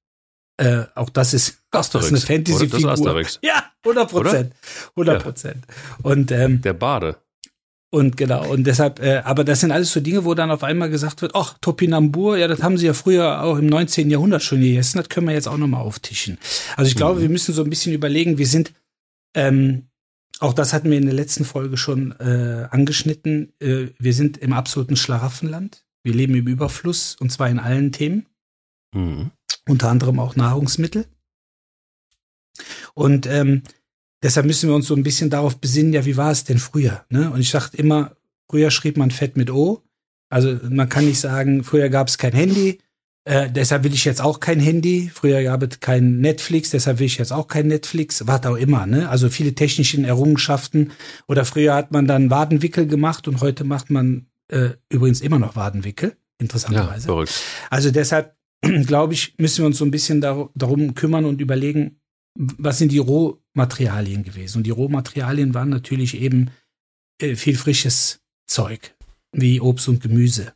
äh, 0.56 0.84
auch 0.94 1.10
das 1.10 1.34
ist, 1.34 1.62
das 1.70 1.94
ist 1.94 2.08
eine 2.08 2.20
Fantasy-Figur. 2.20 3.22
Ja, 3.42 3.64
100 3.84 4.10
Prozent. 4.10 4.54
100 4.90 5.22
Prozent. 5.22 5.66
Ja. 5.68 6.10
Und 6.10 6.30
ähm, 6.32 6.60
der 6.62 6.72
Bade. 6.72 7.16
Und 7.90 8.16
genau, 8.16 8.50
und 8.50 8.64
deshalb, 8.64 9.00
äh, 9.00 9.18
aber 9.18 9.44
das 9.44 9.60
sind 9.60 9.70
alles 9.70 9.92
so 9.92 10.00
Dinge, 10.00 10.24
wo 10.24 10.34
dann 10.34 10.50
auf 10.50 10.64
einmal 10.64 10.90
gesagt 10.90 11.22
wird, 11.22 11.36
ach, 11.36 11.56
Topinambur, 11.60 12.36
ja, 12.36 12.48
das 12.48 12.60
haben 12.60 12.76
sie 12.76 12.86
ja 12.86 12.92
früher 12.92 13.40
auch 13.44 13.56
im 13.56 13.66
19. 13.66 14.10
Jahrhundert 14.10 14.42
schon 14.42 14.60
gegessen, 14.60 14.98
das 14.98 15.08
können 15.08 15.28
wir 15.28 15.34
jetzt 15.34 15.46
auch 15.46 15.56
nochmal 15.56 15.82
auftischen. 15.82 16.38
Also 16.76 16.88
ich 16.88 16.96
glaube, 16.96 17.20
mhm. 17.20 17.22
wir 17.22 17.28
müssen 17.28 17.54
so 17.54 17.62
ein 17.62 17.70
bisschen 17.70 17.92
überlegen, 17.92 18.36
wir 18.36 18.48
sind 18.48 18.72
ähm, 19.34 19.86
auch 20.40 20.52
das 20.52 20.72
hatten 20.72 20.90
wir 20.90 20.98
in 20.98 21.06
der 21.06 21.14
letzten 21.14 21.44
Folge 21.44 21.76
schon 21.76 22.12
äh, 22.18 22.66
angeschnitten. 22.70 23.52
Äh, 23.60 23.88
wir 23.98 24.14
sind 24.14 24.38
im 24.38 24.52
absoluten 24.52 24.96
Schlaraffenland. 24.96 25.84
Wir 26.02 26.14
leben 26.14 26.34
im 26.34 26.46
Überfluss 26.46 27.16
und 27.16 27.30
zwar 27.30 27.48
in 27.48 27.58
allen 27.58 27.92
Themen. 27.92 28.26
Mhm. 28.92 29.30
Unter 29.66 29.88
anderem 29.88 30.18
auch 30.18 30.36
Nahrungsmittel. 30.36 31.06
Und 32.94 33.26
ähm, 33.26 33.62
deshalb 34.22 34.46
müssen 34.46 34.68
wir 34.68 34.76
uns 34.76 34.86
so 34.86 34.94
ein 34.94 35.02
bisschen 35.02 35.30
darauf 35.30 35.56
besinnen, 35.58 35.92
ja, 35.92 36.04
wie 36.04 36.16
war 36.16 36.30
es 36.30 36.44
denn 36.44 36.58
früher? 36.58 37.04
Ne? 37.08 37.30
Und 37.30 37.40
ich 37.40 37.50
dachte 37.50 37.76
immer, 37.76 38.16
früher 38.48 38.70
schrieb 38.70 38.96
man 38.96 39.10
Fett 39.10 39.36
mit 39.36 39.50
O. 39.50 39.82
Also 40.28 40.58
man 40.68 40.88
kann 40.88 41.06
nicht 41.06 41.20
sagen, 41.20 41.64
früher 41.64 41.88
gab 41.88 42.08
es 42.08 42.18
kein 42.18 42.32
Handy, 42.32 42.80
äh, 43.24 43.50
deshalb 43.50 43.84
will 43.84 43.94
ich 43.94 44.04
jetzt 44.04 44.20
auch 44.20 44.38
kein 44.38 44.60
Handy. 44.60 45.10
Früher 45.12 45.42
gab 45.42 45.62
es 45.62 45.80
kein 45.80 46.18
Netflix, 46.18 46.70
deshalb 46.70 46.98
will 46.98 47.06
ich 47.06 47.16
jetzt 47.16 47.32
auch 47.32 47.48
kein 47.48 47.68
Netflix. 47.68 48.26
Was 48.26 48.44
auch 48.44 48.56
immer, 48.56 48.86
ne? 48.86 49.08
Also 49.08 49.30
viele 49.30 49.54
technische 49.54 50.02
Errungenschaften. 50.02 50.92
Oder 51.26 51.44
früher 51.44 51.74
hat 51.74 51.90
man 51.90 52.06
dann 52.06 52.30
Wadenwickel 52.30 52.86
gemacht 52.86 53.26
und 53.26 53.40
heute 53.40 53.64
macht 53.64 53.88
man 53.90 54.26
äh, 54.48 54.70
übrigens 54.90 55.22
immer 55.22 55.38
noch 55.38 55.56
Wadenwickel. 55.56 56.16
Interessanterweise. 56.38 57.08
Ja. 57.08 57.24
Also 57.70 57.90
deshalb, 57.90 58.36
glaube 58.86 59.14
ich, 59.14 59.34
müssen 59.38 59.62
wir 59.62 59.66
uns 59.66 59.78
so 59.78 59.86
ein 59.86 59.90
bisschen 59.90 60.20
dar 60.20 60.50
darum 60.54 60.94
kümmern 60.94 61.24
und 61.24 61.40
überlegen, 61.40 62.00
was 62.36 62.78
sind 62.78 62.92
die 62.92 62.98
Rohmaterialien 62.98 64.24
gewesen. 64.24 64.58
Und 64.58 64.64
die 64.64 64.70
Rohmaterialien 64.70 65.54
waren 65.54 65.70
natürlich 65.70 66.20
eben 66.20 66.50
äh, 67.20 67.36
viel 67.36 67.56
frisches 67.56 68.20
Zeug, 68.46 68.94
wie 69.32 69.60
Obst 69.60 69.88
und 69.88 70.02
Gemüse. 70.02 70.52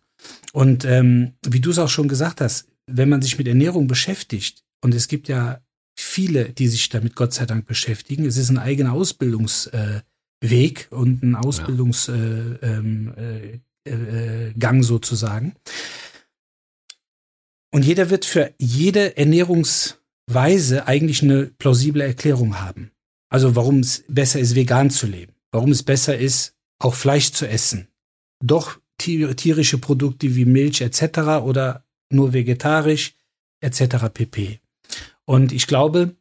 Und 0.52 0.84
ähm, 0.84 1.34
wie 1.46 1.60
du 1.60 1.70
es 1.70 1.78
auch 1.78 1.88
schon 1.88 2.08
gesagt 2.08 2.40
hast, 2.40 2.68
wenn 2.86 3.08
man 3.08 3.22
sich 3.22 3.38
mit 3.38 3.48
Ernährung 3.48 3.86
beschäftigt, 3.86 4.64
und 4.80 4.94
es 4.94 5.08
gibt 5.08 5.28
ja 5.28 5.60
viele, 5.98 6.50
die 6.50 6.68
sich 6.68 6.88
damit 6.88 7.14
Gott 7.16 7.34
sei 7.34 7.44
Dank 7.44 7.66
beschäftigen, 7.66 8.24
es 8.24 8.36
ist 8.36 8.50
ein 8.50 8.58
eigener 8.58 8.92
Ausbildungsweg 8.92 10.04
äh, 10.42 10.94
und 10.94 11.22
ein 11.22 11.34
Ausbildungsgang 11.34 13.14
ja. 13.16 13.22
äh, 13.22 13.60
äh, 13.86 14.52
äh 14.52 14.82
sozusagen. 14.82 15.54
Und 17.70 17.84
jeder 17.84 18.10
wird 18.10 18.24
für 18.24 18.54
jede 18.58 19.16
Ernährungsweise 19.16 20.86
eigentlich 20.86 21.22
eine 21.22 21.46
plausible 21.46 22.02
Erklärung 22.02 22.60
haben. 22.60 22.92
Also 23.28 23.56
warum 23.56 23.80
es 23.80 24.04
besser 24.08 24.40
ist, 24.40 24.54
vegan 24.54 24.90
zu 24.90 25.06
leben, 25.06 25.34
warum 25.52 25.70
es 25.70 25.82
besser 25.82 26.16
ist, 26.16 26.54
auch 26.78 26.94
Fleisch 26.94 27.32
zu 27.32 27.46
essen. 27.46 27.88
Doch 28.42 28.80
tierische 28.98 29.78
Produkte 29.78 30.34
wie 30.34 30.44
Milch 30.44 30.80
etc. 30.80 31.42
oder 31.42 31.84
nur 32.10 32.32
vegetarisch 32.32 33.14
etc. 33.60 34.06
pp. 34.12 34.60
Und 35.24 35.52
ich 35.52 35.66
glaube, 35.66 36.16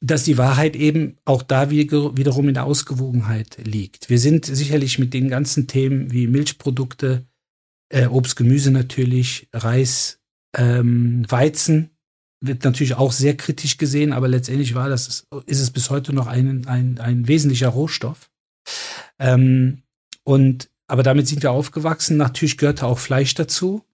dass 0.00 0.24
die 0.24 0.38
Wahrheit 0.38 0.76
eben 0.76 1.16
auch 1.24 1.42
da 1.42 1.70
wiederum 1.70 2.48
in 2.48 2.54
der 2.54 2.64
Ausgewogenheit 2.64 3.58
liegt. 3.64 4.10
Wir 4.10 4.18
sind 4.18 4.44
sicherlich 4.44 4.98
mit 4.98 5.14
den 5.14 5.28
ganzen 5.28 5.66
Themen 5.66 6.12
wie 6.12 6.26
Milchprodukte, 6.26 7.26
äh, 7.88 8.06
Obst, 8.06 8.36
Gemüse 8.36 8.70
natürlich, 8.70 9.48
Reis, 9.52 10.20
ähm, 10.56 11.24
Weizen 11.28 11.90
wird 12.40 12.64
natürlich 12.64 12.94
auch 12.94 13.12
sehr 13.12 13.36
kritisch 13.36 13.78
gesehen, 13.78 14.12
aber 14.12 14.28
letztendlich 14.28 14.74
war 14.74 14.88
das, 14.88 15.26
ist 15.46 15.60
es 15.60 15.70
bis 15.70 15.90
heute 15.90 16.12
noch 16.12 16.26
ein, 16.26 16.66
ein, 16.66 16.98
ein 16.98 17.26
wesentlicher 17.28 17.68
Rohstoff. 17.68 18.30
Ähm, 19.18 19.82
und 20.22 20.68
aber 20.86 21.02
damit 21.02 21.28
sind 21.28 21.42
wir 21.42 21.52
aufgewachsen. 21.52 22.16
Natürlich 22.16 22.58
gehörte 22.58 22.86
auch 22.86 22.98
Fleisch 22.98 23.34
dazu. 23.34 23.84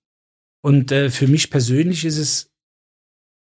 Und 0.62 0.92
äh, 0.92 1.10
für 1.10 1.26
mich 1.26 1.50
persönlich 1.50 2.04
ist 2.04 2.18
es 2.18 2.52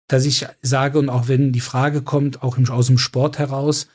dass 0.09 0.25
ich 0.25 0.47
sage 0.63 0.99
und 0.99 1.11
auch 1.11 1.29
wenn 1.29 1.53
die 1.53 1.61
Frage 1.61 2.03
kommt, 2.03 2.43
auch 2.43 2.59
aus 2.71 2.87
dem 2.87 2.99
Sport 2.99 3.39
heraus, 3.39 3.87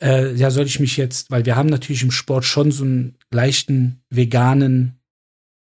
äh, 0.00 0.34
ja, 0.34 0.50
soll 0.50 0.66
ich 0.66 0.78
mich 0.78 0.96
jetzt, 0.96 1.30
weil 1.30 1.46
wir 1.46 1.56
haben 1.56 1.70
natürlich 1.70 2.02
im 2.02 2.10
Sport 2.10 2.44
schon 2.44 2.70
so 2.70 2.84
einen 2.84 3.16
leichten 3.30 4.02
veganen 4.10 5.00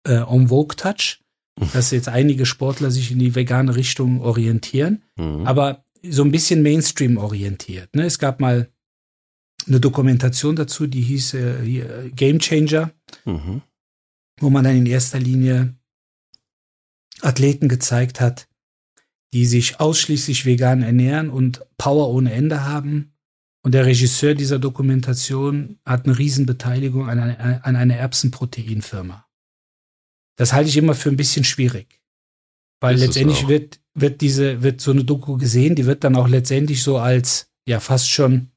äh, 0.05 0.15
en 0.15 0.49
vogue 0.49 0.75
Touch, 0.75 1.21
mhm. 1.59 1.69
dass 1.71 1.91
jetzt 1.91 2.09
einige 2.09 2.45
Sportler 2.45 2.91
sich 2.91 3.11
in 3.11 3.19
die 3.19 3.33
vegane 3.33 3.75
Richtung 3.75 4.21
orientieren, 4.21 5.03
mhm. 5.15 5.47
aber 5.47 5.85
so 6.05 6.23
ein 6.23 6.31
bisschen 6.31 6.61
Mainstream 6.61 7.17
orientiert. 7.17 7.95
Ne? 7.95 8.03
Es 8.03 8.19
gab 8.19 8.41
mal 8.41 8.69
eine 9.65 9.79
Dokumentation 9.79 10.57
dazu, 10.57 10.87
die 10.87 11.01
hieß 11.01 11.35
äh, 11.35 12.09
Game 12.13 12.39
Changer, 12.39 12.91
mhm. 13.25 13.61
wo 14.39 14.49
man 14.49 14.63
dann 14.63 14.75
in 14.75 14.85
erster 14.85 15.19
Linie 15.19 15.75
Athleten 17.21 17.69
gezeigt 17.69 18.19
hat, 18.19 18.47
die 19.33 19.45
sich 19.45 19.79
ausschließlich 19.79 20.45
vegan 20.45 20.83
ernähren 20.83 21.29
und 21.29 21.65
Power 21.77 22.09
ohne 22.09 22.31
Ende 22.31 22.63
haben. 22.63 23.13
Und 23.63 23.73
der 23.73 23.85
Regisseur 23.85 24.35
dieser 24.35 24.59
Dokumentation 24.59 25.79
hat 25.85 26.05
eine 26.05 26.17
Riesenbeteiligung 26.17 27.09
an, 27.09 27.19
eine, 27.19 27.65
an 27.65 27.75
einer 27.75 27.95
Erbsenproteinfirma. 27.95 29.25
Das 30.35 30.53
halte 30.53 30.69
ich 30.69 30.77
immer 30.77 30.95
für 30.95 31.09
ein 31.09 31.17
bisschen 31.17 31.45
schwierig. 31.45 32.01
Weil 32.81 32.95
Ist 32.95 33.01
letztendlich 33.01 33.47
wird, 33.47 33.79
wird 33.93 34.21
diese, 34.21 34.61
wird 34.61 34.81
so 34.81 34.91
eine 34.91 35.05
Doku 35.05 35.37
gesehen, 35.37 35.75
die 35.75 35.85
wird 35.85 36.03
dann 36.03 36.15
auch 36.15 36.27
letztendlich 36.27 36.83
so 36.83 36.97
als, 36.97 37.49
ja, 37.65 37.79
fast 37.79 38.09
schon 38.09 38.51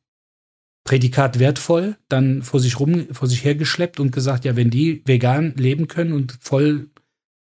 Prädikat 0.87 1.39
wertvoll 1.39 1.97
dann 2.09 2.43
vor 2.43 2.61
sich 2.61 2.81
rum, 2.81 3.09
vor 3.13 3.29
sich 3.29 3.45
hergeschleppt 3.45 4.01
und 4.01 4.13
gesagt, 4.13 4.45
ja, 4.45 4.57
wenn 4.57 4.71
die 4.71 5.03
vegan 5.05 5.53
leben 5.57 5.89
können 5.89 6.13
und 6.13 6.39
voll 6.41 6.89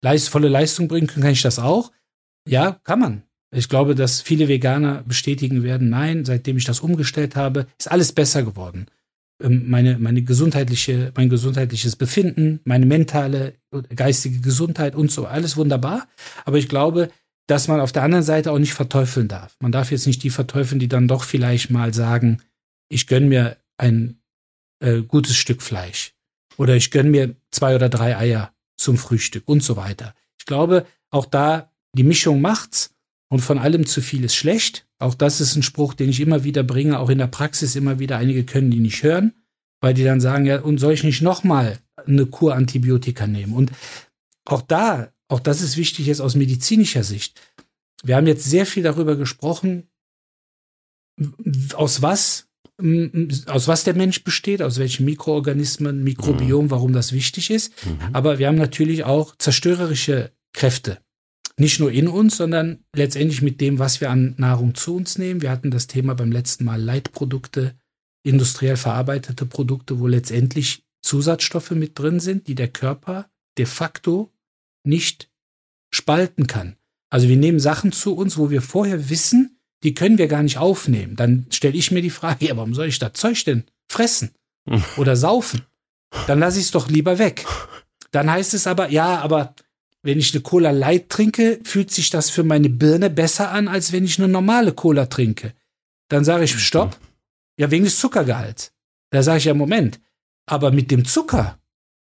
leist, 0.01 0.29
volle 0.29 0.47
Leistung 0.47 0.87
bringen 0.87 1.07
können, 1.07 1.23
kann 1.23 1.33
ich 1.33 1.41
das 1.41 1.59
auch. 1.59 1.91
Ja, 2.47 2.79
kann 2.83 2.99
man. 2.99 3.23
Ich 3.53 3.67
glaube, 3.67 3.95
dass 3.95 4.21
viele 4.21 4.47
Veganer 4.47 5.03
bestätigen 5.05 5.63
werden, 5.63 5.89
nein, 5.89 6.23
seitdem 6.23 6.55
ich 6.55 6.65
das 6.65 6.79
umgestellt 6.79 7.35
habe, 7.35 7.67
ist 7.77 7.91
alles 7.91 8.13
besser 8.13 8.43
geworden. 8.43 8.85
Ähm, 9.41 9.65
meine, 9.67 9.97
meine 9.97 10.21
gesundheitliche, 10.21 11.11
mein 11.15 11.29
gesundheitliches 11.29 11.95
Befinden, 11.95 12.61
meine 12.63 12.85
mentale, 12.85 13.55
geistige 13.95 14.39
Gesundheit 14.39 14.95
und 14.95 15.11
so, 15.11 15.25
alles 15.25 15.57
wunderbar. 15.57 16.07
Aber 16.45 16.59
ich 16.59 16.69
glaube, 16.69 17.09
dass 17.47 17.67
man 17.67 17.81
auf 17.81 17.91
der 17.91 18.03
anderen 18.03 18.23
Seite 18.23 18.51
auch 18.51 18.59
nicht 18.59 18.73
verteufeln 18.73 19.27
darf. 19.27 19.57
Man 19.59 19.71
darf 19.71 19.91
jetzt 19.91 20.07
nicht 20.07 20.23
die 20.23 20.29
verteufeln, 20.29 20.79
die 20.79 20.87
dann 20.87 21.07
doch 21.07 21.23
vielleicht 21.23 21.71
mal 21.71 21.93
sagen, 21.93 22.37
ich 22.91 23.07
gönne 23.07 23.27
mir 23.27 23.57
ein 23.77 24.21
äh, 24.79 25.01
gutes 25.01 25.35
Stück 25.35 25.61
Fleisch 25.61 26.13
oder 26.57 26.75
ich 26.75 26.91
gönne 26.91 27.09
mir 27.09 27.35
zwei 27.51 27.75
oder 27.75 27.89
drei 27.89 28.17
Eier 28.17 28.53
zum 28.77 28.97
Frühstück 28.97 29.43
und 29.47 29.63
so 29.63 29.77
weiter. 29.77 30.13
Ich 30.37 30.45
glaube, 30.45 30.85
auch 31.09 31.25
da 31.25 31.71
die 31.95 32.03
Mischung 32.03 32.41
macht's 32.41 32.93
und 33.29 33.39
von 33.39 33.57
allem 33.57 33.85
zu 33.85 34.01
viel 34.01 34.23
ist 34.23 34.35
schlecht. 34.35 34.87
Auch 34.99 35.15
das 35.15 35.41
ist 35.41 35.55
ein 35.55 35.63
Spruch, 35.63 35.93
den 35.93 36.09
ich 36.09 36.19
immer 36.19 36.43
wieder 36.43 36.63
bringe, 36.63 36.99
auch 36.99 37.09
in 37.09 37.17
der 37.17 37.27
Praxis 37.27 37.75
immer 37.75 37.99
wieder. 37.99 38.17
Einige 38.17 38.43
können 38.43 38.71
die 38.71 38.79
nicht 38.79 39.03
hören, 39.03 39.33
weil 39.79 39.93
die 39.93 40.03
dann 40.03 40.21
sagen, 40.21 40.45
ja, 40.45 40.61
und 40.61 40.77
soll 40.77 40.93
ich 40.93 41.03
nicht 41.03 41.21
nochmal 41.21 41.79
eine 41.95 42.25
Kur 42.25 42.55
Antibiotika 42.55 43.27
nehmen? 43.27 43.53
Und 43.53 43.71
auch 44.45 44.61
da, 44.61 45.13
auch 45.27 45.39
das 45.39 45.61
ist 45.61 45.77
wichtig 45.77 46.07
jetzt 46.07 46.21
aus 46.21 46.35
medizinischer 46.35 47.03
Sicht. 47.03 47.39
Wir 48.03 48.15
haben 48.15 48.27
jetzt 48.27 48.49
sehr 48.49 48.65
viel 48.65 48.83
darüber 48.83 49.15
gesprochen, 49.15 49.87
aus 51.73 52.01
was 52.01 52.50
aus 53.47 53.67
was 53.67 53.83
der 53.83 53.95
Mensch 53.95 54.23
besteht, 54.23 54.61
aus 54.61 54.77
welchen 54.77 55.05
Mikroorganismen, 55.05 56.03
Mikrobiom, 56.03 56.65
mhm. 56.65 56.71
warum 56.71 56.93
das 56.93 57.13
wichtig 57.13 57.49
ist. 57.49 57.73
Mhm. 57.85 58.13
Aber 58.13 58.39
wir 58.39 58.47
haben 58.47 58.57
natürlich 58.57 59.03
auch 59.03 59.35
zerstörerische 59.37 60.31
Kräfte. 60.53 60.99
Nicht 61.57 61.79
nur 61.79 61.91
in 61.91 62.07
uns, 62.07 62.37
sondern 62.37 62.79
letztendlich 62.95 63.41
mit 63.41 63.61
dem, 63.61 63.77
was 63.77 64.01
wir 64.01 64.09
an 64.09 64.33
Nahrung 64.37 64.73
zu 64.75 64.95
uns 64.95 65.17
nehmen. 65.17 65.41
Wir 65.41 65.51
hatten 65.51 65.71
das 65.71 65.87
Thema 65.87 66.15
beim 66.15 66.31
letzten 66.31 66.65
Mal 66.65 66.81
Leitprodukte, 66.81 67.75
industriell 68.23 68.77
verarbeitete 68.77 69.45
Produkte, 69.45 69.99
wo 69.99 70.07
letztendlich 70.07 70.83
Zusatzstoffe 71.01 71.71
mit 71.71 71.97
drin 71.97 72.19
sind, 72.19 72.47
die 72.47 72.55
der 72.55 72.67
Körper 72.67 73.29
de 73.57 73.65
facto 73.65 74.31
nicht 74.83 75.29
spalten 75.93 76.47
kann. 76.47 76.77
Also 77.09 77.27
wir 77.27 77.37
nehmen 77.37 77.59
Sachen 77.59 77.91
zu 77.91 78.15
uns, 78.15 78.37
wo 78.37 78.49
wir 78.49 78.61
vorher 78.61 79.09
wissen, 79.09 79.60
die 79.83 79.93
können 79.93 80.17
wir 80.17 80.27
gar 80.27 80.43
nicht 80.43 80.57
aufnehmen. 80.57 81.15
Dann 81.15 81.45
stelle 81.49 81.77
ich 81.77 81.91
mir 81.91 82.01
die 82.01 82.09
Frage, 82.09 82.45
ja, 82.45 82.57
warum 82.57 82.73
soll 82.73 82.87
ich 82.87 82.99
das 82.99 83.13
Zeug 83.13 83.43
denn 83.45 83.65
fressen 83.87 84.31
oder 84.97 85.15
saufen? 85.15 85.65
Dann 86.27 86.39
lasse 86.39 86.59
ich 86.59 86.65
es 86.65 86.71
doch 86.71 86.89
lieber 86.89 87.19
weg. 87.19 87.45
Dann 88.11 88.29
heißt 88.29 88.53
es 88.53 88.67
aber, 88.67 88.89
ja, 88.89 89.19
aber 89.19 89.55
wenn 90.03 90.19
ich 90.19 90.33
eine 90.33 90.41
Cola 90.41 90.71
Light 90.71 91.09
trinke, 91.09 91.59
fühlt 91.63 91.91
sich 91.91 92.09
das 92.09 92.29
für 92.29 92.43
meine 92.43 92.69
Birne 92.69 93.09
besser 93.09 93.51
an, 93.51 93.67
als 93.67 93.91
wenn 93.91 94.03
ich 94.03 94.19
eine 94.19 94.27
normale 94.27 94.73
Cola 94.73 95.05
trinke. 95.05 95.53
Dann 96.09 96.25
sage 96.25 96.43
ich, 96.43 96.59
stopp. 96.59 96.97
Ja, 97.57 97.71
wegen 97.71 97.85
des 97.85 97.99
Zuckergehalts. 97.99 98.73
Da 99.11 99.23
sage 99.23 99.37
ich 99.37 99.45
ja, 99.45 99.53
Moment. 99.53 100.01
Aber 100.45 100.71
mit 100.71 100.91
dem 100.91 101.05
Zucker, 101.05 101.59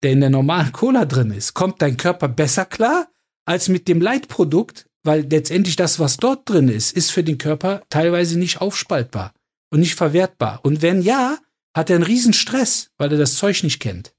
der 0.02 0.12
in 0.12 0.20
der 0.20 0.30
normalen 0.30 0.72
Cola 0.72 1.04
drin 1.04 1.30
ist, 1.30 1.54
kommt 1.54 1.82
dein 1.82 1.96
Körper 1.96 2.28
besser 2.28 2.64
klar 2.64 3.08
als 3.44 3.68
mit 3.68 3.88
dem 3.88 4.00
Leitprodukt, 4.00 4.86
weil 5.04 5.26
letztendlich 5.28 5.76
das, 5.76 5.98
was 5.98 6.16
dort 6.16 6.48
drin 6.48 6.68
ist, 6.68 6.96
ist 6.96 7.10
für 7.10 7.24
den 7.24 7.38
Körper 7.38 7.82
teilweise 7.88 8.38
nicht 8.38 8.60
aufspaltbar 8.60 9.32
und 9.70 9.80
nicht 9.80 9.94
verwertbar. 9.94 10.60
Und 10.62 10.82
wenn 10.82 11.02
ja, 11.02 11.38
hat 11.74 11.90
er 11.90 11.96
einen 11.96 12.04
riesen 12.04 12.32
Stress, 12.32 12.90
weil 12.98 13.12
er 13.12 13.18
das 13.18 13.36
Zeug 13.36 13.62
nicht 13.62 13.80
kennt. 13.80 14.14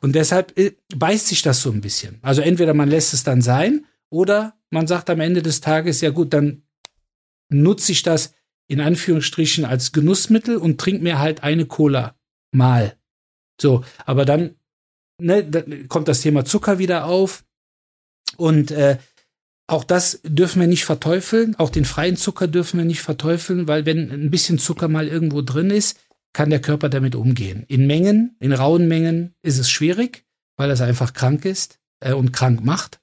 Und 0.00 0.14
deshalb 0.14 0.58
äh, 0.58 0.72
beißt 0.94 1.28
sich 1.28 1.42
das 1.42 1.62
so 1.62 1.70
ein 1.70 1.80
bisschen. 1.80 2.18
Also 2.22 2.42
entweder 2.42 2.74
man 2.74 2.88
lässt 2.88 3.14
es 3.14 3.22
dann 3.22 3.40
sein 3.40 3.86
oder 4.10 4.58
man 4.70 4.86
sagt 4.86 5.10
am 5.10 5.20
Ende 5.20 5.42
des 5.42 5.60
Tages, 5.60 6.00
ja 6.00 6.10
gut, 6.10 6.32
dann 6.32 6.62
nutze 7.48 7.92
ich 7.92 8.02
das 8.02 8.34
in 8.68 8.80
Anführungsstrichen 8.80 9.64
als 9.64 9.92
Genussmittel 9.92 10.56
und 10.56 10.80
trink 10.80 11.02
mir 11.02 11.18
halt 11.18 11.42
eine 11.42 11.66
Cola 11.66 12.16
mal. 12.52 12.96
So, 13.60 13.84
aber 14.06 14.24
dann, 14.24 14.56
ne, 15.20 15.44
dann 15.44 15.88
kommt 15.88 16.08
das 16.08 16.20
Thema 16.20 16.44
Zucker 16.44 16.78
wieder 16.78 17.06
auf. 17.06 17.44
Und 18.36 18.70
äh, 18.70 18.98
auch 19.70 19.84
das 19.84 20.20
dürfen 20.24 20.60
wir 20.60 20.66
nicht 20.66 20.84
verteufeln. 20.84 21.54
Auch 21.56 21.70
den 21.70 21.84
freien 21.84 22.16
Zucker 22.16 22.48
dürfen 22.48 22.78
wir 22.78 22.84
nicht 22.84 23.02
verteufeln, 23.02 23.68
weil 23.68 23.86
wenn 23.86 24.10
ein 24.10 24.30
bisschen 24.30 24.58
Zucker 24.58 24.88
mal 24.88 25.06
irgendwo 25.06 25.42
drin 25.42 25.70
ist, 25.70 25.98
kann 26.32 26.50
der 26.50 26.60
Körper 26.60 26.88
damit 26.88 27.14
umgehen. 27.14 27.64
In 27.68 27.86
Mengen, 27.86 28.36
in 28.40 28.52
rauen 28.52 28.88
Mengen 28.88 29.34
ist 29.42 29.58
es 29.58 29.70
schwierig, 29.70 30.24
weil 30.56 30.70
es 30.70 30.80
einfach 30.80 31.12
krank 31.12 31.44
ist 31.44 31.78
äh, 32.00 32.12
und 32.12 32.32
krank 32.32 32.64
macht. 32.64 33.00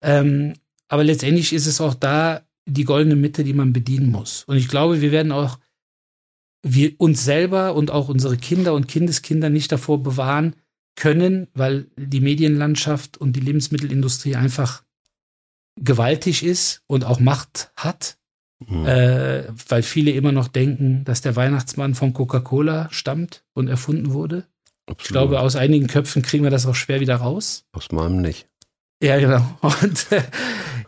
Ähm, 0.00 0.54
aber 0.88 1.02
letztendlich 1.02 1.52
ist 1.52 1.66
es 1.66 1.80
auch 1.80 1.94
da 1.94 2.42
die 2.66 2.84
goldene 2.84 3.16
Mitte, 3.16 3.42
die 3.42 3.54
man 3.54 3.72
bedienen 3.72 4.10
muss. 4.10 4.44
Und 4.44 4.56
ich 4.56 4.68
glaube, 4.68 5.00
wir 5.00 5.10
werden 5.10 5.32
auch 5.32 5.58
wir 6.62 6.94
uns 6.98 7.24
selber 7.24 7.74
und 7.74 7.90
auch 7.90 8.08
unsere 8.08 8.36
Kinder 8.36 8.74
und 8.74 8.88
Kindeskinder 8.88 9.50
nicht 9.50 9.70
davor 9.72 10.02
bewahren 10.02 10.54
können, 10.96 11.48
weil 11.54 11.86
die 11.96 12.20
Medienlandschaft 12.20 13.18
und 13.18 13.34
die 13.34 13.40
Lebensmittelindustrie 13.40 14.36
einfach 14.36 14.82
gewaltig 15.76 16.44
ist 16.44 16.82
und 16.86 17.04
auch 17.04 17.20
Macht 17.20 17.70
hat, 17.76 18.18
mhm. 18.66 18.86
äh, 18.86 19.44
weil 19.68 19.82
viele 19.82 20.10
immer 20.12 20.32
noch 20.32 20.48
denken, 20.48 21.04
dass 21.04 21.20
der 21.20 21.36
Weihnachtsmann 21.36 21.94
von 21.94 22.12
Coca-Cola 22.12 22.88
stammt 22.90 23.44
und 23.54 23.68
erfunden 23.68 24.12
wurde. 24.12 24.46
Absolut. 24.86 25.02
Ich 25.02 25.08
glaube, 25.08 25.40
aus 25.40 25.56
einigen 25.56 25.88
Köpfen 25.88 26.22
kriegen 26.22 26.44
wir 26.44 26.50
das 26.50 26.66
auch 26.66 26.74
schwer 26.74 27.00
wieder 27.00 27.16
raus. 27.16 27.64
Aus 27.72 27.90
meinem 27.92 28.20
nicht. 28.20 28.48
Ja, 29.02 29.18
genau. 29.18 29.44
Und 29.60 30.10
äh, 30.10 30.22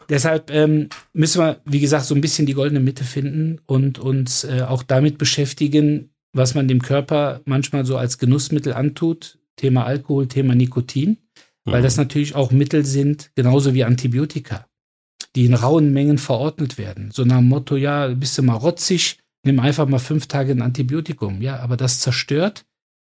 deshalb 0.08 0.50
ähm, 0.50 0.88
müssen 1.12 1.42
wir, 1.42 1.60
wie 1.64 1.80
gesagt, 1.80 2.06
so 2.06 2.14
ein 2.14 2.20
bisschen 2.20 2.46
die 2.46 2.54
goldene 2.54 2.80
Mitte 2.80 3.04
finden 3.04 3.60
und 3.66 3.98
uns 3.98 4.44
äh, 4.44 4.62
auch 4.66 4.82
damit 4.82 5.18
beschäftigen, 5.18 6.10
was 6.32 6.54
man 6.54 6.68
dem 6.68 6.80
Körper 6.80 7.42
manchmal 7.44 7.84
so 7.84 7.96
als 7.98 8.18
Genussmittel 8.18 8.72
antut. 8.72 9.38
Thema 9.56 9.84
Alkohol, 9.84 10.28
Thema 10.28 10.54
Nikotin, 10.54 11.18
mhm. 11.64 11.72
weil 11.72 11.82
das 11.82 11.96
natürlich 11.96 12.36
auch 12.36 12.52
Mittel 12.52 12.84
sind, 12.84 13.32
genauso 13.34 13.74
wie 13.74 13.82
Antibiotika 13.82 14.68
die 15.36 15.46
in 15.46 15.54
rauen 15.54 15.92
Mengen 15.92 16.18
verordnet 16.18 16.78
werden. 16.78 17.10
So 17.10 17.24
nach 17.24 17.38
dem 17.38 17.48
Motto, 17.48 17.76
ja, 17.76 18.08
bist 18.08 18.36
du 18.38 18.42
mal 18.42 18.54
rotzig, 18.54 19.18
nimm 19.44 19.60
einfach 19.60 19.86
mal 19.86 19.98
fünf 19.98 20.26
Tage 20.26 20.52
ein 20.52 20.62
Antibiotikum. 20.62 21.42
Ja, 21.42 21.58
aber 21.60 21.76
das 21.76 22.00
zerstört 22.00 22.64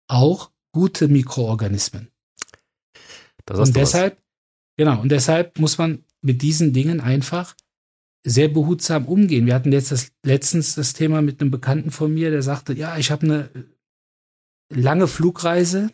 auch 0.07 0.51
gute 0.71 1.07
Mikroorganismen. 1.07 2.09
und 3.49 3.75
deshalb, 3.75 4.17
was. 4.17 4.23
genau, 4.77 5.01
und 5.01 5.09
deshalb 5.09 5.59
muss 5.59 5.77
man 5.77 6.03
mit 6.21 6.41
diesen 6.41 6.73
Dingen 6.73 6.99
einfach 6.99 7.55
sehr 8.23 8.49
behutsam 8.49 9.05
umgehen. 9.05 9.45
Wir 9.45 9.55
hatten 9.55 9.71
jetzt 9.71 9.91
das, 9.91 10.11
letztens 10.23 10.75
das 10.75 10.93
Thema 10.93 11.21
mit 11.21 11.41
einem 11.41 11.51
Bekannten 11.51 11.91
von 11.91 12.13
mir, 12.13 12.31
der 12.31 12.41
sagte, 12.41 12.73
ja, 12.73 12.97
ich 12.97 13.11
habe 13.11 13.25
eine 13.25 13.49
lange 14.69 15.07
Flugreise, 15.07 15.91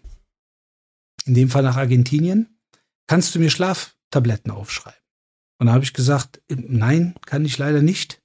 in 1.26 1.34
dem 1.34 1.50
Fall 1.50 1.64
nach 1.64 1.78
Argentinien. 1.78 2.60
Kannst 3.08 3.36
du 3.36 3.40
mir 3.40 3.50
Schlaftabletten 3.50 4.52
aufschreiben? 4.52 5.00
Und 5.58 5.68
da 5.68 5.74
habe 5.74 5.84
ich 5.84 5.94
gesagt, 5.94 6.42
nein, 6.50 7.16
kann 7.26 7.46
ich 7.46 7.58
leider 7.58 7.82
nicht. 7.82 8.22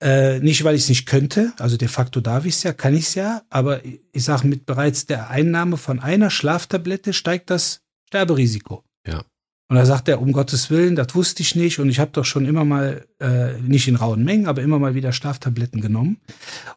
Äh, 0.00 0.38
nicht, 0.40 0.62
weil 0.62 0.76
ich 0.76 0.82
es 0.82 0.88
nicht 0.88 1.06
könnte, 1.06 1.52
also 1.58 1.76
de 1.76 1.88
facto 1.88 2.20
darf 2.20 2.44
ich 2.44 2.54
es 2.54 2.62
ja, 2.62 2.72
kann 2.72 2.94
ich 2.94 3.06
es 3.06 3.14
ja, 3.16 3.42
aber 3.50 3.84
ich 3.84 4.22
sage, 4.22 4.46
mit 4.46 4.64
bereits 4.64 5.06
der 5.06 5.28
Einnahme 5.28 5.76
von 5.76 5.98
einer 5.98 6.30
Schlaftablette 6.30 7.12
steigt 7.12 7.50
das 7.50 7.80
Sterberisiko. 8.06 8.84
Ja. 9.04 9.24
Und 9.68 9.76
da 9.76 9.84
sagt 9.84 10.08
er, 10.08 10.22
um 10.22 10.32
Gottes 10.32 10.70
Willen, 10.70 10.94
das 10.94 11.16
wusste 11.16 11.42
ich 11.42 11.56
nicht 11.56 11.80
und 11.80 11.90
ich 11.90 11.98
habe 11.98 12.12
doch 12.12 12.24
schon 12.24 12.46
immer 12.46 12.64
mal, 12.64 13.06
äh, 13.20 13.60
nicht 13.60 13.88
in 13.88 13.96
rauen 13.96 14.22
Mengen, 14.22 14.46
aber 14.46 14.62
immer 14.62 14.78
mal 14.78 14.94
wieder 14.94 15.12
Schlaftabletten 15.12 15.80
genommen. 15.80 16.20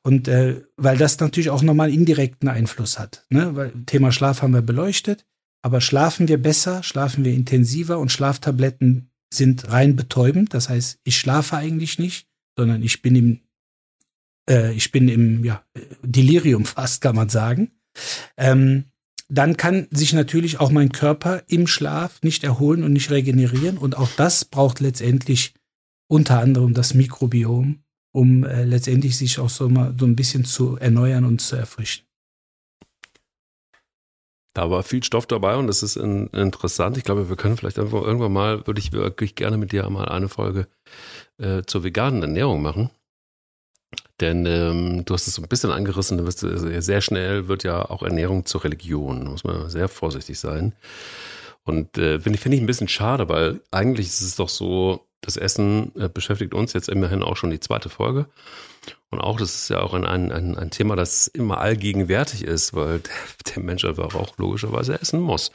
Und 0.01 0.28
äh, 0.28 0.64
weil 0.76 0.97
das 0.97 1.20
natürlich 1.20 1.51
auch 1.51 1.62
nochmal 1.62 1.93
indirekten 1.93 2.49
Einfluss 2.49 2.97
hat. 2.97 3.26
Ne? 3.30 3.55
Weil 3.55 3.72
Thema 3.86 4.12
Schlaf 4.12 4.41
haben 4.41 4.53
wir 4.53 4.64
beleuchtet, 4.64 5.26
aber 5.62 5.80
schlafen 5.80 6.28
wir 6.28 6.41
besser, 6.41 6.82
schlafen 6.82 7.24
wir 7.24 7.34
intensiver 7.34 7.99
und 7.99 8.12
Schlaftabletten 8.12 9.11
sind 9.34 9.69
rein 9.71 9.95
betäubend. 9.95 10.53
Das 10.53 10.69
heißt, 10.69 10.99
ich 11.03 11.17
schlafe 11.17 11.57
eigentlich 11.57 11.99
nicht, 11.99 12.27
sondern 12.57 12.84
ich 12.84 13.01
bin 13.01 13.15
im, 13.15 13.39
äh, 14.49 14.73
ich 14.73 14.91
bin 14.91 15.07
im 15.07 15.43
ja, 15.43 15.63
Delirium 16.03 16.65
fast, 16.65 17.01
kann 17.01 17.15
man 17.15 17.29
sagen. 17.29 17.71
Ähm, 18.38 18.86
dann 19.29 19.55
kann 19.55 19.88
sich 19.91 20.11
natürlich 20.11 20.59
auch 20.59 20.71
mein 20.71 20.91
Körper 20.91 21.43
im 21.47 21.65
Schlaf 21.65 22.21
nicht 22.21 22.43
erholen 22.43 22.84
und 22.84 22.91
nicht 22.91 23.11
regenerieren. 23.11 23.77
Und 23.77 23.97
auch 23.97 24.09
das 24.17 24.43
braucht 24.43 24.82
letztendlich 24.82 25.53
unter 26.07 26.39
anderem 26.39 26.73
das 26.73 26.93
Mikrobiom, 26.93 27.84
um 28.11 28.43
äh, 28.43 28.65
letztendlich 28.65 29.15
sich 29.15 29.39
auch 29.39 29.49
so 29.49 29.69
mal 29.69 29.95
so 29.97 30.05
ein 30.05 30.17
bisschen 30.17 30.43
zu 30.43 30.75
erneuern 30.75 31.23
und 31.23 31.39
zu 31.39 31.55
erfrischen. 31.55 32.03
Da 34.54 34.70
war 34.70 34.84
viel 34.84 35.04
Stoff 35.04 35.26
dabei 35.26 35.56
und 35.56 35.68
das 35.68 35.82
ist 35.82 35.95
in, 35.95 36.28
interessant. 36.28 36.97
Ich 36.97 37.04
glaube, 37.04 37.30
wir 37.30 37.38
können 37.38 37.58
vielleicht 37.58 37.80
einfach 37.80 38.02
irgendwann 38.02 38.34
mal, 38.34 38.68
würde 38.68 38.80
ich 38.80 38.91
wirklich 38.91 39.36
gerne 39.36 39.58
mit 39.58 39.72
dir 39.72 39.89
mal 39.89 40.10
eine 40.10 40.28
Folge 40.28 40.68
äh, 41.38 41.64
zur 41.66 41.84
veganen 41.84 42.22
Ernährung 42.22 42.62
machen. 42.62 42.89
Denn 44.20 44.45
ähm, 44.45 45.04
du 45.06 45.14
hast 45.14 45.28
es 45.28 45.36
so 45.36 45.41
ein 45.41 45.47
bisschen 45.47 45.72
angerissen, 45.72 46.18
du 46.18 46.26
wirst, 46.26 46.43
äh, 46.43 46.82
sehr 46.82 47.02
schnell 47.02 47.47
wird 47.47 47.64
ja 47.64 47.89
auch 47.89 48.04
Ernährung 48.04 48.45
zur 48.45 48.64
Religion. 48.64 49.26
Da 49.26 49.32
muss 49.32 49.43
man 49.43 49.70
sehr 49.70 49.88
vorsichtig 49.88 50.39
sein. 50.39 50.74
Und 51.64 51.97
äh, 51.97 52.20
finde 52.20 52.36
ich, 52.36 52.41
find 52.41 52.56
ich 52.56 52.62
ein 52.62 52.68
bisschen 52.68 52.88
schade, 52.88 53.30
weil 53.30 53.62
eigentlich 53.72 54.08
ist 54.08 54.22
es 54.22 54.36
doch 54.36 54.49
so, 54.49 55.08
das 55.22 55.38
Essen 55.38 55.91
äh, 55.95 56.09
beschäftigt 56.09 56.53
uns 56.53 56.74
jetzt 56.74 56.89
immerhin 56.89 57.24
auch 57.24 57.38
schon 57.38 57.51
die 57.51 57.59
zweite 57.59 57.89
Folge. 57.89 58.26
Und 59.09 59.22
auch, 59.22 59.38
das 59.38 59.55
ist 59.55 59.69
ja 59.69 59.82
auch 59.82 59.93
ein, 59.93 60.05
ein, 60.05 60.32
ein 60.57 60.72
Thema, 60.72 60.95
das 60.95 61.28
immer 61.28 61.59
allgegenwärtig 61.59 62.43
ist, 62.43 62.74
weil 62.74 62.99
der, 62.99 63.13
der 63.55 63.63
Mensch 63.63 63.86
einfach 63.86 64.15
auch 64.15 64.38
logischerweise 64.38 64.99
essen 64.99 65.22
muss 65.22 65.51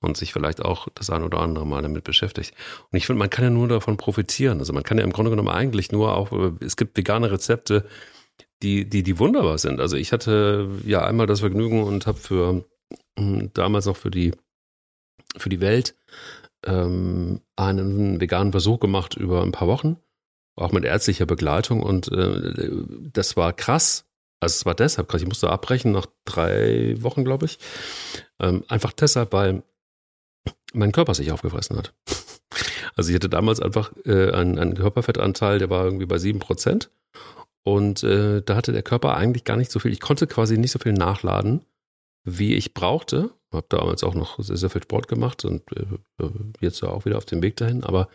und 0.00 0.16
sich 0.16 0.32
vielleicht 0.32 0.64
auch 0.64 0.88
das 0.94 1.10
ein 1.10 1.22
oder 1.22 1.38
andere 1.40 1.66
Mal 1.66 1.82
damit 1.82 2.04
beschäftigt. 2.04 2.54
Und 2.90 2.96
ich 2.96 3.06
finde, 3.06 3.18
man 3.18 3.30
kann 3.30 3.44
ja 3.44 3.50
nur 3.50 3.68
davon 3.68 3.96
profitieren. 3.96 4.58
Also 4.58 4.72
man 4.72 4.82
kann 4.82 4.98
ja 4.98 5.04
im 5.04 5.12
Grunde 5.12 5.30
genommen 5.30 5.48
eigentlich 5.48 5.92
nur 5.92 6.16
auch, 6.16 6.32
es 6.60 6.76
gibt 6.76 6.96
vegane 6.96 7.30
Rezepte, 7.30 7.84
die, 8.62 8.88
die, 8.88 9.02
die 9.02 9.18
wunderbar 9.18 9.58
sind. 9.58 9.80
Also 9.80 9.96
ich 9.96 10.12
hatte 10.12 10.68
ja 10.84 11.04
einmal 11.04 11.26
das 11.26 11.40
Vergnügen 11.40 11.82
und 11.82 12.06
habe 12.06 12.18
für 12.18 12.64
hm, 13.18 13.50
damals 13.54 13.86
noch 13.86 13.96
für 13.96 14.10
die, 14.10 14.32
für 15.36 15.48
die 15.48 15.60
Welt 15.60 15.94
ähm, 16.66 17.40
einen 17.56 18.20
veganen 18.20 18.52
Versuch 18.52 18.80
gemacht 18.80 19.16
über 19.16 19.42
ein 19.42 19.52
paar 19.52 19.68
Wochen, 19.68 19.96
auch 20.56 20.72
mit 20.72 20.84
ärztlicher 20.84 21.26
Begleitung 21.26 21.82
und 21.82 22.10
äh, 22.10 22.70
das 23.12 23.36
war 23.36 23.52
krass. 23.52 24.04
Also 24.40 24.54
es 24.54 24.66
war 24.66 24.74
deshalb 24.74 25.08
krass, 25.08 25.22
ich 25.22 25.28
musste 25.28 25.50
abbrechen 25.50 25.92
nach 25.92 26.06
drei 26.24 26.96
Wochen, 27.00 27.24
glaube 27.24 27.46
ich. 27.46 27.58
Ähm, 28.38 28.64
einfach 28.68 28.92
deshalb, 28.92 29.32
weil 29.32 29.62
mein 30.72 30.92
Körper 30.92 31.14
sich 31.14 31.32
aufgefressen 31.32 31.76
hat. 31.76 31.94
Also 32.96 33.10
ich 33.10 33.14
hatte 33.14 33.28
damals 33.28 33.60
einfach 33.60 33.92
äh, 34.06 34.32
einen, 34.32 34.58
einen 34.58 34.74
Körperfettanteil, 34.74 35.60
der 35.60 35.70
war 35.70 35.84
irgendwie 35.84 36.06
bei 36.06 36.18
sieben 36.18 36.40
Prozent. 36.40 36.90
Und 37.62 38.02
äh, 38.02 38.42
da 38.42 38.56
hatte 38.56 38.72
der 38.72 38.82
Körper 38.82 39.14
eigentlich 39.14 39.44
gar 39.44 39.56
nicht 39.56 39.70
so 39.70 39.78
viel. 39.78 39.92
Ich 39.92 40.00
konnte 40.00 40.26
quasi 40.26 40.58
nicht 40.58 40.72
so 40.72 40.80
viel 40.80 40.94
nachladen, 40.94 41.64
wie 42.24 42.54
ich 42.54 42.74
brauchte. 42.74 43.30
Habe 43.52 43.66
damals 43.68 44.04
auch 44.04 44.14
noch 44.14 44.38
sehr, 44.38 44.56
sehr 44.56 44.70
viel 44.70 44.82
Sport 44.82 45.08
gemacht 45.08 45.44
und 45.44 45.62
äh, 45.72 46.22
äh 46.22 46.30
jetzt 46.60 46.82
auch 46.82 47.04
wieder 47.04 47.16
auf 47.16 47.24
dem 47.24 47.42
Weg 47.42 47.56
dahin. 47.56 47.82
Aber 47.82 48.08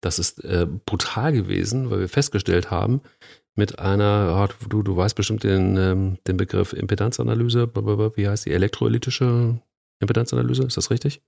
das 0.00 0.18
ist 0.18 0.44
äh, 0.44 0.66
brutal 0.86 1.32
gewesen, 1.32 1.90
weil 1.90 2.00
wir 2.00 2.08
festgestellt 2.08 2.70
haben, 2.70 3.00
mit 3.56 3.78
einer, 3.80 4.48
du, 4.68 4.82
du 4.82 4.96
weißt 4.96 5.16
bestimmt 5.16 5.42
den, 5.42 5.76
ähm, 5.76 6.18
den 6.26 6.36
Begriff 6.36 6.72
Impedanzanalyse, 6.72 7.68
wie 8.14 8.28
heißt 8.28 8.46
die 8.46 8.52
elektrolytische 8.52 9.60
Impedanzanalyse, 10.00 10.62
ist 10.62 10.76
das 10.76 10.90
richtig? 10.90 11.20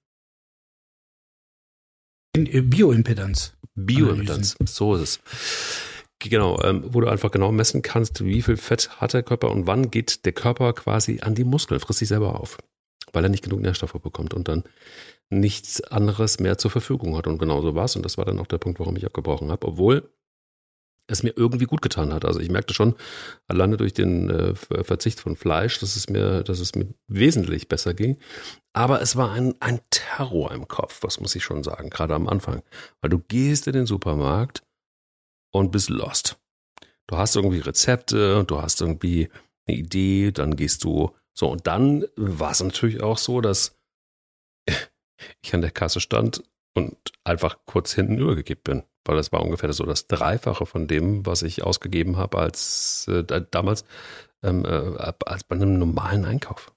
Äh, 2.36 2.60
Bioimpedanz. 2.60 3.56
Bioimpedanz, 3.74 4.56
so 4.64 4.94
ist 4.94 5.00
es. 5.00 5.20
Genau, 6.20 6.62
ähm, 6.62 6.84
wo 6.86 7.00
du 7.00 7.08
einfach 7.08 7.30
genau 7.30 7.50
messen 7.50 7.82
kannst, 7.82 8.24
wie 8.24 8.42
viel 8.42 8.58
Fett 8.58 9.00
hat 9.00 9.14
der 9.14 9.22
Körper 9.22 9.50
und 9.50 9.66
wann 9.66 9.90
geht 9.90 10.24
der 10.26 10.32
Körper 10.32 10.72
quasi 10.74 11.20
an 11.22 11.34
die 11.34 11.44
Muskeln, 11.44 11.80
frisst 11.80 12.00
sich 12.00 12.08
selber 12.08 12.38
auf, 12.38 12.58
weil 13.12 13.24
er 13.24 13.30
nicht 13.30 13.44
genug 13.44 13.60
Nährstoffe 13.60 13.92
bekommt 13.92 14.34
und 14.34 14.48
dann 14.48 14.64
nichts 15.30 15.80
anderes 15.82 16.40
mehr 16.40 16.58
zur 16.58 16.70
Verfügung 16.70 17.16
hat. 17.16 17.26
Und 17.26 17.38
genau 17.38 17.62
so 17.62 17.74
war 17.74 17.84
es. 17.84 17.96
Und 17.96 18.04
das 18.04 18.18
war 18.18 18.24
dann 18.24 18.38
auch 18.38 18.46
der 18.46 18.58
Punkt, 18.58 18.80
warum 18.80 18.96
ich 18.96 19.06
abgebrochen 19.06 19.50
habe. 19.50 19.66
Obwohl 19.66 20.10
es 21.10 21.22
mir 21.22 21.32
irgendwie 21.36 21.64
gut 21.64 21.82
getan 21.82 22.12
hat. 22.12 22.24
Also 22.24 22.40
ich 22.40 22.50
merkte 22.50 22.74
schon, 22.74 22.94
alleine 23.48 23.76
durch 23.76 23.92
den 23.92 24.30
äh, 24.30 24.54
Verzicht 24.54 25.20
von 25.20 25.36
Fleisch, 25.36 25.78
dass 25.80 25.96
es 25.96 26.08
mir, 26.08 26.42
dass 26.42 26.60
es 26.60 26.74
mir 26.74 26.86
wesentlich 27.08 27.68
besser 27.68 27.94
ging. 27.94 28.18
Aber 28.72 29.02
es 29.02 29.16
war 29.16 29.32
ein, 29.32 29.54
ein 29.60 29.80
Terror 29.90 30.52
im 30.52 30.68
Kopf, 30.68 31.02
was 31.02 31.20
muss 31.20 31.34
ich 31.34 31.42
schon 31.42 31.64
sagen, 31.64 31.90
gerade 31.90 32.14
am 32.14 32.28
Anfang. 32.28 32.62
Weil 33.00 33.10
du 33.10 33.18
gehst 33.18 33.66
in 33.66 33.72
den 33.72 33.86
Supermarkt 33.86 34.62
und 35.52 35.72
bist 35.72 35.90
lost. 35.90 36.38
Du 37.08 37.16
hast 37.16 37.34
irgendwie 37.34 37.58
Rezepte, 37.58 38.44
du 38.44 38.62
hast 38.62 38.80
irgendwie 38.80 39.28
eine 39.66 39.76
Idee, 39.76 40.30
dann 40.30 40.54
gehst 40.54 40.84
du 40.84 41.10
so. 41.40 41.48
Und 41.48 41.66
dann 41.66 42.04
war 42.16 42.52
es 42.52 42.62
natürlich 42.62 43.02
auch 43.02 43.18
so, 43.18 43.40
dass 43.40 43.76
ich 45.42 45.54
an 45.54 45.60
der 45.60 45.72
Kasse 45.72 46.00
stand 46.00 46.42
und 46.74 46.96
einfach 47.24 47.58
kurz 47.66 47.92
hinten 47.92 48.18
übergekippt 48.18 48.64
bin 48.64 48.84
weil 49.04 49.16
das 49.16 49.32
war 49.32 49.42
ungefähr 49.42 49.72
so 49.72 49.84
das 49.84 50.06
Dreifache 50.06 50.66
von 50.66 50.86
dem, 50.86 51.24
was 51.26 51.42
ich 51.42 51.62
ausgegeben 51.62 52.16
habe 52.16 52.38
als 52.38 53.08
äh, 53.08 53.24
damals 53.50 53.84
ähm, 54.42 54.64
äh, 54.64 55.12
als 55.26 55.44
bei 55.44 55.56
einem 55.56 55.78
normalen 55.78 56.24
Einkauf. 56.24 56.72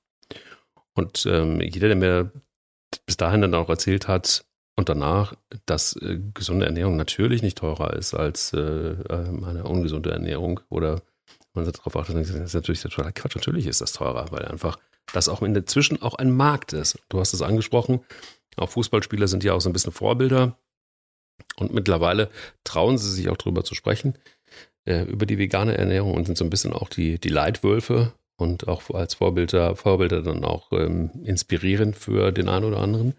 Und 0.94 1.26
ähm, 1.26 1.60
jeder, 1.62 1.88
der 1.88 1.98
mir 1.98 2.32
bis 3.06 3.18
dahin 3.18 3.42
dann 3.42 3.56
auch 3.56 3.70
erzählt 3.70 4.08
hat 4.08 4.46
und 4.76 4.90
danach, 4.90 5.36
dass 5.66 5.96
äh, 5.98 6.20
gesunde 6.34 6.66
Ernährung 6.66 6.96
natürlich 6.96 7.42
nicht 7.42 7.58
teurer 7.58 7.94
ist 7.94 8.14
als 8.14 8.54
äh, 8.54 8.60
ähm, 8.60 9.44
eine 9.44 9.64
ungesunde 9.64 10.12
Ernährung 10.12 10.60
oder 10.70 11.02
man 11.54 11.66
darauf 11.72 11.96
achtet, 11.96 12.16
das 12.16 12.30
ist 12.30 12.54
natürlich 12.54 12.82
totaler 12.82 13.12
Quatsch. 13.12 13.36
Natürlich 13.36 13.68
ist 13.68 13.82
das 13.82 13.94
teurer, 13.94 14.32
weil 14.32 14.46
einfach 14.46 14.78
das 15.12 15.30
auch 15.30 15.42
in 15.42 15.54
der 15.54 15.66
Zwischen 15.66 16.02
auch 16.02 16.16
ein 16.16 16.32
Markt 16.32 16.74
ist. 16.74 16.98
Du 17.10 17.20
hast 17.20 17.34
es 17.34 17.42
angesprochen. 17.42 18.02
Auch 18.56 18.70
Fußballspieler 18.70 19.28
sind 19.28 19.44
ja 19.44 19.54
auch 19.54 19.62
so 19.62 19.70
ein 19.70 19.74
bisschen 19.74 19.92
Vorbilder 19.92 20.58
und 21.58 21.74
mittlerweile 21.74 22.30
trauen 22.64 22.98
sie 22.98 23.12
sich 23.12 23.30
auch 23.30 23.38
darüber 23.38 23.64
zu 23.64 23.76
sprechen, 23.76 24.18
äh, 24.86 25.04
über 25.04 25.26
die 25.26 25.38
vegane 25.38 25.78
Ernährung 25.78 26.14
und 26.14 26.26
sind 26.26 26.38
so 26.38 26.44
ein 26.44 26.50
bisschen 26.50 26.74
auch 26.74 26.90
die, 26.90 27.20
die 27.20 27.30
Leitwölfe 27.30 28.14
und 28.38 28.68
auch 28.68 28.90
als 28.92 29.16
Vorbilder, 29.16 29.76
Vorbilder 29.76 30.22
dann 30.22 30.44
auch 30.44 30.72
ähm, 30.72 31.12
inspirierend 31.24 31.96
für 31.96 32.32
den 32.32 32.50
einen 32.50 32.66
oder 32.66 32.80
anderen. 32.80 33.14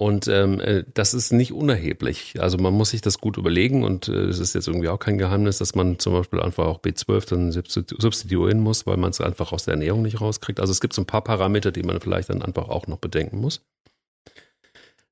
Und 0.00 0.28
ähm, 0.28 0.60
äh, 0.60 0.84
das 0.94 1.12
ist 1.12 1.30
nicht 1.30 1.52
unerheblich. 1.52 2.40
Also 2.40 2.56
man 2.56 2.72
muss 2.72 2.88
sich 2.88 3.02
das 3.02 3.18
gut 3.18 3.36
überlegen 3.36 3.84
und 3.84 4.08
äh, 4.08 4.28
es 4.28 4.38
ist 4.38 4.54
jetzt 4.54 4.66
irgendwie 4.66 4.88
auch 4.88 4.98
kein 4.98 5.18
Geheimnis, 5.18 5.58
dass 5.58 5.74
man 5.74 5.98
zum 5.98 6.14
Beispiel 6.14 6.40
einfach 6.40 6.64
auch 6.64 6.80
B12 6.80 7.28
dann 7.28 7.52
substituieren 7.52 8.60
muss, 8.60 8.86
weil 8.86 8.96
man 8.96 9.10
es 9.10 9.20
einfach 9.20 9.52
aus 9.52 9.66
der 9.66 9.74
Ernährung 9.74 10.00
nicht 10.00 10.22
rauskriegt. 10.22 10.58
Also 10.58 10.70
es 10.70 10.80
gibt 10.80 10.94
so 10.94 11.02
ein 11.02 11.06
paar 11.06 11.22
Parameter, 11.22 11.70
die 11.70 11.82
man 11.82 12.00
vielleicht 12.00 12.30
dann 12.30 12.40
einfach 12.40 12.70
auch 12.70 12.86
noch 12.86 12.96
bedenken 12.96 13.42
muss. 13.42 13.60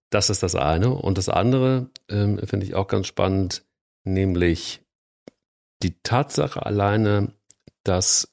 Das 0.08 0.30
ist 0.30 0.42
das 0.42 0.54
eine. 0.54 0.94
Und 0.94 1.18
das 1.18 1.28
andere 1.28 1.90
ähm, 2.08 2.38
finde 2.46 2.64
ich 2.64 2.74
auch 2.74 2.88
ganz 2.88 3.08
spannend, 3.08 3.66
nämlich 4.04 4.80
die 5.82 6.00
Tatsache 6.02 6.64
alleine, 6.64 7.34
dass 7.84 8.32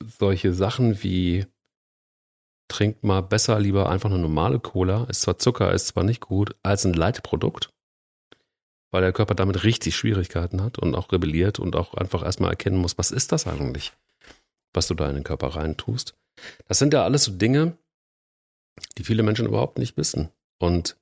solche 0.00 0.54
Sachen 0.54 1.02
wie 1.02 1.44
trinkt 2.68 3.02
mal 3.02 3.22
besser 3.22 3.58
lieber 3.58 3.88
einfach 3.88 4.10
eine 4.10 4.18
normale 4.18 4.60
Cola, 4.60 5.04
ist 5.04 5.22
zwar 5.22 5.38
Zucker, 5.38 5.72
ist 5.72 5.88
zwar 5.88 6.04
nicht 6.04 6.20
gut, 6.20 6.54
als 6.62 6.84
ein 6.84 6.92
Leitprodukt, 6.92 7.70
weil 8.90 9.02
der 9.02 9.12
Körper 9.12 9.34
damit 9.34 9.64
richtig 9.64 9.96
Schwierigkeiten 9.96 10.62
hat 10.62 10.78
und 10.78 10.94
auch 10.94 11.10
rebelliert 11.10 11.58
und 11.58 11.76
auch 11.76 11.94
einfach 11.94 12.22
erstmal 12.22 12.50
erkennen 12.50 12.78
muss, 12.78 12.98
was 12.98 13.10
ist 13.10 13.32
das 13.32 13.46
eigentlich, 13.46 13.92
was 14.72 14.86
du 14.86 14.94
da 14.94 15.08
in 15.08 15.16
den 15.16 15.24
Körper 15.24 15.48
reintust. 15.48 16.14
Das 16.66 16.78
sind 16.78 16.92
ja 16.92 17.04
alles 17.04 17.24
so 17.24 17.32
Dinge, 17.32 17.76
die 18.96 19.04
viele 19.04 19.22
Menschen 19.22 19.46
überhaupt 19.46 19.78
nicht 19.78 19.96
wissen 19.96 20.30
und 20.58 20.96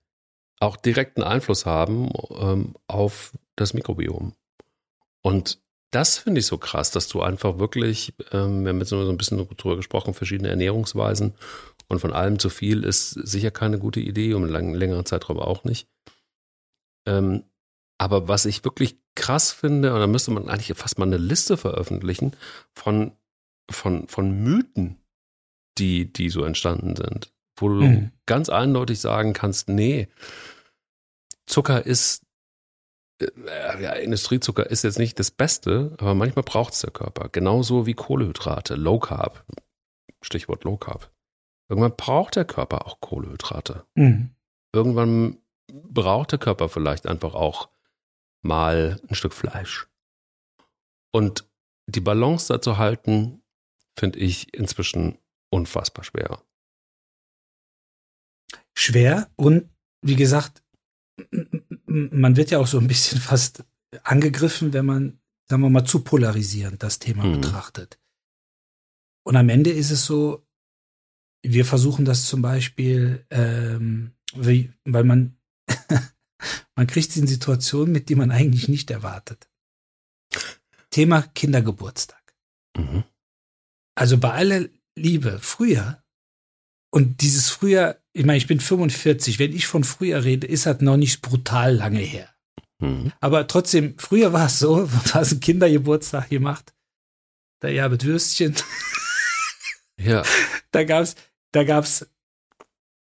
auch 0.61 0.77
direkten 0.77 1.23
Einfluss 1.23 1.67
haben 1.67 2.11
ähm, 2.39 2.75
auf 2.87 3.33
das 3.57 3.75
Mikrobiom. 3.75 4.35
Und 5.23 5.61
das 5.97 6.19
finde 6.19 6.41
ich 6.41 6.47
so 6.47 6.59
krass, 6.59 6.91
dass 6.91 7.09
du 7.09 7.23
einfach 7.23 7.59
wirklich, 7.59 8.15
ähm, 8.33 8.63
wir 8.65 8.71
haben 8.71 8.79
jetzt 8.81 8.93
nur 8.93 9.05
so 9.05 9.11
ein 9.11 9.17
bisschen 9.17 9.39
drüber 9.57 9.77
gesprochen, 9.77 10.15
verschiedene 10.15 10.51
Ernährungsweisen 10.51 11.35
und 11.89 12.01
von 12.01 12.13
allem 12.13 12.39
zu 12.39 12.51
viel 12.51 12.85
ist 12.85 13.11
sicher 13.11 13.51
keine 13.51 13.79
gute 13.79 14.01
Idee, 14.01 14.35
um 14.35 14.45
einen 14.45 14.75
längeren 14.75 15.07
Zeitraum 15.07 15.39
auch 15.39 15.65
nicht. 15.65 15.89
Ähm, 17.07 17.45
aber 17.99 18.29
was 18.29 18.45
ich 18.45 18.65
wirklich 18.65 18.99
krass 19.15 19.53
finde, 19.53 19.95
und 19.95 20.01
da 20.01 20.07
müsste 20.07 20.31
man 20.31 20.49
eigentlich 20.49 20.77
fast 20.77 20.99
mal 20.99 21.07
eine 21.07 21.17
Liste 21.17 21.57
veröffentlichen 21.57 22.37
von, 22.75 23.13
von, 23.71 24.07
von 24.09 24.43
Mythen, 24.43 24.99
die, 25.79 26.13
die 26.13 26.29
so 26.31 26.45
entstanden 26.45 26.95
sind 26.97 27.33
wo 27.59 27.69
du 27.69 27.75
Mhm. 27.77 28.11
ganz 28.27 28.49
eindeutig 28.49 29.01
sagen 29.01 29.33
kannst, 29.33 29.69
nee, 29.69 30.09
Zucker 31.47 31.87
ist, 31.87 32.26
ja, 33.21 33.93
Industriezucker 33.93 34.69
ist 34.69 34.85
jetzt 34.85 34.99
nicht 34.99 35.19
das 35.19 35.31
Beste, 35.31 35.95
aber 35.99 36.15
manchmal 36.15 36.43
braucht 36.43 36.75
es 36.75 36.81
der 36.81 36.91
Körper. 36.91 37.29
Genauso 37.31 37.87
wie 37.87 37.95
Kohlehydrate, 37.95 38.75
Low 38.75 38.99
Carb. 38.99 39.45
Stichwort 40.23 40.65
Low 40.65 40.77
Carb. 40.77 41.11
Irgendwann 41.69 41.97
braucht 41.97 42.37
der 42.37 42.45
Körper 42.45 42.87
auch 42.87 43.01
Kohlehydrate. 43.01 43.87
Mhm. 43.95 44.31
Irgendwann 44.73 45.39
braucht 45.69 46.33
der 46.33 46.39
Körper 46.39 46.69
vielleicht 46.69 47.07
einfach 47.07 47.35
auch 47.35 47.71
mal 48.43 49.01
ein 49.09 49.15
Stück 49.15 49.33
Fleisch. 49.33 49.89
Und 51.13 51.49
die 51.87 52.01
Balance 52.01 52.53
da 52.53 52.61
zu 52.61 52.77
halten, 52.77 53.43
finde 53.99 54.19
ich 54.19 54.53
inzwischen 54.55 55.19
unfassbar 55.51 56.05
schwer. 56.05 56.43
schwer 58.77 59.31
und 59.37 59.71
wie 60.03 60.17
gesagt, 60.17 60.63
man 62.13 62.37
wird 62.37 62.51
ja 62.51 62.59
auch 62.59 62.67
so 62.67 62.79
ein 62.79 62.89
bisschen 62.89 63.21
fast 63.31 63.65
angegriffen, 64.03 64.73
wenn 64.73 64.87
man, 64.87 65.21
sagen 65.49 65.63
wir 65.63 65.71
mal, 65.71 65.85
zu 65.85 66.01
polarisierend 66.01 66.83
das 66.83 66.99
Thema 66.99 67.25
Mhm. 67.25 67.41
betrachtet. 67.41 67.99
Und 69.25 69.37
am 69.37 69.49
Ende 69.49 69.71
ist 69.71 69.91
es 69.91 70.05
so, 70.05 70.47
wir 71.43 71.65
versuchen 71.65 72.05
das 72.05 72.27
zum 72.27 72.43
Beispiel, 72.43 73.25
ähm, 73.31 74.13
wie, 74.35 74.73
weil 74.85 75.05
man, 75.05 75.37
man 76.77 76.87
kriegt 76.87 77.13
sie 77.13 77.21
in 77.21 77.27
Situationen 77.27 77.93
mit, 77.93 78.09
die 78.09 78.15
man 78.15 78.31
eigentlich 78.31 78.69
nicht 78.69 78.91
erwartet. 78.91 79.49
Thema 80.91 81.23
Kindergeburtstag. 81.23 82.35
Mhm. 82.77 83.05
Also 83.97 84.19
bei 84.19 84.33
aller 84.33 84.69
Liebe, 84.97 85.39
früher, 85.41 86.03
und 86.91 87.21
dieses 87.21 87.51
früher, 87.51 88.01
ich 88.13 88.25
meine, 88.25 88.39
ich 88.39 88.47
bin 88.47 88.61
45, 88.61 89.39
wenn 89.39 89.53
ich 89.53 89.67
von 89.67 89.85
früher 89.85 90.25
rede, 90.25 90.47
ist 90.47 90.67
das 90.67 90.81
noch 90.81 90.97
nicht 90.97 91.23
brutal 91.23 91.75
lange 91.75 92.01
her. 92.01 92.29
Mhm. 92.79 93.13
Aber 93.21 93.47
trotzdem, 93.47 93.99
früher 93.99 94.33
war 94.33 94.47
es 94.47 94.59
so, 94.59 94.87
du 95.05 95.15
hast 95.15 95.33
einen 95.33 95.41
Kindergeburtstag 95.41 96.29
gemacht, 96.29 96.75
da 97.61 97.73
gab 97.73 97.93
es 97.93 98.05
Würstchen, 98.05 98.55
Ja, 99.99 100.23
da 100.71 100.85
gab's, 100.85 101.17
da 101.53 101.65
gab's 101.65 102.07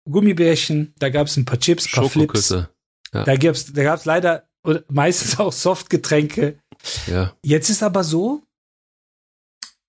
Gummibärchen, 0.10 0.94
da 0.98 1.10
gab's 1.10 1.36
ein 1.36 1.46
paar 1.46 1.60
Chips, 1.60 1.88
ein 1.88 1.92
paar 1.92 2.10
Flips, 2.10 2.48
Schokoküsse. 2.50 2.70
da 3.12 3.36
gab's, 3.38 3.74
da 3.74 3.84
gab's 3.84 4.06
leider 4.06 4.48
meistens 4.88 5.40
auch 5.40 5.52
Softgetränke. 5.52 6.60
Ja. 7.08 7.36
Jetzt 7.44 7.70
ist 7.70 7.84
aber 7.84 8.04
so, 8.04 8.44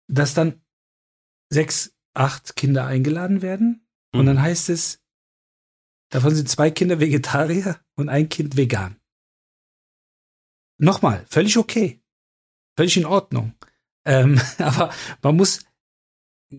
dass 0.09 0.35
dann 0.35 0.61
sechs, 1.51 1.93
acht 2.17 2.57
Kinder 2.57 2.87
eingeladen 2.87 3.43
werden 3.43 3.87
und 4.13 4.23
Mhm. 4.23 4.27
dann 4.27 4.43
heißt 4.43 4.71
es, 4.71 5.03
davon 6.11 6.35
sind 6.35 6.49
zwei 6.49 6.71
Kinder 6.71 7.01
Vegetarier 7.01 7.79
und 7.97 8.09
ein 8.09 8.29
Kind 8.29 8.57
vegan. 8.57 8.97
Nochmal, 10.79 11.25
völlig 11.29 11.57
okay. 11.59 12.03
Völlig 12.77 12.97
in 12.97 13.07
Ordnung. 13.07 13.55
Ähm, 14.05 14.41
aber 14.59 14.93
man 15.23 15.37
muss 15.37 15.65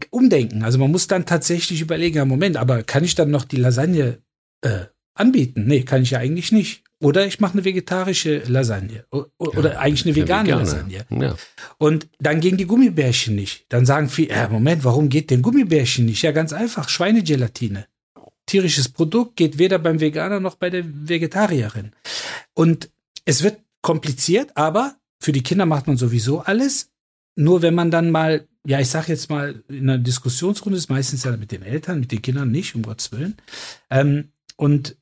umdenken. 0.09 0.63
Also 0.63 0.79
man 0.79 0.91
muss 0.91 1.07
dann 1.07 1.25
tatsächlich 1.25 1.81
überlegen, 1.81 2.17
ja, 2.17 2.25
Moment, 2.25 2.57
aber 2.57 2.83
kann 2.83 3.03
ich 3.03 3.15
dann 3.15 3.31
noch 3.31 3.45
die 3.45 3.57
Lasagne 3.57 4.21
äh, 4.61 4.85
anbieten? 5.13 5.65
Nee, 5.65 5.83
kann 5.83 6.01
ich 6.01 6.11
ja 6.11 6.19
eigentlich 6.19 6.51
nicht. 6.51 6.83
Oder 6.99 7.27
ich 7.27 7.39
mache 7.39 7.53
eine 7.53 7.63
vegetarische 7.63 8.39
Lasagne. 8.47 9.05
Oder 9.37 9.73
Ja, 9.73 9.79
eigentlich 9.79 10.05
eine 10.05 10.15
vegane 10.15 10.47
vegane. 10.47 10.63
Lasagne. 10.63 11.05
Ja. 11.11 11.35
Und 11.77 12.07
dann 12.19 12.39
gehen 12.39 12.57
die 12.57 12.65
Gummibärchen 12.65 13.35
nicht. 13.35 13.65
Dann 13.69 13.85
sagen 13.85 14.09
viele, 14.09 14.29
äh, 14.29 14.49
Moment, 14.49 14.83
warum 14.83 15.09
geht 15.09 15.29
denn 15.29 15.43
Gummibärchen 15.43 16.05
nicht? 16.05 16.23
Ja, 16.23 16.31
ganz 16.31 16.53
einfach, 16.53 16.89
Schweinegelatine. 16.89 17.85
Tierisches 18.47 18.89
Produkt 18.89 19.35
geht 19.35 19.59
weder 19.59 19.77
beim 19.77 19.99
Veganer 19.99 20.39
noch 20.39 20.55
bei 20.55 20.69
der 20.69 20.85
Vegetarierin. 20.85 21.91
Und 22.53 22.89
es 23.25 23.43
wird 23.43 23.59
kompliziert, 23.81 24.51
aber 24.55 24.95
für 25.19 25.31
die 25.31 25.43
Kinder 25.43 25.65
macht 25.65 25.85
man 25.87 25.97
sowieso 25.97 26.39
alles. 26.39 26.89
Nur 27.35 27.61
wenn 27.61 27.75
man 27.75 27.91
dann 27.91 28.09
mal, 28.09 28.47
ja, 28.65 28.79
ich 28.79 28.89
sag 28.89 29.07
jetzt 29.07 29.29
mal, 29.29 29.63
in 29.67 29.89
einer 29.89 29.99
Diskussionsrunde 29.99 30.77
ist 30.77 30.89
meistens 30.89 31.23
ja 31.25 31.37
mit 31.37 31.51
den 31.51 31.61
Eltern, 31.61 31.99
mit 31.99 32.11
den 32.11 32.21
Kindern 32.23 32.49
nicht, 32.49 32.73
um 32.73 32.81
Gottes 32.81 33.11
Willen. 33.11 33.35
Ähm, 33.91 34.29
und 34.55 34.95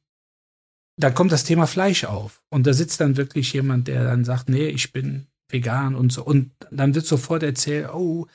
da 0.98 1.10
kommt 1.10 1.32
das 1.32 1.44
Thema 1.44 1.68
Fleisch 1.68 2.06
auf. 2.06 2.42
Und 2.50 2.66
da 2.68 2.74
sitzt 2.74 3.02
dann 3.02 3.18
wirklich 3.18 3.54
jemand, 3.54 3.88
der 3.88 4.04
dann 4.04 4.24
sagt, 4.24 4.50
nee, 4.50 4.68
ich 4.68 4.92
bin 4.92 5.28
vegan 5.50 5.96
und 5.96 6.12
so. 6.12 6.24
Und 6.24 6.52
dann 6.72 6.96
wird 6.96 7.06
sofort 7.06 7.44
erzählt, 7.44 7.90
oh, 7.94 8.28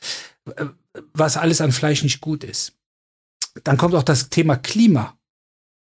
äh, 0.56 0.66
was 1.12 1.36
alles 1.36 1.60
an 1.60 1.72
Fleisch 1.72 2.02
nicht 2.02 2.20
gut 2.20 2.44
ist. 2.44 2.74
Dann 3.64 3.76
kommt 3.76 3.94
auch 3.94 4.02
das 4.02 4.28
Thema 4.28 4.56
Klima, 4.56 5.16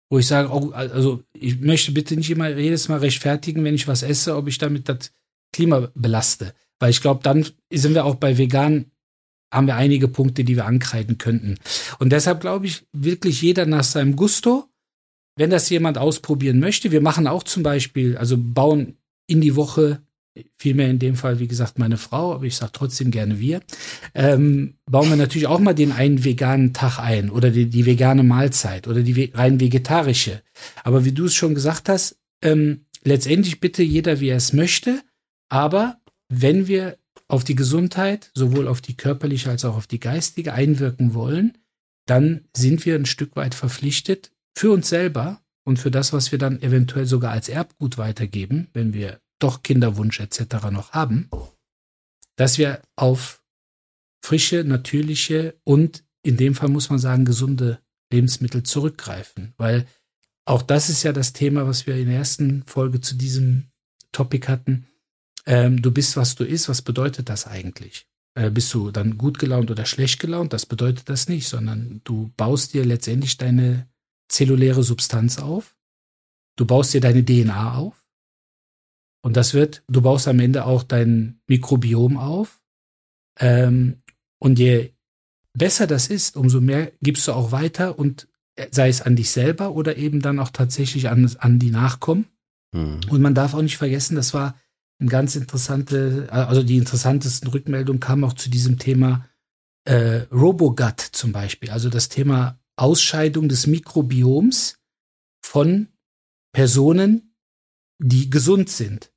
wo 0.09 0.19
ich 0.19 0.27
sage, 0.27 0.49
oh, 0.51 0.71
also 0.71 1.23
ich 1.33 1.59
möchte 1.59 1.91
bitte 1.91 2.15
nicht 2.15 2.31
immer 2.31 2.49
jedes 2.49 2.87
Mal 2.89 2.99
rechtfertigen, 2.99 3.63
wenn 3.63 3.75
ich 3.75 3.87
was 3.87 4.03
esse, 4.03 4.35
ob 4.35 4.47
ich 4.47 4.57
damit 4.57 4.89
das 4.89 5.11
Klima 5.53 5.91
belaste. 5.93 6.53
Weil 6.79 6.91
ich 6.91 7.01
glaube, 7.01 7.21
dann 7.23 7.45
sind 7.71 7.93
wir 7.93 8.05
auch 8.05 8.15
bei 8.15 8.37
vegan, 8.37 8.91
haben 9.53 9.67
wir 9.67 9.75
einige 9.75 10.07
Punkte, 10.07 10.43
die 10.43 10.55
wir 10.55 10.65
ankreiden 10.65 11.17
könnten. 11.17 11.57
Und 11.99 12.11
deshalb 12.11 12.41
glaube 12.41 12.67
ich, 12.67 12.85
wirklich 12.93 13.41
jeder 13.41 13.65
nach 13.65 13.83
seinem 13.83 14.15
Gusto, 14.15 14.68
wenn 15.39 15.49
das 15.49 15.69
jemand 15.69 15.97
ausprobieren 15.97 16.59
möchte. 16.59 16.91
Wir 16.91 16.99
machen 16.99 17.25
auch 17.25 17.43
zum 17.43 17.63
Beispiel, 17.63 18.17
also 18.17 18.35
bauen 18.37 18.97
in 19.25 19.39
die 19.39 19.55
Woche, 19.55 20.01
vielmehr 20.57 20.89
in 20.89 20.99
dem 20.99 21.15
Fall, 21.15 21.39
wie 21.39 21.47
gesagt, 21.47 21.79
meine 21.79 21.95
Frau, 21.95 22.33
aber 22.33 22.43
ich 22.43 22.57
sage 22.57 22.73
trotzdem 22.73 23.09
gerne 23.09 23.39
wir, 23.39 23.61
ähm, 24.13 24.75
bauen 24.85 25.07
wir 25.07 25.15
natürlich 25.15 25.47
auch 25.47 25.59
mal 25.59 25.73
den 25.73 25.93
einen 25.93 26.25
veganen 26.25 26.73
Tag 26.73 26.99
ein 26.99 27.29
oder 27.29 27.51
die, 27.51 27.67
die 27.67 27.85
vegane 27.85 28.23
Mahlzeit 28.23 28.85
oder 28.85 29.01
die 29.01 29.31
rein 29.33 29.61
vegetarische. 29.61 30.41
Aber 30.83 31.05
wie 31.05 31.13
du 31.13 31.25
es 31.25 31.35
schon 31.35 31.55
gesagt 31.55 31.87
hast, 31.87 32.19
ähm, 32.41 32.81
letztendlich 33.05 33.61
bitte 33.61 33.81
jeder, 33.81 34.19
wie 34.19 34.27
er 34.27 34.37
es 34.37 34.51
möchte, 34.51 35.01
aber 35.47 36.01
wenn 36.27 36.67
wir 36.67 36.97
auf 37.29 37.45
die 37.45 37.55
Gesundheit, 37.55 38.29
sowohl 38.33 38.67
auf 38.67 38.81
die 38.81 38.97
körperliche 38.97 39.49
als 39.49 39.63
auch 39.63 39.77
auf 39.77 39.87
die 39.87 40.01
geistige 40.01 40.51
einwirken 40.51 41.13
wollen, 41.13 41.57
dann 42.07 42.41
sind 42.53 42.85
wir 42.85 42.95
ein 42.95 43.05
Stück 43.05 43.37
weit 43.37 43.55
verpflichtet, 43.55 44.31
für 44.59 44.71
uns 44.71 44.89
selber 44.89 45.41
und 45.63 45.79
für 45.79 45.89
das, 45.89 46.11
was 46.11 46.33
wir 46.33 46.37
dann 46.37 46.61
eventuell 46.61 47.05
sogar 47.05 47.31
als 47.31 47.47
Erbgut 47.47 47.97
weitergeben, 47.97 48.67
wenn 48.73 48.93
wir 48.93 49.21
doch 49.39 49.63
Kinderwunsch 49.63 50.19
etc. 50.19 50.69
noch 50.69 50.91
haben, 50.91 51.29
dass 52.35 52.57
wir 52.57 52.81
auf 52.97 53.41
frische, 54.21 54.65
natürliche 54.65 55.57
und 55.63 56.03
in 56.23 56.35
dem 56.35 56.55
Fall 56.55 56.67
muss 56.67 56.89
man 56.89 56.99
sagen, 56.99 57.23
gesunde 57.23 57.79
Lebensmittel 58.11 58.63
zurückgreifen. 58.63 59.53
Weil 59.55 59.87
auch 60.43 60.61
das 60.61 60.89
ist 60.89 61.03
ja 61.03 61.13
das 61.13 61.31
Thema, 61.31 61.65
was 61.65 61.87
wir 61.87 61.95
in 61.95 62.07
der 62.07 62.17
ersten 62.17 62.63
Folge 62.67 62.99
zu 62.99 63.15
diesem 63.15 63.71
Topic 64.11 64.45
hatten. 64.49 64.87
Ähm, 65.45 65.81
du 65.81 65.89
bist, 65.89 66.17
was 66.17 66.35
du 66.35 66.43
isst. 66.43 66.67
Was 66.67 66.81
bedeutet 66.81 67.29
das 67.29 67.47
eigentlich? 67.47 68.07
Äh, 68.33 68.51
bist 68.51 68.73
du 68.73 68.91
dann 68.91 69.17
gut 69.17 69.39
gelaunt 69.39 69.71
oder 69.71 69.85
schlecht 69.85 70.19
gelaunt? 70.19 70.51
Das 70.51 70.65
bedeutet 70.65 71.07
das 71.07 71.29
nicht, 71.29 71.47
sondern 71.47 72.01
du 72.03 72.33
baust 72.35 72.73
dir 72.73 72.83
letztendlich 72.83 73.37
deine 73.37 73.87
zelluläre 74.29 74.83
Substanz 74.83 75.39
auf. 75.39 75.75
Du 76.55 76.65
baust 76.65 76.93
dir 76.93 77.01
deine 77.01 77.25
DNA 77.25 77.75
auf. 77.75 78.05
Und 79.21 79.35
das 79.35 79.53
wird, 79.53 79.83
du 79.87 80.01
baust 80.01 80.27
am 80.27 80.39
Ende 80.39 80.65
auch 80.65 80.83
dein 80.83 81.41
Mikrobiom 81.47 82.17
auf. 82.17 82.61
Ähm, 83.39 84.01
und 84.39 84.59
je 84.59 84.93
besser 85.53 85.87
das 85.87 86.07
ist, 86.07 86.37
umso 86.37 86.61
mehr 86.61 86.91
gibst 87.01 87.27
du 87.27 87.33
auch 87.33 87.51
weiter 87.51 87.99
und 87.99 88.27
sei 88.71 88.89
es 88.89 89.01
an 89.01 89.15
dich 89.15 89.31
selber 89.31 89.71
oder 89.71 89.97
eben 89.97 90.21
dann 90.21 90.39
auch 90.39 90.49
tatsächlich 90.49 91.09
an, 91.09 91.29
an 91.39 91.59
die 91.59 91.71
Nachkommen. 91.71 92.25
Mhm. 92.73 93.01
Und 93.09 93.21
man 93.21 93.35
darf 93.35 93.53
auch 93.53 93.61
nicht 93.61 93.77
vergessen, 93.77 94.15
das 94.15 94.33
war 94.33 94.55
eine 94.99 95.09
ganz 95.09 95.35
interessante, 95.35 96.27
also 96.29 96.61
die 96.61 96.77
interessantesten 96.77 97.49
Rückmeldungen 97.49 97.99
kamen 97.99 98.23
auch 98.25 98.33
zu 98.33 98.49
diesem 98.49 98.77
Thema 98.79 99.25
äh, 99.85 100.23
Robogut 100.31 100.99
zum 100.99 101.31
Beispiel, 101.31 101.71
also 101.71 101.89
das 101.89 102.09
Thema 102.09 102.58
Ausscheidung 102.79 103.49
des 103.49 103.67
Mikrobioms 103.67 104.75
von 105.45 105.87
Personen, 106.53 107.35
die 107.99 108.29
gesund 108.29 108.69
sind. 108.69 109.11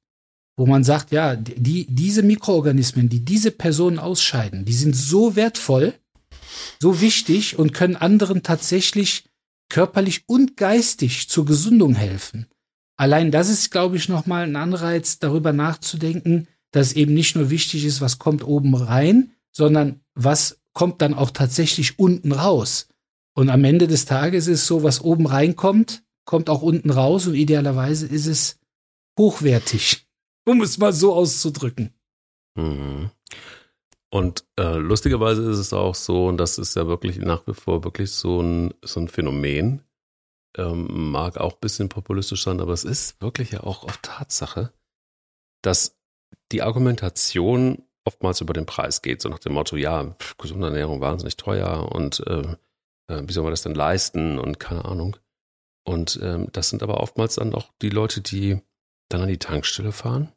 Wo 0.56 0.66
man 0.66 0.84
sagt, 0.84 1.12
ja, 1.12 1.34
die, 1.34 1.86
diese 1.88 2.22
Mikroorganismen, 2.22 3.08
die 3.08 3.24
diese 3.24 3.50
Personen 3.50 3.98
ausscheiden, 3.98 4.64
die 4.64 4.74
sind 4.74 4.94
so 4.94 5.34
wertvoll, 5.34 5.94
so 6.80 7.00
wichtig 7.00 7.58
und 7.58 7.72
können 7.72 7.96
anderen 7.96 8.42
tatsächlich 8.42 9.24
körperlich 9.70 10.24
und 10.26 10.56
geistig 10.58 11.30
zur 11.30 11.46
Gesundung 11.46 11.94
helfen. 11.94 12.46
Allein 12.96 13.30
das 13.30 13.48
ist, 13.48 13.70
glaube 13.70 13.96
ich, 13.96 14.08
nochmal 14.08 14.44
ein 14.44 14.56
Anreiz, 14.56 15.18
darüber 15.18 15.54
nachzudenken, 15.54 16.46
dass 16.72 16.92
eben 16.92 17.14
nicht 17.14 17.36
nur 17.36 17.48
wichtig 17.48 17.84
ist, 17.84 18.00
was 18.00 18.18
kommt 18.18 18.44
oben 18.44 18.74
rein, 18.74 19.32
sondern 19.50 20.00
was 20.14 20.60
kommt 20.74 21.00
dann 21.00 21.14
auch 21.14 21.30
tatsächlich 21.30 21.98
unten 21.98 22.32
raus. 22.32 22.88
Und 23.34 23.48
am 23.48 23.64
Ende 23.64 23.86
des 23.86 24.04
Tages 24.04 24.46
ist 24.46 24.66
so, 24.66 24.82
was 24.82 25.00
oben 25.00 25.26
reinkommt, 25.26 26.02
kommt 26.24 26.50
auch 26.50 26.62
unten 26.62 26.90
raus 26.90 27.26
und 27.26 27.34
idealerweise 27.34 28.06
ist 28.06 28.26
es 28.26 28.60
hochwertig, 29.18 30.06
um 30.46 30.60
es 30.60 30.78
mal 30.78 30.92
so 30.92 31.14
auszudrücken. 31.14 31.94
Mhm. 32.54 33.10
Und 34.10 34.44
äh, 34.58 34.76
lustigerweise 34.76 35.50
ist 35.50 35.58
es 35.58 35.72
auch 35.72 35.94
so, 35.94 36.26
und 36.26 36.36
das 36.36 36.58
ist 36.58 36.76
ja 36.76 36.86
wirklich 36.86 37.16
nach 37.16 37.46
wie 37.46 37.54
vor 37.54 37.82
wirklich 37.82 38.10
so 38.10 38.42
ein, 38.42 38.74
so 38.84 39.00
ein 39.00 39.08
Phänomen, 39.08 39.82
ähm, 40.58 41.10
mag 41.10 41.38
auch 41.38 41.54
ein 41.54 41.60
bisschen 41.60 41.88
populistisch 41.88 42.44
sein, 42.44 42.60
aber 42.60 42.74
es 42.74 42.84
ist 42.84 43.22
wirklich 43.22 43.52
ja 43.52 43.62
auch 43.62 43.84
oft 43.84 44.02
Tatsache, 44.02 44.70
dass 45.62 45.96
die 46.52 46.60
Argumentation 46.60 47.84
oftmals 48.04 48.42
über 48.42 48.52
den 48.52 48.66
Preis 48.66 49.00
geht, 49.00 49.22
so 49.22 49.30
nach 49.30 49.38
dem 49.38 49.54
Motto, 49.54 49.76
ja, 49.76 50.14
gesunde 50.36 50.66
Ernährung 50.66 51.00
wahnsinnig 51.00 51.38
teuer 51.38 51.90
und 51.90 52.20
äh, 52.26 52.56
äh, 53.12 53.28
wie 53.28 53.32
soll 53.32 53.44
man 53.44 53.52
das 53.52 53.62
denn 53.62 53.74
leisten 53.74 54.38
und 54.38 54.58
keine 54.58 54.84
Ahnung. 54.84 55.16
Und 55.84 56.18
ähm, 56.22 56.48
das 56.52 56.70
sind 56.70 56.82
aber 56.82 57.00
oftmals 57.00 57.36
dann 57.36 57.54
auch 57.54 57.70
die 57.82 57.90
Leute, 57.90 58.20
die 58.20 58.60
dann 59.08 59.22
an 59.22 59.28
die 59.28 59.38
Tankstelle 59.38 59.92
fahren. 59.92 60.32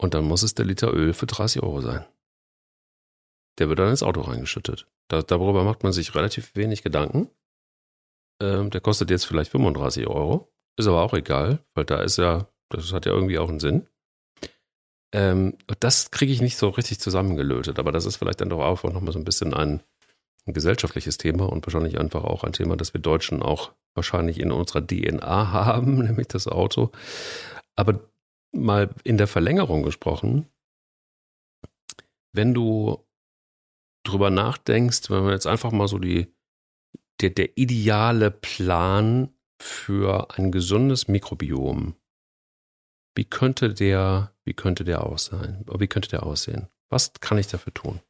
Und 0.00 0.14
dann 0.14 0.24
muss 0.24 0.42
es 0.42 0.54
der 0.54 0.66
Liter 0.66 0.92
Öl 0.92 1.12
für 1.12 1.26
30 1.26 1.62
Euro 1.62 1.80
sein. 1.80 2.04
Der 3.58 3.68
wird 3.68 3.78
dann 3.78 3.90
ins 3.90 4.02
Auto 4.02 4.20
reingeschüttet. 4.20 4.86
Da, 5.08 5.22
darüber 5.22 5.64
macht 5.64 5.82
man 5.82 5.92
sich 5.92 6.14
relativ 6.14 6.54
wenig 6.54 6.82
Gedanken. 6.82 7.30
Ähm, 8.40 8.70
der 8.70 8.80
kostet 8.80 9.10
jetzt 9.10 9.24
vielleicht 9.24 9.50
35 9.50 10.06
Euro. 10.06 10.52
Ist 10.76 10.86
aber 10.86 11.02
auch 11.02 11.14
egal, 11.14 11.64
weil 11.74 11.84
da 11.84 12.00
ist 12.02 12.18
ja, 12.18 12.48
das 12.68 12.92
hat 12.92 13.06
ja 13.06 13.12
irgendwie 13.12 13.38
auch 13.38 13.48
einen 13.48 13.58
Sinn. 13.58 13.88
Ähm, 15.12 15.56
das 15.80 16.10
kriege 16.10 16.32
ich 16.32 16.40
nicht 16.40 16.56
so 16.56 16.68
richtig 16.68 17.00
zusammengelötet, 17.00 17.78
aber 17.78 17.90
das 17.92 18.04
ist 18.04 18.16
vielleicht 18.16 18.40
dann 18.40 18.50
doch 18.50 18.60
auch 18.60 18.84
nochmal 18.84 19.12
so 19.12 19.18
ein 19.18 19.24
bisschen 19.24 19.54
ein, 19.54 19.82
ein 20.48 20.54
gesellschaftliches 20.54 21.18
Thema 21.18 21.44
und 21.44 21.66
wahrscheinlich 21.66 21.98
einfach 21.98 22.24
auch 22.24 22.42
ein 22.42 22.52
Thema, 22.52 22.76
das 22.76 22.94
wir 22.94 23.00
Deutschen 23.00 23.42
auch 23.42 23.72
wahrscheinlich 23.94 24.40
in 24.40 24.50
unserer 24.50 24.84
DNA 24.86 25.52
haben, 25.52 25.98
nämlich 25.98 26.28
das 26.28 26.48
Auto. 26.48 26.90
Aber 27.76 28.00
mal 28.52 28.94
in 29.04 29.18
der 29.18 29.26
Verlängerung 29.26 29.82
gesprochen, 29.82 30.46
wenn 32.32 32.54
du 32.54 33.04
drüber 34.04 34.30
nachdenkst, 34.30 35.10
wenn 35.10 35.24
man 35.24 35.32
jetzt 35.32 35.46
einfach 35.46 35.70
mal 35.70 35.88
so 35.88 35.98
die, 35.98 36.32
der, 37.20 37.30
der 37.30 37.56
ideale 37.58 38.30
Plan 38.30 39.32
für 39.60 40.30
ein 40.36 40.52
gesundes 40.52 41.08
Mikrobiom, 41.08 41.94
wie 43.16 43.24
könnte 43.24 43.74
der, 43.74 44.32
wie 44.44 44.54
könnte 44.54 44.84
der 44.84 45.04
aussehen? 45.04 45.64
Wie 45.66 45.88
könnte 45.88 46.08
der 46.08 46.22
aussehen? 46.22 46.68
Was 46.88 47.12
kann 47.14 47.38
ich 47.38 47.48
dafür 47.48 47.74
tun? 47.74 48.00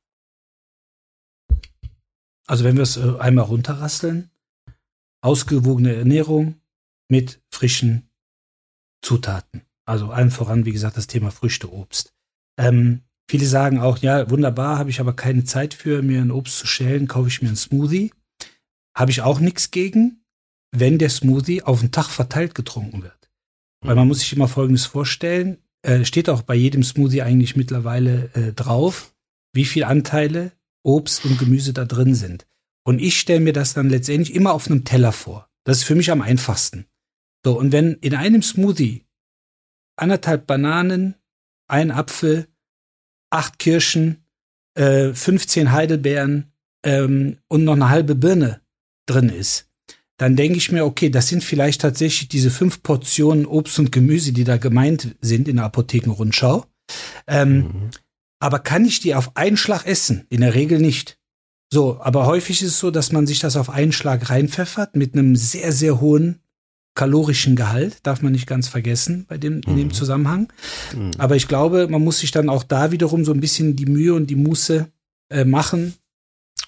Also 2.49 2.65
wenn 2.65 2.77
wir 2.77 2.83
es 2.83 2.97
äh, 2.97 3.17
einmal 3.19 3.45
runterrasseln, 3.45 4.31
ausgewogene 5.21 5.95
Ernährung 5.95 6.61
mit 7.09 7.41
frischen 7.51 8.09
Zutaten. 9.03 9.63
Also 9.85 10.11
allen 10.11 10.31
voran, 10.31 10.65
wie 10.65 10.73
gesagt, 10.73 10.97
das 10.97 11.07
Thema 11.07 11.31
Früchte, 11.31 11.73
Obst. 11.73 12.15
Ähm, 12.59 13.03
viele 13.31 13.47
sagen 13.47 13.81
auch, 13.81 13.99
ja, 13.99 14.31
wunderbar, 14.31 14.79
habe 14.79 14.91
ich 14.91 15.01
aber 15.01 15.15
keine 15.15 15.45
Zeit 15.45 15.75
für, 15.75 16.03
mir 16.03 16.21
ein 16.21 16.31
Obst 16.31 16.59
zu 16.59 16.67
schälen, 16.67 17.07
kaufe 17.07 17.29
ich 17.29 17.43
mir 17.43 17.49
einen 17.49 17.57
Smoothie. 17.57 18.13
Habe 18.97 19.11
ich 19.11 19.23
auch 19.23 19.41
nichts 19.41 19.71
gegen, 19.71 20.25
wenn 20.73 20.99
der 20.99 21.11
Smoothie 21.11 21.63
auf 21.63 21.81
den 21.81 21.93
Tag 21.93 22.09
verteilt 22.09 22.55
getrunken 22.55 23.03
wird. 23.03 23.31
Weil 23.81 23.95
man 23.95 24.09
muss 24.09 24.21
sich 24.21 24.33
immer 24.33 24.49
Folgendes 24.49 24.87
vorstellen, 24.87 25.59
äh, 25.83 26.05
steht 26.05 26.29
auch 26.29 26.43
bei 26.43 26.55
jedem 26.55 26.83
Smoothie 26.83 27.23
eigentlich 27.23 27.57
mittlerweile 27.57 28.31
äh, 28.35 28.53
drauf, 28.53 29.15
wie 29.53 29.65
viel 29.65 29.85
Anteile 29.85 30.53
Obst 30.83 31.25
und 31.25 31.39
Gemüse 31.39 31.73
da 31.73 31.85
drin 31.85 32.15
sind. 32.15 32.47
Und 32.85 33.01
ich 33.01 33.19
stelle 33.19 33.41
mir 33.41 33.53
das 33.53 33.75
dann 33.75 33.91
letztendlich 33.91 34.35
immer 34.35 34.53
auf 34.53 34.71
einem 34.71 34.85
Teller 34.85 35.13
vor. 35.13 35.49
Das 35.65 35.79
ist 35.79 35.85
für 35.85 35.95
mich 35.95 36.11
am 36.11 36.23
einfachsten. 36.23 36.87
So, 37.45 37.59
und 37.59 37.73
wenn 37.73 37.95
in 37.95 38.15
einem 38.15 38.43
Smoothie 38.43 39.05
anderthalb 39.97 40.47
Bananen, 40.47 41.15
ein 41.69 41.91
Apfel, 41.91 42.49
acht 43.31 43.59
Kirschen, 43.59 44.25
äh, 44.75 45.13
15 45.13 45.73
Heidelbeeren 45.73 46.53
ähm, 46.85 47.39
und 47.49 47.65
noch 47.65 47.75
eine 47.75 47.91
halbe 47.91 48.15
Birne 48.15 48.61
drin 49.07 49.29
ist, 49.29 49.69
dann 50.17 50.35
denke 50.35 50.59
ich 50.59 50.73
mir, 50.73 50.85
okay, 50.85 51.11
das 51.11 51.29
sind 51.29 51.45
vielleicht 51.45 51.81
tatsächlich 51.81 52.29
diese 52.29 52.51
fünf 52.51 52.83
Portionen 52.83 53.47
Obst 53.47 53.79
und 53.79 53.93
Gemüse, 53.93 54.33
die 54.33 54.45
da 54.45 54.57
gemeint 54.57 55.17
sind 55.21 55.47
in 55.49 55.57
der 55.57 55.67
Apothekenrundschau. 55.67 56.67
Ähm, 57.27 57.57
mhm. 57.57 57.91
Aber 58.41 58.61
kann 58.61 58.85
ich 58.85 59.01
die 59.01 59.15
auf 59.15 59.37
einen 59.37 59.57
Schlag 59.57 59.87
essen? 59.87 60.27
In 60.29 60.41
der 60.41 60.55
Regel 60.55 60.79
nicht. 60.79 61.19
So, 61.73 62.01
aber 62.01 62.27
häufig 62.27 62.63
ist 62.63 62.69
es 62.69 62.79
so, 62.79 62.91
dass 62.91 63.13
man 63.13 63.27
sich 63.27 63.41
das 63.41 63.57
auf 63.57 63.69
einen 63.69 63.93
Schlag 63.93 64.31
reinpfeffert 64.31 64.97
mit 64.97 65.15
einem 65.15 65.37
sehr, 65.37 65.73
sehr 65.73 66.01
hohen 66.01 66.41
kalorischen 66.95 67.55
Gehalt, 67.55 67.99
darf 68.03 68.23
man 68.23 68.33
nicht 68.33 68.49
ganz 68.49 68.67
vergessen 68.67 69.25
bei 69.29 69.39
dem, 69.39 69.61
in 69.67 69.77
dem 69.77 69.89
mhm. 69.89 69.93
Zusammenhang. 69.93 70.53
Mhm. 70.97 71.13
Aber 71.19 71.37
ich 71.37 71.47
glaube, 71.47 71.87
man 71.89 72.03
muss 72.03 72.19
sich 72.19 72.33
dann 72.33 72.49
auch 72.49 72.65
da 72.65 72.91
wiederum 72.91 73.25
so 73.25 73.33
ein 73.33 73.41
bisschen 73.41 73.77
die 73.77 73.87
Mühe 73.87 74.15
und 74.15 74.29
die 74.29 74.35
Muße 74.35 74.91
äh, 75.31 75.45
machen 75.45 75.95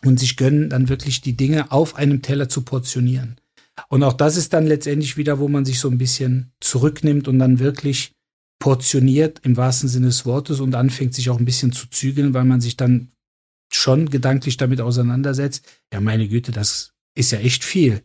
und 0.05 0.21
sich 0.21 0.37
gönnen, 0.37 0.71
dann 0.71 0.89
wirklich 0.89 1.21
die 1.21 1.37
Dinge 1.37 1.73
auf 1.73 1.97
einem 1.97 2.23
Teller 2.23 2.49
zu 2.49 2.62
portionieren. 2.62 3.41
Und 3.89 4.03
auch 4.03 4.12
das 4.12 4.37
ist 4.37 4.53
dann 4.53 4.66
letztendlich 4.66 5.16
wieder, 5.16 5.39
wo 5.39 5.49
man 5.49 5.64
sich 5.64 5.81
so 5.81 5.89
ein 5.89 5.99
bisschen 5.99 6.53
zurücknimmt 6.61 7.27
und 7.27 7.39
dann 7.39 7.59
wirklich 7.59 8.12
portioniert 8.61 9.41
im 9.43 9.57
wahrsten 9.57 9.89
Sinne 9.89 10.07
des 10.07 10.25
Wortes 10.27 10.61
und 10.61 10.77
anfängt 10.77 11.15
sich 11.15 11.31
auch 11.31 11.39
ein 11.39 11.45
bisschen 11.45 11.73
zu 11.73 11.91
zügeln, 11.91 12.35
weil 12.35 12.45
man 12.45 12.61
sich 12.61 12.77
dann 12.77 13.11
schon 13.73 14.11
gedanklich 14.11 14.57
damit 14.57 14.81
auseinandersetzt. 14.81 15.67
Ja, 15.93 16.01
meine 16.01 16.29
Güte, 16.29 16.53
das 16.53 16.93
ist 17.17 17.33
ja 17.33 17.39
echt 17.39 17.65
viel. 17.65 18.03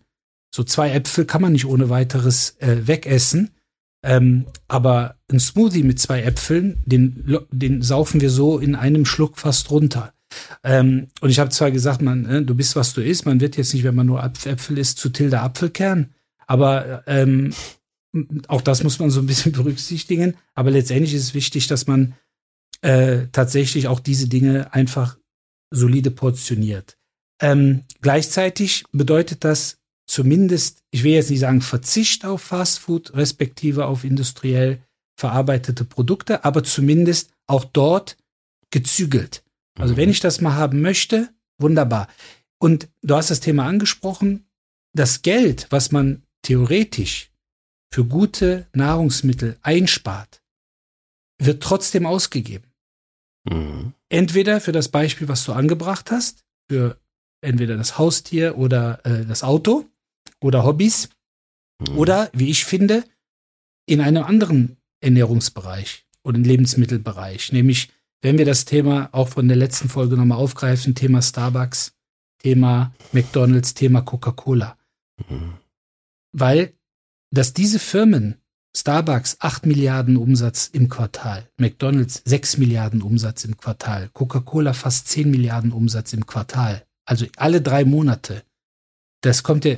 So 0.54 0.64
zwei 0.64 0.92
Äpfel 0.92 1.26
kann 1.26 1.42
man 1.42 1.52
nicht 1.52 1.66
ohne 1.66 1.90
weiteres 1.90 2.56
äh, 2.60 2.88
wegessen. 2.88 3.52
Ähm, 4.04 4.46
aber 4.68 5.18
ein 5.30 5.40
Smoothie 5.40 5.84
mit 5.84 6.00
zwei 6.00 6.22
Äpfeln, 6.22 6.82
den, 6.86 7.40
den 7.52 7.82
saufen 7.82 8.22
wir 8.22 8.30
so 8.30 8.60
in 8.60 8.76
einem 8.76 9.06
Schluck 9.06 9.38
fast 9.38 9.72
runter. 9.72 10.14
Ähm, 10.64 11.08
und 11.22 11.30
ich 11.30 11.40
habe 11.40 11.50
zwar 11.50 11.72
gesagt, 11.72 12.02
man, 12.02 12.26
äh, 12.26 12.42
du 12.44 12.56
bist, 12.56 12.76
was 12.76 12.94
du 12.94 13.04
isst. 13.04 13.26
Man 13.26 13.42
wird 13.42 13.58
jetzt 13.58 13.74
nicht, 13.74 13.84
wenn 13.84 13.96
man 13.96 14.06
nur 14.06 14.24
Äpfel 14.24 14.78
isst, 14.78 15.00
zu 15.00 15.10
Tilda 15.10 15.44
Apfelkern. 15.44 16.14
Aber 16.48 17.04
ähm, 17.08 17.52
auch 18.48 18.62
das 18.62 18.84
muss 18.84 19.00
man 19.00 19.10
so 19.10 19.20
ein 19.20 19.26
bisschen 19.26 19.52
berücksichtigen. 19.54 20.36
Aber 20.54 20.72
letztendlich 20.72 21.14
ist 21.14 21.24
es 21.24 21.34
wichtig, 21.34 21.68
dass 21.68 21.88
man 21.88 22.16
äh, 22.82 23.28
tatsächlich 23.32 23.88
auch 23.88 24.00
diese 24.00 24.28
Dinge 24.28 24.74
einfach 24.74 25.18
solide 25.72 26.12
portioniert. 26.12 26.98
Ähm, 27.42 27.84
gleichzeitig 28.02 28.86
bedeutet 28.92 29.44
das 29.44 29.78
zumindest, 30.08 30.84
ich 30.92 31.04
will 31.04 31.14
jetzt 31.14 31.30
nicht 31.30 31.40
sagen 31.40 31.62
Verzicht 31.62 32.26
auf 32.26 32.42
Fastfood, 32.42 33.14
respektive 33.14 33.86
auf 33.88 34.04
industriell 34.04 34.82
verarbeitete 35.18 35.86
Produkte, 35.86 36.46
aber 36.46 36.64
zumindest 36.64 37.32
auch 37.48 37.66
dort 37.66 38.18
gezügelt. 38.72 39.44
Also 39.78 39.94
mhm. 39.94 39.98
wenn 39.98 40.10
ich 40.10 40.20
das 40.20 40.42
mal 40.42 40.56
haben 40.56 40.82
möchte, 40.82 41.30
wunderbar. 41.58 42.08
Und 42.60 42.88
du 43.02 43.16
hast 43.16 43.32
das 43.32 43.40
Thema 43.40 43.66
angesprochen, 43.66 44.46
das 44.94 45.22
Geld, 45.22 45.68
was 45.70 45.92
man 45.92 46.24
theoretisch 46.42 47.32
für 47.96 48.04
gute 48.04 48.68
Nahrungsmittel 48.74 49.58
einspart, 49.62 50.42
wird 51.42 51.64
trotzdem 51.64 52.06
ausgegeben. 52.06 52.70
Mhm. 53.50 53.94
Entweder 54.10 54.60
für 54.60 54.74
das 54.74 54.90
Beispiel, 54.90 55.30
was 55.30 55.46
du 55.46 55.54
angebracht 55.54 56.12
hast, 56.12 56.44
für 56.70 57.00
entweder 57.40 57.78
das 57.78 57.98
Haustier 57.98 58.58
oder 58.58 59.00
äh, 59.06 59.26
das 59.26 59.44
Auto 59.44 59.86
oder 60.42 60.66
Hobbys, 60.66 61.08
mhm. 61.80 61.98
oder 61.98 62.30
wie 62.34 62.50
ich 62.50 62.66
finde, 62.66 63.06
in 63.86 64.02
einem 64.02 64.26
anderen 64.26 64.76
Ernährungsbereich 65.00 66.06
oder 66.24 66.38
Lebensmittelbereich, 66.38 67.54
nämlich 67.54 67.92
wenn 68.22 68.38
wir 68.38 68.46
das 68.46 68.66
Thema 68.66 69.08
auch 69.14 69.30
von 69.30 69.48
der 69.48 69.56
letzten 69.56 69.88
Folge 69.88 70.18
nochmal 70.18 70.40
aufgreifen, 70.40 70.96
Thema 70.96 71.22
Starbucks, 71.22 71.94
Thema 72.40 72.94
McDonald's, 73.14 73.74
Thema 73.74 74.02
Coca-Cola. 74.02 74.78
Mhm. 75.30 75.54
Weil, 76.34 76.74
dass 77.38 77.54
diese 77.54 77.80
Firmen, 77.80 78.36
Starbucks 78.76 79.38
8 79.40 79.66
Milliarden 79.66 80.18
Umsatz 80.18 80.70
im 80.72 80.90
Quartal, 80.90 81.48
McDonald's 81.58 82.22
6 82.26 82.58
Milliarden 82.58 83.02
Umsatz 83.02 83.46
im 83.46 83.56
Quartal, 83.56 84.10
Coca-Cola 84.12 84.74
fast 84.74 85.08
10 85.08 85.32
Milliarden 85.32 85.72
Umsatz 85.72 86.14
im 86.14 86.26
Quartal, 86.26 86.86
also 87.06 87.26
alle 87.38 87.62
drei 87.62 87.86
Monate. 87.86 88.44
Das 89.22 89.44
kommt 89.44 89.66
ja, 89.66 89.78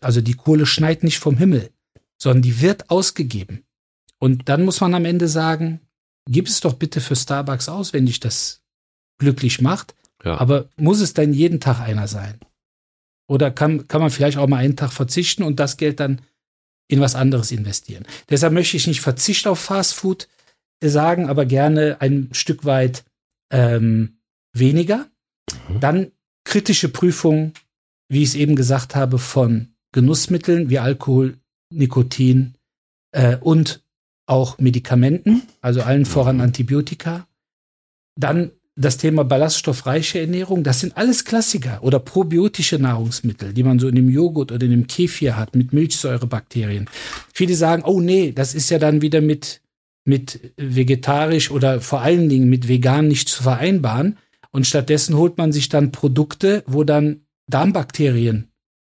also 0.00 0.20
die 0.20 0.34
Kohle 0.34 0.66
schneit 0.66 1.02
nicht 1.02 1.18
vom 1.18 1.36
Himmel, 1.36 1.70
sondern 2.18 2.42
die 2.42 2.60
wird 2.60 2.90
ausgegeben. 2.90 3.64
Und 4.18 4.48
dann 4.48 4.64
muss 4.64 4.80
man 4.80 4.94
am 4.94 5.04
Ende 5.04 5.28
sagen, 5.28 5.80
gib 6.28 6.46
es 6.46 6.60
doch 6.60 6.74
bitte 6.74 7.00
für 7.00 7.16
Starbucks 7.16 7.68
aus, 7.68 7.92
wenn 7.92 8.06
dich 8.06 8.20
das 8.20 8.62
glücklich 9.18 9.60
macht. 9.60 9.94
Ja. 10.22 10.38
Aber 10.38 10.68
muss 10.76 11.00
es 11.00 11.14
dann 11.14 11.32
jeden 11.32 11.60
Tag 11.60 11.80
einer 11.80 12.08
sein? 12.08 12.38
Oder 13.26 13.50
kann, 13.50 13.88
kann 13.88 14.00
man 14.00 14.10
vielleicht 14.10 14.36
auch 14.36 14.46
mal 14.46 14.58
einen 14.58 14.76
Tag 14.76 14.92
verzichten 14.92 15.42
und 15.42 15.58
das 15.60 15.76
Geld 15.76 15.98
dann 15.98 16.20
in 16.94 17.00
was 17.00 17.14
anderes 17.14 17.50
investieren? 17.50 18.06
Deshalb 18.30 18.52
möchte 18.52 18.76
ich 18.76 18.86
nicht 18.86 19.00
Verzicht 19.00 19.46
auf 19.46 19.58
Fast 19.58 19.94
Food 19.94 20.28
sagen, 20.82 21.28
aber 21.28 21.44
gerne 21.46 22.00
ein 22.00 22.28
Stück 22.32 22.64
weit 22.64 23.04
ähm, 23.50 24.18
weniger. 24.52 25.06
Mhm. 25.68 25.80
Dann 25.80 26.12
kritische 26.44 26.88
Prüfung, 26.88 27.52
wie 28.08 28.22
ich 28.22 28.30
es 28.30 28.34
eben 28.34 28.56
gesagt 28.56 28.94
habe, 28.94 29.18
von 29.18 29.74
Genussmitteln 29.92 30.70
wie 30.70 30.78
Alkohol, 30.78 31.38
Nikotin 31.70 32.54
äh, 33.12 33.36
und 33.36 33.82
auch 34.26 34.58
Medikamenten, 34.58 35.42
also 35.60 35.82
allen 35.82 36.06
voran 36.06 36.36
mhm. 36.36 36.42
Antibiotika. 36.42 37.26
Dann 38.16 38.52
das 38.76 38.96
Thema 38.96 39.24
ballaststoffreiche 39.24 40.20
Ernährung, 40.20 40.64
das 40.64 40.80
sind 40.80 40.96
alles 40.96 41.24
Klassiker 41.24 41.78
oder 41.82 42.00
probiotische 42.00 42.78
Nahrungsmittel, 42.78 43.52
die 43.52 43.62
man 43.62 43.78
so 43.78 43.86
in 43.86 43.94
dem 43.94 44.10
Joghurt 44.10 44.50
oder 44.50 44.64
in 44.64 44.72
dem 44.72 44.86
Kefir 44.86 45.36
hat 45.36 45.54
mit 45.54 45.72
Milchsäurebakterien. 45.72 46.90
Viele 47.32 47.54
sagen, 47.54 47.84
oh 47.84 48.00
nee, 48.00 48.32
das 48.32 48.54
ist 48.54 48.70
ja 48.70 48.78
dann 48.78 49.00
wieder 49.00 49.20
mit, 49.20 49.60
mit 50.04 50.52
vegetarisch 50.56 51.50
oder 51.50 51.80
vor 51.80 52.00
allen 52.00 52.28
Dingen 52.28 52.48
mit 52.48 52.66
vegan 52.66 53.06
nicht 53.06 53.28
zu 53.28 53.42
vereinbaren. 53.42 54.18
Und 54.50 54.66
stattdessen 54.66 55.16
holt 55.16 55.38
man 55.38 55.52
sich 55.52 55.68
dann 55.68 55.92
Produkte, 55.92 56.62
wo 56.66 56.84
dann 56.84 57.20
Darmbakterien 57.48 58.48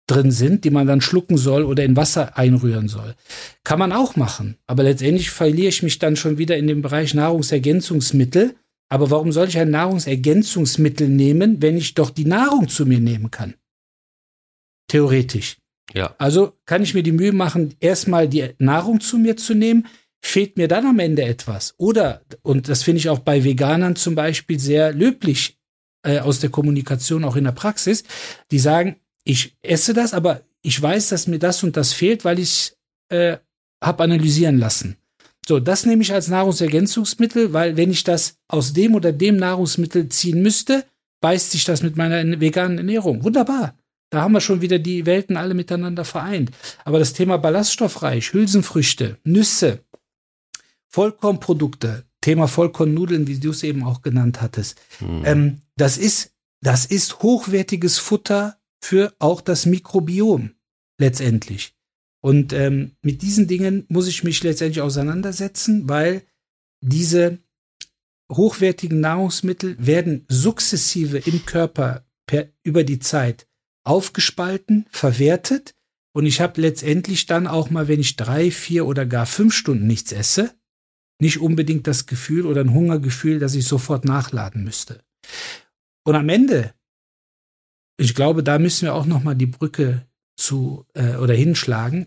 drin 0.07 0.31
sind, 0.31 0.64
die 0.64 0.70
man 0.70 0.87
dann 0.87 1.01
schlucken 1.01 1.39
soll 1.39 1.62
oder 1.64 1.85
in 1.85 1.97
Wasser 1.97 2.37
einrühren 2.37 2.89
soll. 2.89 3.14
Kann 3.62 3.78
man 3.78 3.93
auch 3.93 4.16
machen. 4.16 4.57
Aber 4.66 4.83
letztendlich 4.83 5.31
verliere 5.31 5.68
ich 5.68 5.83
mich 5.83 5.99
dann 5.99 6.16
schon 6.16 6.37
wieder 6.39 6.57
in 6.57 6.66
dem 6.66 6.83
Bereich 6.83 7.14
Nahrungsergänzungsmittel 7.14 8.57
aber 8.91 9.11
warum 9.11 9.32
soll 9.32 9.49
ich 9.49 9.59
ein 9.59 9.70
Nahrungsergänzungsmittel 9.70 11.09
nehmen, 11.09 11.62
wenn 11.62 11.76
ich 11.76 11.95
doch 11.95 12.11
die 12.11 12.24
Nahrung 12.26 12.68
zu 12.68 12.84
mir 12.84 13.01
nehmen 13.01 13.30
kann? 13.30 13.55
Theoretisch. 14.88 15.59
Ja. 15.95 16.14
Also 16.18 16.59
kann 16.66 16.82
ich 16.82 16.93
mir 16.93 17.05
die 17.05 17.12
Mühe 17.12 17.32
machen, 17.32 17.74
erstmal 17.80 18.28
die 18.28 18.51
Nahrung 18.59 19.01
zu 19.01 19.16
mir 19.16 19.36
zu 19.36 19.55
nehmen. 19.55 19.86
Fehlt 20.22 20.59
mir 20.59 20.68
dann 20.68 20.86
am 20.86 20.99
Ende 20.99 21.22
etwas? 21.22 21.74
Oder, 21.78 22.22
und 22.43 22.68
das 22.68 22.82
finde 22.82 22.99
ich 22.99 23.09
auch 23.09 23.20
bei 23.20 23.45
Veganern 23.45 23.97
zum 23.97 24.14
Beispiel 24.14 24.59
sehr 24.59 24.93
löblich 24.93 25.59
äh, 26.03 26.18
aus 26.18 26.41
der 26.41 26.51
Kommunikation, 26.51 27.24
auch 27.24 27.36
in 27.36 27.45
der 27.45 27.53
Praxis, 27.53 28.05
die 28.51 28.59
sagen, 28.59 28.97
ich 29.24 29.57
esse 29.62 29.95
das, 29.95 30.12
aber 30.12 30.43
ich 30.62 30.80
weiß, 30.80 31.11
dass 31.11 31.26
mir 31.26 31.38
das 31.38 31.62
und 31.62 31.76
das 31.76 31.93
fehlt, 31.93 32.24
weil 32.24 32.38
ich 32.38 32.74
äh, 33.09 33.38
habe 33.82 34.03
analysieren 34.03 34.59
lassen. 34.59 34.97
So, 35.51 35.59
das 35.59 35.84
nehme 35.84 36.03
ich 36.03 36.12
als 36.12 36.28
Nahrungsergänzungsmittel, 36.28 37.53
weil 37.53 37.76
wenn 37.76 37.90
ich 37.90 38.05
das 38.05 38.36
aus 38.46 38.72
dem 38.72 38.94
oder 38.94 39.11
dem 39.11 39.36
Nahrungsmittel 39.36 40.09
ziehen 40.09 40.42
müsste, 40.42 40.84
beißt 41.20 41.51
sich 41.51 41.64
das 41.64 41.82
mit 41.82 41.96
meiner 41.96 42.40
veganen 42.40 42.78
Ernährung. 42.78 43.24
Wunderbar. 43.24 43.74
Da 44.11 44.20
haben 44.20 44.30
wir 44.30 44.40
schon 44.40 44.61
wieder 44.61 44.78
die 44.78 45.07
Welten 45.07 45.36
alle 45.36 45.55
miteinander 45.55 46.05
vereint. 46.05 46.53
Aber 46.84 47.01
das 47.01 47.14
Thema 47.14 47.36
ballaststoffreich, 47.36 48.32
Hülsenfrüchte, 48.32 49.18
Nüsse, 49.24 49.80
Vollkornprodukte, 50.86 52.05
Thema 52.20 52.46
Vollkornnudeln, 52.46 53.26
wie 53.26 53.40
du 53.40 53.51
es 53.51 53.64
eben 53.64 53.82
auch 53.82 54.03
genannt 54.03 54.40
hattest, 54.40 54.80
hm. 54.98 55.22
ähm, 55.24 55.62
das 55.74 55.98
ist, 55.98 56.30
das 56.61 56.86
ist 56.86 57.24
hochwertiges 57.24 57.98
Futter 57.98 58.57
für 58.80 59.12
auch 59.18 59.40
das 59.40 59.66
Mikrobiom 59.66 60.53
letztendlich. 60.96 61.74
Und 62.23 62.53
ähm, 62.53 62.93
mit 63.03 63.23
diesen 63.23 63.47
Dingen 63.47 63.87
muss 63.89 64.07
ich 64.07 64.25
mich 64.25 64.43
letztendlich 64.43 64.83
auseinandersetzen, 64.83 65.89
weil 65.89 66.23
diese 66.83 67.39
hochwertigen 68.31 69.01
Nahrungsmittel 69.01 69.77
werden 69.79 70.25
sukzessive 70.29 71.18
im 71.18 71.45
Körper 71.47 72.05
per, 72.27 72.49
über 72.62 72.85
die 72.85 72.99
Zeit 72.99 73.47
aufgespalten, 73.85 74.87
verwertet. 74.91 75.75
Und 76.12 76.27
ich 76.27 76.41
habe 76.41 76.61
letztendlich 76.61 77.27
dann 77.27 77.47
auch 77.47 77.71
mal, 77.71 77.89
wenn 77.89 78.01
ich 78.01 78.16
drei, 78.16 78.51
vier 78.51 78.87
oder 78.87 79.07
gar 79.07 79.27
fünf 79.27 79.55
Stunden 79.55 79.87
nichts 79.87 80.12
esse, 80.12 80.55
nicht 81.21 81.41
unbedingt 81.41 81.87
das 81.87 82.07
Gefühl 82.07 82.47
oder 82.47 82.62
ein 82.62 82.75
Hungergefühl, 82.75 83.39
dass 83.39 83.55
ich 83.55 83.66
sofort 83.66 84.05
nachladen 84.05 84.64
müsste. 84.64 85.03
Und 86.05 86.14
am 86.14 86.29
Ende, 86.29 86.75
ich 87.97 88.14
glaube, 88.14 88.43
da 88.43 88.59
müssen 88.59 88.83
wir 88.83 88.95
auch 88.95 89.07
noch 89.07 89.23
mal 89.23 89.35
die 89.35 89.47
Brücke 89.47 90.07
zu 90.41 90.86
äh, 90.95 91.16
oder 91.16 91.34
hinschlagen, 91.34 92.07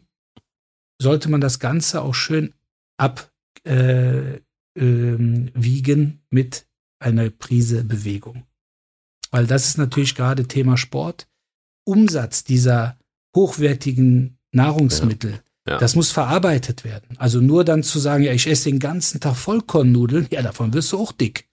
sollte 1.02 1.30
man 1.30 1.42
das 1.42 1.60
Ganze 1.60 2.02
auch 2.02 2.14
schön 2.14 2.54
abwiegen 2.98 3.32
äh, 3.66 4.42
ähm, 4.76 6.22
mit 6.30 6.66
einer 7.00 7.30
Prise 7.30 7.84
Bewegung. 7.84 8.44
Weil 9.32 9.48
das 9.48 9.68
ist 9.68 9.78
natürlich 9.78 10.16
gerade 10.16 10.48
Thema 10.48 10.78
Sport. 10.78 11.28
Umsatz 11.86 12.44
dieser 12.44 12.98
hochwertigen 13.36 14.38
Nahrungsmittel, 14.52 15.32
ja. 15.68 15.74
Ja. 15.74 15.78
das 15.80 15.96
muss 15.96 16.12
verarbeitet 16.12 16.84
werden. 16.84 17.18
Also 17.18 17.42
nur 17.42 17.66
dann 17.66 17.84
zu 17.84 18.00
sagen, 18.00 18.24
ja, 18.24 18.32
ich 18.32 18.48
esse 18.48 18.70
den 18.70 18.80
ganzen 18.80 19.20
Tag 19.20 19.36
Vollkornnudeln, 19.36 20.28
ja, 20.32 20.42
davon 20.42 20.74
wirst 20.74 20.92
du 20.92 21.00
auch 21.00 21.12
dick 21.12 21.50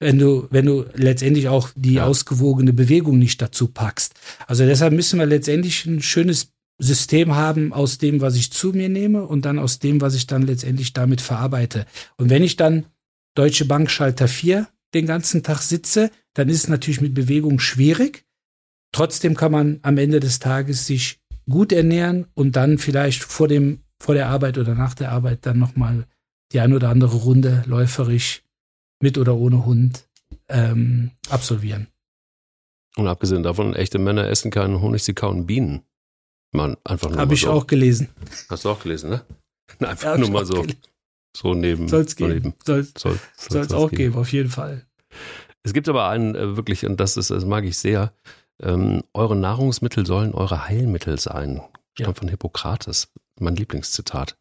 wenn 0.00 0.18
du, 0.18 0.48
wenn 0.50 0.66
du 0.66 0.84
letztendlich 0.94 1.48
auch 1.48 1.70
die 1.76 1.94
ja. 1.94 2.06
ausgewogene 2.06 2.72
Bewegung 2.72 3.18
nicht 3.18 3.40
dazu 3.40 3.68
packst. 3.68 4.14
Also 4.46 4.64
deshalb 4.66 4.92
müssen 4.92 5.18
wir 5.18 5.26
letztendlich 5.26 5.86
ein 5.86 6.02
schönes 6.02 6.52
System 6.78 7.34
haben 7.34 7.72
aus 7.72 7.98
dem, 7.98 8.20
was 8.20 8.34
ich 8.34 8.52
zu 8.52 8.72
mir 8.72 8.88
nehme 8.88 9.24
und 9.24 9.44
dann 9.44 9.58
aus 9.58 9.78
dem, 9.78 10.00
was 10.00 10.14
ich 10.14 10.26
dann 10.26 10.42
letztendlich 10.42 10.92
damit 10.92 11.20
verarbeite. 11.20 11.86
Und 12.16 12.30
wenn 12.30 12.42
ich 12.42 12.56
dann 12.56 12.86
Deutsche 13.34 13.64
Bank 13.64 13.90
Schalter 13.90 14.28
4 14.28 14.68
den 14.94 15.06
ganzen 15.06 15.42
Tag 15.42 15.60
sitze, 15.62 16.10
dann 16.34 16.48
ist 16.48 16.64
es 16.64 16.68
natürlich 16.68 17.00
mit 17.00 17.14
Bewegung 17.14 17.60
schwierig. 17.60 18.24
Trotzdem 18.92 19.34
kann 19.36 19.52
man 19.52 19.78
am 19.82 19.98
Ende 19.98 20.20
des 20.20 20.38
Tages 20.38 20.86
sich 20.86 21.20
gut 21.48 21.72
ernähren 21.72 22.26
und 22.34 22.56
dann 22.56 22.78
vielleicht 22.78 23.24
vor 23.24 23.48
dem, 23.48 23.80
vor 24.00 24.14
der 24.14 24.28
Arbeit 24.28 24.58
oder 24.58 24.74
nach 24.74 24.94
der 24.94 25.12
Arbeit 25.12 25.46
dann 25.46 25.58
nochmal 25.58 26.06
die 26.52 26.60
ein 26.60 26.72
oder 26.72 26.90
andere 26.90 27.16
Runde 27.16 27.64
läuferisch 27.66 28.43
mit 29.04 29.18
oder 29.18 29.36
ohne 29.36 29.66
Hund 29.66 30.08
ähm, 30.48 31.10
absolvieren. 31.28 31.88
Und 32.96 33.06
abgesehen 33.06 33.42
davon, 33.42 33.74
echte 33.74 33.98
Männer 33.98 34.28
essen 34.28 34.50
keinen 34.50 34.80
Honig, 34.80 35.04
sie 35.04 35.12
kauen 35.12 35.46
Bienen. 35.46 35.82
Man 36.52 36.78
einfach 36.84 37.10
nur 37.10 37.18
Habe 37.18 37.34
ich 37.34 37.42
so. 37.42 37.50
auch 37.50 37.66
gelesen. 37.66 38.08
Hast 38.48 38.64
du 38.64 38.70
auch 38.70 38.80
gelesen, 38.80 39.10
ne? 39.10 39.24
Einfach 39.80 40.12
ja, 40.12 40.18
nur 40.18 40.30
mal 40.30 40.46
so, 40.46 40.64
so 41.36 41.52
neben. 41.52 41.88
Soll 41.88 42.02
es 42.02 42.16
geben. 42.16 42.54
Soll 42.64 42.80
es 42.80 43.72
auch 43.72 43.90
geben. 43.90 43.96
geben, 43.96 44.16
auf 44.16 44.32
jeden 44.32 44.50
Fall. 44.50 44.86
Es 45.64 45.74
gibt 45.74 45.88
aber 45.88 46.08
einen 46.08 46.34
äh, 46.34 46.56
wirklich, 46.56 46.86
und 46.86 46.98
das 46.98 47.16
ist, 47.16 47.30
das 47.30 47.44
mag 47.44 47.64
ich 47.64 47.76
sehr, 47.76 48.14
ähm, 48.62 49.02
eure 49.12 49.36
Nahrungsmittel 49.36 50.06
sollen 50.06 50.32
eure 50.32 50.66
Heilmittel 50.68 51.18
sein. 51.18 51.60
Stammt 51.94 52.16
ja. 52.16 52.20
von 52.20 52.28
Hippokrates, 52.28 53.12
mein 53.40 53.56
Lieblingszitat 53.56 54.36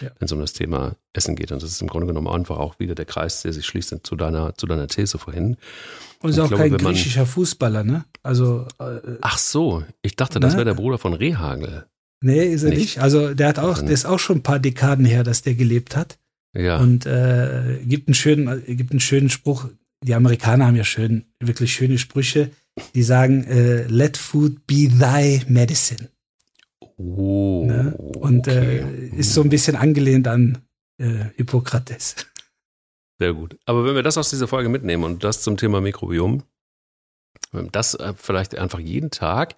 ja. 0.00 0.10
wenn 0.18 0.26
es 0.26 0.32
um 0.32 0.40
das 0.40 0.52
Thema 0.52 0.96
Essen 1.12 1.36
geht. 1.36 1.52
Und 1.52 1.62
das 1.62 1.70
ist 1.70 1.82
im 1.82 1.88
Grunde 1.88 2.06
genommen 2.06 2.28
einfach 2.28 2.58
auch 2.58 2.78
wieder 2.78 2.94
der 2.94 3.04
Kreis, 3.04 3.42
der 3.42 3.52
sich 3.52 3.66
schließt 3.66 3.94
zu 4.02 4.16
deiner, 4.16 4.54
zu 4.54 4.66
deiner 4.66 4.88
These 4.88 5.18
vorhin. 5.18 5.56
Und 6.20 6.30
ist 6.30 6.38
auch 6.38 6.48
glaube, 6.48 6.70
kein 6.70 6.78
griechischer 6.78 7.26
Fußballer, 7.26 7.84
ne? 7.84 8.04
Also. 8.22 8.66
Äh, 8.78 9.00
Ach 9.20 9.38
so, 9.38 9.84
ich 10.02 10.16
dachte, 10.16 10.40
das 10.40 10.54
ne? 10.54 10.58
wäre 10.58 10.64
der 10.66 10.74
Bruder 10.74 10.98
von 10.98 11.12
Rehagel. 11.12 11.86
Nee, 12.22 12.46
ist 12.46 12.62
er 12.62 12.70
nicht. 12.70 12.78
nicht. 12.80 12.98
Also 13.00 13.34
der 13.34 13.48
hat 13.48 13.58
auch, 13.58 13.78
der 13.78 13.90
ist 13.90 14.06
auch 14.06 14.18
schon 14.18 14.38
ein 14.38 14.42
paar 14.42 14.58
Dekaden 14.58 15.04
her, 15.04 15.24
dass 15.24 15.42
der 15.42 15.54
gelebt 15.54 15.94
hat. 15.94 16.18
Ja. 16.56 16.78
Und 16.78 17.04
äh, 17.04 17.80
gibt 17.84 18.08
einen 18.08 18.14
schönen, 18.14 18.64
gibt 18.66 18.92
einen 18.92 19.00
schönen 19.00 19.28
Spruch. 19.28 19.68
Die 20.02 20.14
Amerikaner 20.14 20.66
haben 20.66 20.76
ja 20.76 20.84
schön, 20.84 21.24
wirklich 21.40 21.74
schöne 21.74 21.98
Sprüche. 21.98 22.50
Die 22.94 23.02
sagen, 23.02 23.44
äh, 23.44 23.86
let 23.88 24.16
food 24.16 24.66
be 24.66 24.88
thy 24.88 25.42
medicine. 25.48 26.08
Oh, 26.96 27.64
ne? 27.66 27.96
Und 27.96 28.46
äh, 28.46 28.50
okay. 28.50 29.10
äh, 29.12 29.18
ist 29.18 29.34
so 29.34 29.42
ein 29.42 29.48
bisschen 29.48 29.76
angelehnt 29.76 30.28
an 30.28 30.58
äh, 30.98 31.26
Hippokrates. 31.36 32.16
Sehr 33.18 33.32
gut. 33.32 33.58
Aber 33.64 33.84
wenn 33.84 33.94
wir 33.94 34.02
das 34.02 34.18
aus 34.18 34.30
dieser 34.30 34.48
Folge 34.48 34.68
mitnehmen 34.68 35.04
und 35.04 35.24
das 35.24 35.42
zum 35.42 35.56
Thema 35.56 35.80
Mikrobiom, 35.80 36.42
das 37.72 37.94
äh, 37.94 38.14
vielleicht 38.16 38.56
einfach 38.56 38.80
jeden 38.80 39.10
Tag 39.10 39.56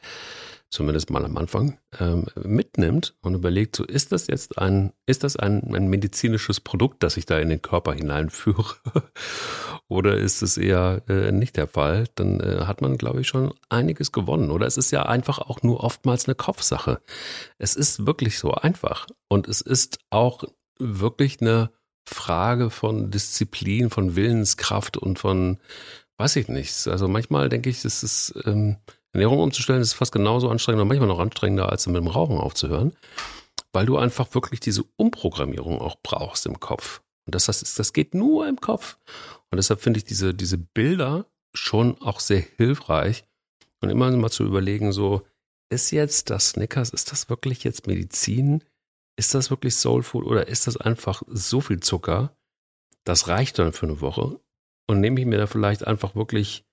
zumindest 0.71 1.11
mal 1.11 1.25
am 1.25 1.37
Anfang, 1.37 1.79
ähm, 2.01 2.27
mitnimmt 2.43 3.15
und 3.21 3.35
überlegt, 3.35 3.77
so 3.77 3.85
ist 3.85 4.13
das 4.13 4.27
jetzt 4.27 4.59
ein, 4.59 4.93
ist 5.07 5.25
das 5.25 5.37
ein, 5.37 5.75
ein 5.75 5.89
medizinisches 5.89 6.61
Produkt, 6.61 7.03
das 7.03 7.17
ich 7.17 7.27
da 7.27 7.39
in 7.39 7.49
den 7.49 7.63
Körper 7.63 7.95
hineinführe? 7.95 8.75
oder 9.89 10.17
ist 10.17 10.43
es 10.43 10.57
eher 10.57 11.03
äh, 11.09 11.33
nicht 11.33 11.57
der 11.57 11.69
Fall? 11.69 12.07
Dann 12.15 12.41
äh, 12.41 12.65
hat 12.67 12.83
man, 12.83 12.99
glaube 12.99 13.21
ich, 13.21 13.29
schon 13.29 13.55
einiges 13.69 14.13
gewonnen. 14.13 14.51
Oder 14.51 14.67
es 14.67 14.77
ist 14.77 14.91
ja 14.91 15.05
einfach 15.05 15.39
auch 15.39 15.63
nur 15.63 15.85
oftmals 15.85 16.27
eine 16.27 16.35
Kopfsache. 16.35 17.01
Es 17.59 17.77
ist 17.77 18.07
wirklich 18.07 18.39
so 18.39 18.53
einfach. 18.53 19.07
Und 19.29 19.49
es 19.49 19.61
ist 19.61 19.99
auch 20.11 20.45
wirklich 20.79 21.41
eine 21.41 21.71
Frage 22.05 22.71
von 22.71 23.11
Disziplin, 23.11 23.91
von 23.91 24.17
Willenskraft 24.17 24.97
und 24.97 25.19
von, 25.19 25.59
weiß 26.19 26.37
ich 26.37 26.49
nicht. 26.49 26.87
Also 26.89 27.09
manchmal 27.09 27.49
denke 27.49 27.71
ich, 27.71 27.85
es 27.85 28.03
ist, 28.03 28.35
ähm, 28.45 28.77
Ernährung 29.17 29.39
umzustellen 29.39 29.81
ist 29.81 29.95
fast 29.95 30.13
genauso 30.13 30.51
anstrengend 30.51 30.81
oder 30.81 30.89
manchmal 30.89 31.09
noch 31.09 31.19
anstrengender, 31.19 31.71
als 31.71 31.87
mit 31.87 31.97
dem 31.97 32.07
Rauchen 32.07 32.37
aufzuhören, 32.37 32.95
weil 33.73 33.87
du 33.87 33.97
einfach 33.97 34.35
wirklich 34.35 34.61
diese 34.61 34.85
Umprogrammierung 34.97 35.81
auch 35.81 35.97
brauchst 36.03 36.45
im 36.45 36.61
Kopf. 36.61 37.01
Und 37.25 37.35
das, 37.35 37.49
heißt, 37.49 37.79
das 37.79 37.93
geht 37.95 38.15
nur 38.15 38.47
im 38.47 38.61
Kopf. 38.61 38.99
Und 39.51 39.57
deshalb 39.57 39.81
finde 39.81 39.99
ich 39.99 40.05
diese, 40.05 40.35
diese 40.35 40.59
Bilder 40.59 41.25
schon 41.55 41.99
auch 42.03 42.21
sehr 42.21 42.45
hilfreich 42.59 43.25
und 43.81 43.89
immer 43.89 44.11
mal 44.11 44.31
zu 44.31 44.45
überlegen, 44.45 44.93
so, 44.93 45.23
ist 45.71 45.93
jetzt 45.93 46.29
das 46.29 46.51
Snickers, 46.51 46.91
ist 46.91 47.11
das 47.11 47.31
wirklich 47.31 47.65
jetzt 47.65 47.87
Medizin? 47.87 48.63
Ist 49.19 49.35
das 49.35 49.49
wirklich 49.49 49.75
Soul 49.77 50.03
Food 50.03 50.27
oder 50.27 50.47
ist 50.47 50.67
das 50.67 50.77
einfach 50.77 51.23
so 51.27 51.63
viel 51.63 51.81
Zucker? 51.81 52.37
Das 53.05 53.29
reicht 53.29 53.59
dann 53.59 53.73
für 53.73 53.87
eine 53.87 54.03
Woche. 54.03 54.39
Und 54.87 55.01
nehme 55.01 55.19
ich 55.19 55.27
mir 55.27 55.39
da 55.39 55.47
vielleicht 55.47 55.87
einfach 55.87 56.15
wirklich 56.15 56.66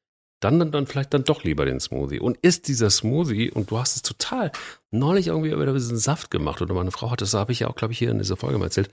dann, 0.44 0.60
dann, 0.60 0.72
dann 0.72 0.88
vielleicht 0.88 1.14
dann 1.14 1.24
doch 1.24 1.44
lieber 1.44 1.66
den 1.66 1.80
Smoothie. 1.80 2.20
Und 2.20 2.38
ist 2.42 2.68
dieser 2.68 2.90
Smoothie, 2.90 3.52
und 3.52 3.72
du 3.72 3.80
hast 3.80 3.96
es 3.96 4.02
total 4.02 4.52
neulich 4.92 5.28
irgendwie 5.28 5.52
wieder 5.52 5.68
ein 5.68 5.74
bisschen 5.74 5.98
Saft 5.98 6.32
gemacht, 6.32 6.62
oder 6.62 6.74
meine 6.74 6.92
Frau 6.92 7.12
hat 7.12 7.22
das, 7.22 7.34
habe 7.34 7.52
ich 7.52 7.60
ja 7.60 7.68
auch, 7.68 7.76
glaube 7.76 7.94
ich, 7.94 8.00
hier 8.00 8.12
in 8.12 8.18
dieser 8.18 8.38
Folge 8.38 8.58
mal 8.58 8.66
erzählt, 8.66 8.90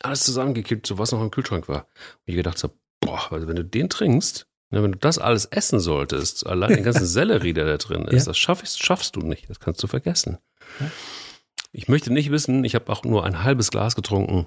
alles 0.00 0.22
zusammengekippt, 0.24 0.86
so 0.86 0.98
was 0.98 1.12
noch 1.12 1.20
im 1.20 1.30
Kühlschrank 1.30 1.68
war. 1.68 1.86
Und 1.86 2.22
ich 2.26 2.36
gedacht 2.36 2.62
habe, 2.62 2.74
boah, 3.00 3.32
also 3.32 3.48
wenn 3.48 3.56
du 3.56 3.64
den 3.64 3.88
trinkst, 3.88 4.46
ne, 4.70 4.82
wenn 4.82 4.92
du 4.92 4.98
das 4.98 5.18
alles 5.18 5.46
essen 5.46 5.80
solltest, 5.80 6.46
allein 6.46 6.74
den 6.74 6.84
ganzen 6.84 7.06
Sellerie, 7.06 7.52
der 7.52 7.66
da 7.66 7.76
drin 7.76 8.04
ist, 8.04 8.26
ja. 8.26 8.30
das 8.30 8.38
schaffst, 8.38 8.82
schaffst 8.82 9.16
du 9.16 9.20
nicht. 9.20 9.50
Das 9.50 9.60
kannst 9.60 9.82
du 9.82 9.86
vergessen. 9.86 10.38
Ja. 10.80 10.90
Ich 11.72 11.88
möchte 11.88 12.12
nicht 12.12 12.30
wissen, 12.30 12.64
ich 12.64 12.74
habe 12.74 12.92
auch 12.92 13.02
nur 13.02 13.24
ein 13.24 13.42
halbes 13.42 13.70
Glas 13.70 13.96
getrunken 13.96 14.46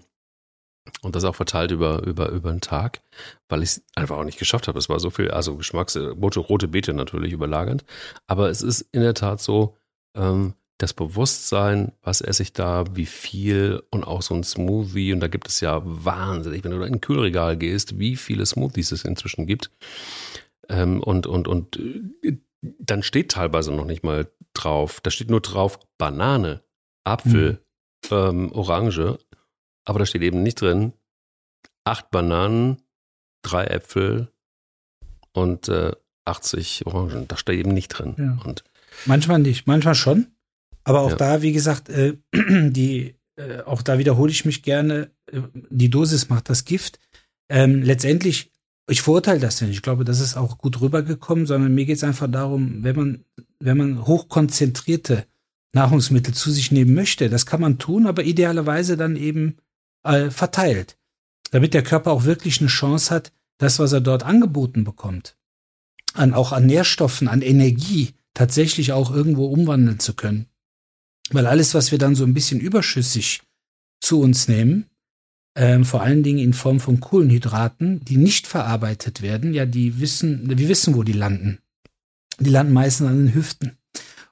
und 1.01 1.15
das 1.15 1.23
auch 1.23 1.35
verteilt 1.35 1.71
über, 1.71 2.03
über, 2.03 2.29
über 2.29 2.49
einen 2.49 2.61
Tag, 2.61 3.01
weil 3.49 3.63
ich 3.63 3.69
es 3.69 3.83
einfach 3.95 4.17
auch 4.17 4.23
nicht 4.23 4.39
geschafft 4.39 4.67
habe. 4.67 4.79
Es 4.79 4.89
war 4.89 4.99
so 4.99 5.09
viel, 5.09 5.31
also 5.31 5.55
Geschmacks, 5.55 5.95
rote, 5.97 6.39
rote 6.39 6.67
Beete 6.67 6.93
natürlich 6.93 7.33
überlagernd. 7.33 7.85
Aber 8.27 8.49
es 8.49 8.61
ist 8.61 8.81
in 8.91 9.01
der 9.01 9.13
Tat 9.13 9.41
so, 9.41 9.75
ähm, 10.15 10.53
das 10.77 10.93
Bewusstsein, 10.93 11.93
was 12.01 12.21
esse 12.21 12.43
ich 12.43 12.51
da, 12.51 12.83
wie 12.93 13.05
viel 13.05 13.81
und 13.91 14.03
auch 14.03 14.21
so 14.21 14.35
ein 14.35 14.43
Smoothie. 14.43 15.13
Und 15.13 15.21
da 15.21 15.27
gibt 15.27 15.47
es 15.47 15.61
ja 15.61 15.81
wahnsinnig, 15.83 16.63
wenn 16.63 16.71
du 16.71 16.79
da 16.79 16.85
in 16.85 16.95
ein 16.95 17.01
Kühlregal 17.01 17.55
gehst, 17.55 17.97
wie 17.97 18.15
viele 18.15 18.45
Smoothies 18.45 18.91
es 18.91 19.05
inzwischen 19.05 19.45
gibt. 19.45 19.71
Ähm, 20.67 21.01
und, 21.01 21.27
und, 21.27 21.47
und 21.47 21.77
äh, 22.23 22.37
dann 22.61 23.03
steht 23.03 23.31
teilweise 23.31 23.71
noch 23.73 23.85
nicht 23.85 24.03
mal 24.03 24.27
drauf, 24.53 24.99
da 25.01 25.11
steht 25.11 25.29
nur 25.29 25.41
drauf 25.41 25.79
Banane, 25.97 26.61
Apfel, 27.03 27.59
mhm. 28.09 28.15
ähm, 28.15 28.51
Orange, 28.51 29.17
aber 29.85 29.99
da 29.99 30.05
steht 30.05 30.23
eben 30.23 30.43
nicht 30.43 30.61
drin, 30.61 30.93
acht 31.83 32.09
Bananen, 32.11 32.81
drei 33.43 33.65
Äpfel 33.65 34.29
und 35.31 35.69
äh, 35.69 35.91
80 36.25 36.87
Orangen. 36.87 37.27
Da 37.27 37.37
steht 37.37 37.59
eben 37.59 37.73
nicht 37.73 37.89
drin. 37.89 38.15
Ja. 38.17 38.37
Und 38.43 38.63
manchmal 39.05 39.39
nicht, 39.39 39.67
manchmal 39.67 39.95
schon. 39.95 40.27
Aber 40.83 41.01
auch 41.01 41.11
ja. 41.11 41.15
da, 41.15 41.41
wie 41.41 41.53
gesagt, 41.53 41.89
äh, 41.89 42.17
die, 42.33 43.15
äh, 43.35 43.61
auch 43.61 43.81
da 43.81 43.97
wiederhole 43.97 44.31
ich 44.31 44.45
mich 44.45 44.63
gerne, 44.63 45.11
äh, 45.31 45.41
die 45.69 45.89
Dosis 45.89 46.29
macht 46.29 46.49
das 46.49 46.65
Gift. 46.65 46.99
Ähm, 47.49 47.83
letztendlich, 47.83 48.51
ich 48.89 49.01
verurteile 49.01 49.39
das 49.39 49.59
ja 49.59 49.67
nicht. 49.67 49.77
Ich 49.77 49.81
glaube, 49.83 50.05
das 50.05 50.19
ist 50.19 50.35
auch 50.35 50.57
gut 50.57 50.81
rübergekommen, 50.81 51.45
sondern 51.45 51.73
mir 51.73 51.85
geht 51.85 51.97
es 51.97 52.03
einfach 52.03 52.29
darum, 52.29 52.83
wenn 52.83 52.95
man, 52.95 53.25
wenn 53.59 53.77
man 53.77 54.05
hochkonzentrierte 54.05 55.25
Nahrungsmittel 55.73 56.33
zu 56.33 56.51
sich 56.51 56.71
nehmen 56.71 56.93
möchte, 56.93 57.29
das 57.29 57.45
kann 57.45 57.61
man 57.61 57.77
tun, 57.77 58.07
aber 58.07 58.23
idealerweise 58.23 58.95
dann 58.95 59.15
eben 59.15 59.57
äh, 60.05 60.31
verteilt, 60.31 60.97
damit 61.51 61.73
der 61.73 61.83
Körper 61.83 62.11
auch 62.11 62.23
wirklich 62.23 62.59
eine 62.59 62.69
Chance 62.69 63.13
hat, 63.13 63.31
das, 63.57 63.79
was 63.79 63.93
er 63.93 64.01
dort 64.01 64.23
angeboten 64.23 64.83
bekommt, 64.83 65.37
an 66.13 66.33
auch 66.33 66.51
an 66.51 66.65
Nährstoffen, 66.65 67.27
an 67.27 67.41
Energie 67.41 68.13
tatsächlich 68.33 68.91
auch 68.91 69.13
irgendwo 69.13 69.45
umwandeln 69.47 69.99
zu 69.99 70.13
können. 70.13 70.47
Weil 71.31 71.47
alles, 71.47 71.73
was 71.73 71.91
wir 71.91 71.97
dann 71.97 72.15
so 72.15 72.23
ein 72.23 72.33
bisschen 72.33 72.59
überschüssig 72.59 73.41
zu 74.01 74.19
uns 74.19 74.47
nehmen, 74.47 74.85
ähm, 75.55 75.85
vor 75.85 76.01
allen 76.01 76.21
Dingen 76.21 76.39
in 76.39 76.53
Form 76.53 76.79
von 76.79 76.99
Kohlenhydraten, 76.99 78.03
die 78.03 78.17
nicht 78.17 78.45
verarbeitet 78.45 79.21
werden, 79.21 79.53
ja, 79.53 79.65
die 79.65 79.99
wissen, 79.99 80.49
wir 80.49 80.67
wissen, 80.67 80.95
wo 80.95 81.03
die 81.03 81.13
landen. 81.13 81.59
Die 82.39 82.49
landen 82.49 82.73
meistens 82.73 83.07
an 83.07 83.25
den 83.25 83.33
Hüften. 83.33 83.77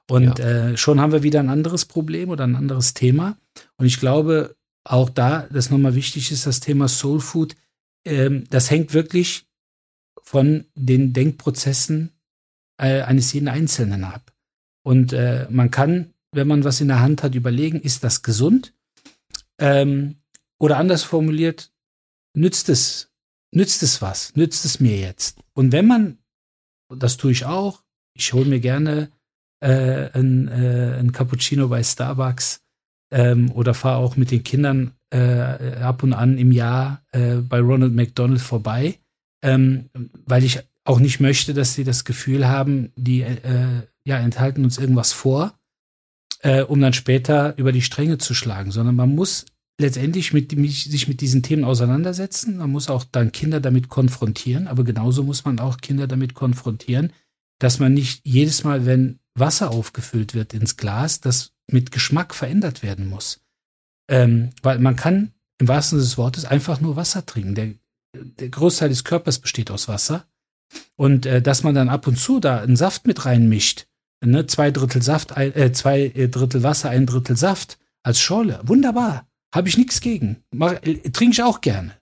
Und 0.08 0.38
ja. 0.38 0.44
äh, 0.44 0.76
schon 0.76 1.00
haben 1.00 1.12
wir 1.12 1.22
wieder 1.22 1.40
ein 1.40 1.48
anderes 1.48 1.86
Problem 1.86 2.28
oder 2.28 2.44
ein 2.44 2.56
anderes 2.56 2.92
Thema. 2.92 3.38
Und 3.76 3.86
ich 3.86 3.98
glaube, 3.98 4.54
auch 4.84 5.08
da, 5.08 5.48
das 5.50 5.70
nochmal 5.70 5.94
wichtig 5.94 6.30
ist, 6.30 6.46
das 6.46 6.60
Thema 6.60 6.88
Soul 6.88 7.20
Food, 7.20 7.56
ähm, 8.04 8.44
das 8.50 8.70
hängt 8.70 8.92
wirklich 8.92 9.46
von 10.22 10.66
den 10.74 11.12
Denkprozessen 11.12 12.12
äh, 12.78 13.02
eines 13.02 13.32
jeden 13.32 13.48
Einzelnen 13.48 14.04
ab. 14.04 14.32
Und 14.82 15.12
äh, 15.12 15.46
man 15.50 15.70
kann, 15.70 16.12
wenn 16.32 16.48
man 16.48 16.64
was 16.64 16.80
in 16.80 16.88
der 16.88 17.00
Hand 17.00 17.22
hat, 17.22 17.34
überlegen, 17.34 17.80
ist 17.80 18.04
das 18.04 18.22
gesund? 18.22 18.74
Ähm, 19.58 20.16
oder 20.58 20.76
anders 20.78 21.02
formuliert, 21.02 21.72
nützt 22.34 22.68
es, 22.68 23.10
nützt 23.50 23.82
es 23.82 24.02
was? 24.02 24.34
Nützt 24.36 24.64
es 24.64 24.80
mir 24.80 24.98
jetzt? 24.98 25.38
Und 25.54 25.72
wenn 25.72 25.86
man, 25.86 26.18
das 26.88 27.16
tue 27.16 27.32
ich 27.32 27.44
auch, 27.44 27.82
ich 28.14 28.32
hole 28.32 28.46
mir 28.46 28.60
gerne 28.60 29.10
äh, 29.60 30.10
ein, 30.12 30.48
äh, 30.48 30.98
ein 30.98 31.12
Cappuccino 31.12 31.68
bei 31.68 31.82
Starbucks 31.82 32.63
ähm, 33.10 33.50
oder 33.52 33.74
fahre 33.74 33.98
auch 33.98 34.16
mit 34.16 34.30
den 34.30 34.42
Kindern 34.42 34.92
äh, 35.10 35.76
ab 35.80 36.02
und 36.02 36.12
an 36.12 36.38
im 36.38 36.52
Jahr 36.52 37.02
äh, 37.12 37.36
bei 37.36 37.60
Ronald 37.60 37.94
McDonald 37.94 38.40
vorbei, 38.40 38.98
ähm, 39.42 39.90
weil 40.26 40.44
ich 40.44 40.60
auch 40.84 41.00
nicht 41.00 41.20
möchte, 41.20 41.54
dass 41.54 41.74
sie 41.74 41.84
das 41.84 42.04
Gefühl 42.04 42.48
haben, 42.48 42.92
die 42.96 43.22
äh, 43.22 43.82
ja 44.04 44.18
enthalten 44.18 44.64
uns 44.64 44.78
irgendwas 44.78 45.12
vor, 45.12 45.54
äh, 46.40 46.62
um 46.62 46.80
dann 46.80 46.92
später 46.92 47.56
über 47.56 47.72
die 47.72 47.82
Stränge 47.82 48.18
zu 48.18 48.34
schlagen, 48.34 48.70
sondern 48.70 48.96
man 48.96 49.14
muss 49.14 49.46
letztendlich 49.80 50.32
mit, 50.32 50.50
sich 50.50 51.08
mit 51.08 51.20
diesen 51.20 51.42
Themen 51.42 51.64
auseinandersetzen. 51.64 52.58
Man 52.58 52.70
muss 52.70 52.90
auch 52.90 53.04
dann 53.10 53.32
Kinder 53.32 53.60
damit 53.60 53.88
konfrontieren, 53.88 54.68
aber 54.68 54.84
genauso 54.84 55.22
muss 55.22 55.44
man 55.44 55.58
auch 55.58 55.78
Kinder 55.78 56.06
damit 56.06 56.34
konfrontieren, 56.34 57.12
dass 57.58 57.78
man 57.78 57.94
nicht 57.94 58.20
jedes 58.24 58.64
Mal, 58.64 58.86
wenn 58.86 59.18
Wasser 59.34 59.70
aufgefüllt 59.70 60.34
wird 60.34 60.54
ins 60.54 60.76
Glas, 60.76 61.20
das 61.20 61.53
mit 61.70 61.90
Geschmack 61.90 62.34
verändert 62.34 62.82
werden 62.82 63.08
muss. 63.08 63.40
Ähm, 64.08 64.50
weil 64.62 64.78
man 64.78 64.96
kann 64.96 65.32
im 65.58 65.68
wahrsten 65.68 65.98
Sinne 65.98 66.08
des 66.08 66.18
Wortes 66.18 66.44
einfach 66.44 66.80
nur 66.80 66.96
Wasser 66.96 67.24
trinken. 67.24 67.54
Der, 67.54 67.74
der 68.14 68.48
Großteil 68.48 68.88
des 68.88 69.04
Körpers 69.04 69.38
besteht 69.38 69.70
aus 69.70 69.88
Wasser. 69.88 70.26
Und 70.96 71.26
äh, 71.26 71.40
dass 71.40 71.62
man 71.62 71.74
dann 71.74 71.88
ab 71.88 72.06
und 72.06 72.18
zu 72.18 72.40
da 72.40 72.60
einen 72.60 72.76
Saft 72.76 73.06
mit 73.06 73.24
reinmischt, 73.24 73.86
ne, 74.24 74.46
zwei 74.46 74.70
Drittel 74.70 75.02
Saft, 75.02 75.36
ein, 75.36 75.54
äh, 75.54 75.72
zwei 75.72 76.06
äh, 76.06 76.28
Drittel 76.28 76.62
Wasser, 76.62 76.90
ein 76.90 77.06
Drittel 77.06 77.36
Saft 77.36 77.78
als 78.02 78.20
Schorle, 78.20 78.60
wunderbar. 78.64 79.26
Habe 79.54 79.68
ich 79.68 79.78
nichts 79.78 80.00
gegen. 80.00 80.42
Mach, 80.50 80.72
äh, 80.82 80.96
trinke 81.10 81.32
ich 81.32 81.42
auch 81.42 81.60
gerne. 81.60 81.92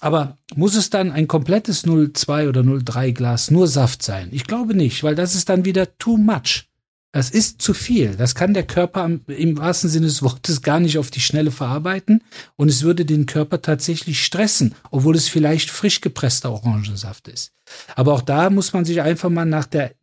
Aber 0.00 0.36
muss 0.54 0.76
es 0.76 0.90
dann 0.90 1.12
ein 1.12 1.26
komplettes 1.26 1.84
0,2 1.86 2.48
oder 2.48 2.60
0,3 2.60 3.12
Glas 3.12 3.50
nur 3.50 3.66
Saft 3.66 4.02
sein? 4.02 4.28
Ich 4.32 4.44
glaube 4.44 4.74
nicht, 4.74 5.02
weil 5.02 5.14
das 5.14 5.34
ist 5.34 5.48
dann 5.48 5.64
wieder 5.64 5.96
too 5.98 6.16
much. 6.16 6.68
Das 7.14 7.30
ist 7.30 7.62
zu 7.62 7.74
viel. 7.74 8.16
Das 8.16 8.34
kann 8.34 8.54
der 8.54 8.66
Körper 8.66 9.08
im 9.28 9.56
wahrsten 9.56 9.88
Sinne 9.88 10.06
des 10.06 10.20
Wortes 10.24 10.62
gar 10.62 10.80
nicht 10.80 10.98
auf 10.98 11.12
die 11.12 11.20
Schnelle 11.20 11.52
verarbeiten 11.52 12.24
und 12.56 12.68
es 12.68 12.82
würde 12.82 13.04
den 13.04 13.26
Körper 13.26 13.62
tatsächlich 13.62 14.24
stressen, 14.24 14.74
obwohl 14.90 15.14
es 15.14 15.28
vielleicht 15.28 15.70
frisch 15.70 16.00
gepresster 16.00 16.50
Orangensaft 16.50 17.28
ist. 17.28 17.52
Aber 17.94 18.14
auch 18.14 18.20
da 18.20 18.50
muss 18.50 18.72
man 18.72 18.84
sich 18.84 19.00
einfach 19.00 19.30
mal 19.30 19.44
nach 19.44 19.66
der 19.66 19.94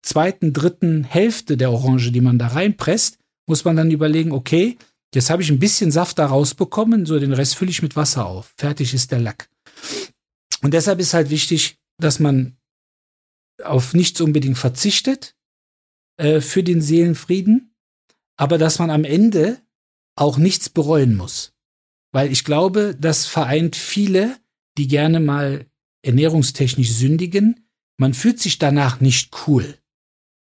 zweiten, 0.00 0.52
dritten 0.52 1.02
Hälfte 1.02 1.56
der 1.56 1.72
Orange, 1.72 2.12
die 2.12 2.20
man 2.20 2.38
da 2.38 2.46
reinpresst, 2.46 3.18
muss 3.48 3.64
man 3.64 3.74
dann 3.74 3.90
überlegen, 3.90 4.30
okay, 4.30 4.78
jetzt 5.12 5.30
habe 5.30 5.42
ich 5.42 5.50
ein 5.50 5.58
bisschen 5.58 5.90
Saft 5.90 6.20
da 6.20 6.26
rausbekommen, 6.26 7.04
so 7.04 7.18
den 7.18 7.32
Rest 7.32 7.56
fülle 7.56 7.72
ich 7.72 7.82
mit 7.82 7.96
Wasser 7.96 8.26
auf. 8.26 8.54
Fertig 8.56 8.94
ist 8.94 9.10
der 9.10 9.18
Lack. 9.18 9.48
Und 10.62 10.72
deshalb 10.72 11.00
ist 11.00 11.14
halt 11.14 11.30
wichtig, 11.30 11.78
dass 11.98 12.20
man 12.20 12.56
auf 13.64 13.92
nichts 13.92 14.20
unbedingt 14.20 14.56
verzichtet, 14.56 15.34
äh, 16.18 16.40
für 16.40 16.62
den 16.62 16.80
Seelenfrieden, 16.80 17.74
aber 18.36 18.58
dass 18.58 18.78
man 18.78 18.90
am 18.90 19.04
Ende 19.04 19.58
auch 20.16 20.36
nichts 20.36 20.68
bereuen 20.68 21.16
muss. 21.16 21.54
Weil 22.12 22.30
ich 22.32 22.44
glaube, 22.44 22.96
das 22.98 23.26
vereint 23.26 23.76
viele, 23.76 24.36
die 24.76 24.88
gerne 24.88 25.20
mal 25.20 25.66
ernährungstechnisch 26.02 26.92
sündigen. 26.92 27.68
Man 27.98 28.14
fühlt 28.14 28.40
sich 28.40 28.58
danach 28.58 29.00
nicht 29.00 29.30
cool. 29.46 29.76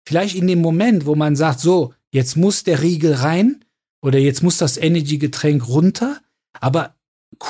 Vielleicht 0.07 0.35
in 0.37 0.47
dem 0.47 0.61
Moment, 0.61 1.07
wo 1.07 1.15
man 1.15 1.37
sagt, 1.37 1.61
so, 1.61 1.95
jetzt 2.11 2.37
muss 2.37 2.65
der 2.65 2.83
Riegel 2.83 3.15
rein 3.15 3.65
oder 4.03 4.19
jetzt 4.19 4.43
muss 4.43 4.59
das 4.59 4.77
Energy-Getränk 4.77 5.69
runter, 5.69 6.21
aber 6.53 6.97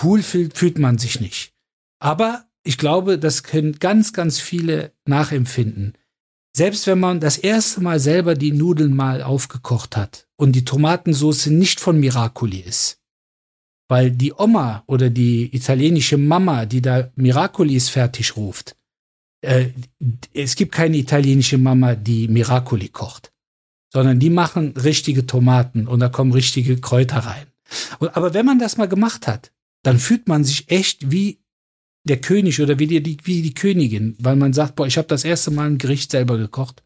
cool 0.03 0.23
fühlt, 0.23 0.57
fühlt 0.57 0.79
man 0.79 0.99
sich 0.99 1.21
nicht. 1.21 1.55
Aber 1.99 2.47
ich 2.63 2.79
glaube, 2.79 3.19
das 3.19 3.43
können 3.43 3.79
ganz, 3.79 4.13
ganz 4.13 4.39
viele 4.39 4.93
nachempfinden. 5.07 5.97
Selbst 6.55 6.87
wenn 6.87 7.01
man 7.01 7.21
das 7.21 7.39
erste 7.39 7.81
Mal 7.81 7.99
selber 7.99 8.35
die 8.35 8.53
Nudeln 8.53 8.95
mal 8.95 9.23
aufgekocht 9.23 9.97
hat 9.97 10.29
und 10.37 10.53
die 10.53 10.65
Tomatensauce 10.65 11.47
nicht 11.47 11.81
von 11.81 11.99
Miracoli 11.99 12.59
ist, 12.61 13.01
weil 13.89 14.11
die 14.11 14.35
Oma 14.35 14.85
oder 14.87 15.09
die 15.09 15.55
italienische 15.55 16.19
Mama, 16.19 16.67
die 16.67 16.83
da 16.83 17.11
Miracolis 17.17 17.89
fertig 17.89 18.37
ruft, 18.37 18.77
äh, 19.41 19.71
es 20.35 20.55
gibt 20.57 20.73
keine 20.73 20.99
italienische 20.99 21.59
Mama, 21.59 21.95
die 21.95 22.29
Miracoli 22.29 22.89
kocht, 22.89 23.33
sondern 23.93 24.21
die 24.21 24.31
machen 24.31 24.75
richtige 24.77 25.27
Tomaten 25.27 25.87
und 25.87 26.01
da 26.01 26.11
kommen 26.11 26.33
richtige 26.33 26.81
Kräuter 26.81 27.19
rein. 27.19 27.47
Und, 27.99 28.15
aber 28.17 28.35
wenn 28.35 28.47
man 28.47 28.59
das 28.59 28.77
mal 28.77 28.89
gemacht 28.89 29.27
hat, 29.27 29.53
dann 29.83 29.99
fühlt 29.99 30.29
man 30.29 30.45
sich 30.45 30.71
echt 30.71 31.11
wie 31.11 31.42
der 32.05 32.19
König 32.19 32.61
oder 32.61 32.79
wie 32.79 32.87
die, 32.87 33.17
wie 33.25 33.43
die 33.43 33.55
Königin, 33.55 34.17
weil 34.19 34.37
man 34.37 34.53
sagt, 34.53 34.77
boah, 34.77 34.87
ich 34.87 34.99
habe 34.99 35.09
das 35.09 35.25
erste 35.25 35.51
Mal 35.51 35.67
ein 35.67 35.79
Gericht 35.79 36.11
selber 36.11 36.37
gekocht. 36.37 36.83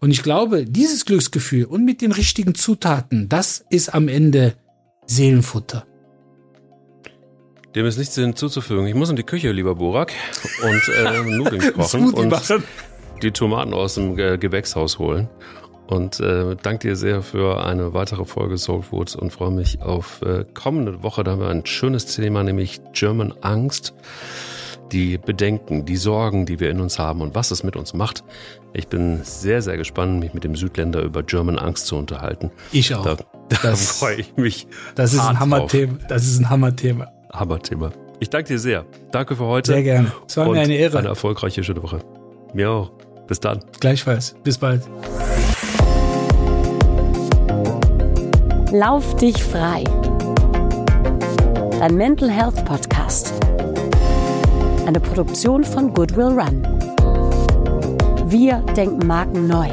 Und 0.00 0.10
ich 0.10 0.22
glaube, 0.22 0.64
dieses 0.66 1.04
Glücksgefühl 1.04 1.64
und 1.64 1.84
mit 1.84 2.00
den 2.02 2.12
richtigen 2.12 2.54
Zutaten, 2.54 3.28
das 3.28 3.64
ist 3.70 3.94
am 3.94 4.08
Ende 4.08 4.54
Seelenfutter. 5.06 5.86
Dem 7.74 7.86
ist 7.86 7.98
nichts 7.98 8.16
hinzuzufügen. 8.16 8.86
Ich 8.86 8.94
muss 8.94 9.10
in 9.10 9.16
die 9.16 9.22
Küche, 9.22 9.50
lieber 9.52 9.76
Borak, 9.76 10.12
und 10.62 10.88
äh, 10.88 11.22
Nudeln 11.36 11.72
kochen 11.72 12.12
und 12.12 12.34
die 13.22 13.30
Tomaten 13.30 13.72
aus 13.72 13.94
dem 13.94 14.16
Gewächshaus 14.16 14.98
holen. 14.98 15.28
Und 15.86 16.20
äh, 16.20 16.56
danke 16.62 16.88
dir 16.88 16.96
sehr 16.96 17.22
für 17.22 17.64
eine 17.64 17.92
weitere 17.92 18.24
Folge 18.24 18.56
Soul 18.56 18.82
Foods 18.82 19.14
und 19.16 19.30
freue 19.32 19.50
mich 19.50 19.82
auf 19.82 20.22
äh, 20.22 20.44
kommende 20.54 21.02
Woche. 21.02 21.22
Da 21.24 21.32
haben 21.32 21.40
wir 21.40 21.48
ein 21.48 21.66
schönes 21.66 22.06
Thema, 22.06 22.42
nämlich 22.42 22.80
German 22.92 23.34
Angst. 23.42 23.92
die 24.92 25.16
Bedenken, 25.18 25.84
die 25.86 25.96
Sorgen, 25.96 26.44
die 26.44 26.60
wir 26.60 26.70
in 26.70 26.78
uns 26.80 26.98
haben 26.98 27.22
und 27.22 27.34
was 27.34 27.50
es 27.50 27.62
mit 27.64 27.76
uns 27.76 27.94
macht. 27.94 28.24
Ich 28.74 28.88
bin 28.88 29.20
sehr, 29.22 29.62
sehr 29.62 29.76
gespannt, 29.78 30.20
mich 30.20 30.34
mit 30.34 30.44
dem 30.44 30.54
Südländer 30.54 31.00
über 31.02 31.22
German 31.22 31.58
Angst 31.58 31.86
zu 31.86 31.96
unterhalten. 31.96 32.50
Ich 32.72 32.94
auch. 32.94 33.02
Da, 33.02 33.16
da 33.48 33.56
Das- 33.62 33.92
freue 34.00 34.16
ich 34.16 34.36
mich. 34.36 34.66
Das 34.94 35.12
ist 35.14 35.20
ein 35.20 35.40
Hammerthema. 35.40 35.98
Das 36.08 36.24
ist 36.24 36.38
ein 36.38 36.48
Hammerthema. 36.50 37.08
Hammerthema. 37.32 37.90
Ich 38.20 38.28
danke 38.30 38.48
dir 38.48 38.58
sehr. 38.58 38.84
Danke 39.12 39.34
für 39.36 39.44
heute. 39.46 39.72
Sehr 39.72 39.82
gerne. 39.82 40.12
Es 40.28 40.36
war 40.36 40.46
und 40.46 40.52
mir 40.56 40.60
eine 40.60 40.74
Ehre. 40.76 40.98
Eine 40.98 41.08
erfolgreiche, 41.08 41.64
schöne 41.64 41.82
Woche. 41.82 41.98
Mir 42.54 42.70
auch. 42.70 42.92
Bis 43.26 43.40
dann. 43.40 43.60
Gleichfalls. 43.80 44.34
Bis 44.44 44.58
bald. 44.58 44.82
Lauf 48.72 49.14
dich 49.16 49.44
frei. 49.44 49.84
Dein 51.78 51.94
Mental 51.94 52.30
Health 52.30 52.64
Podcast. 52.64 53.30
Eine 54.86 54.98
Produktion 54.98 55.62
von 55.62 55.92
Goodwill 55.92 56.40
Run. 56.40 56.62
Wir 58.24 58.60
denken 58.74 59.06
Marken 59.06 59.46
neu. 59.46 59.68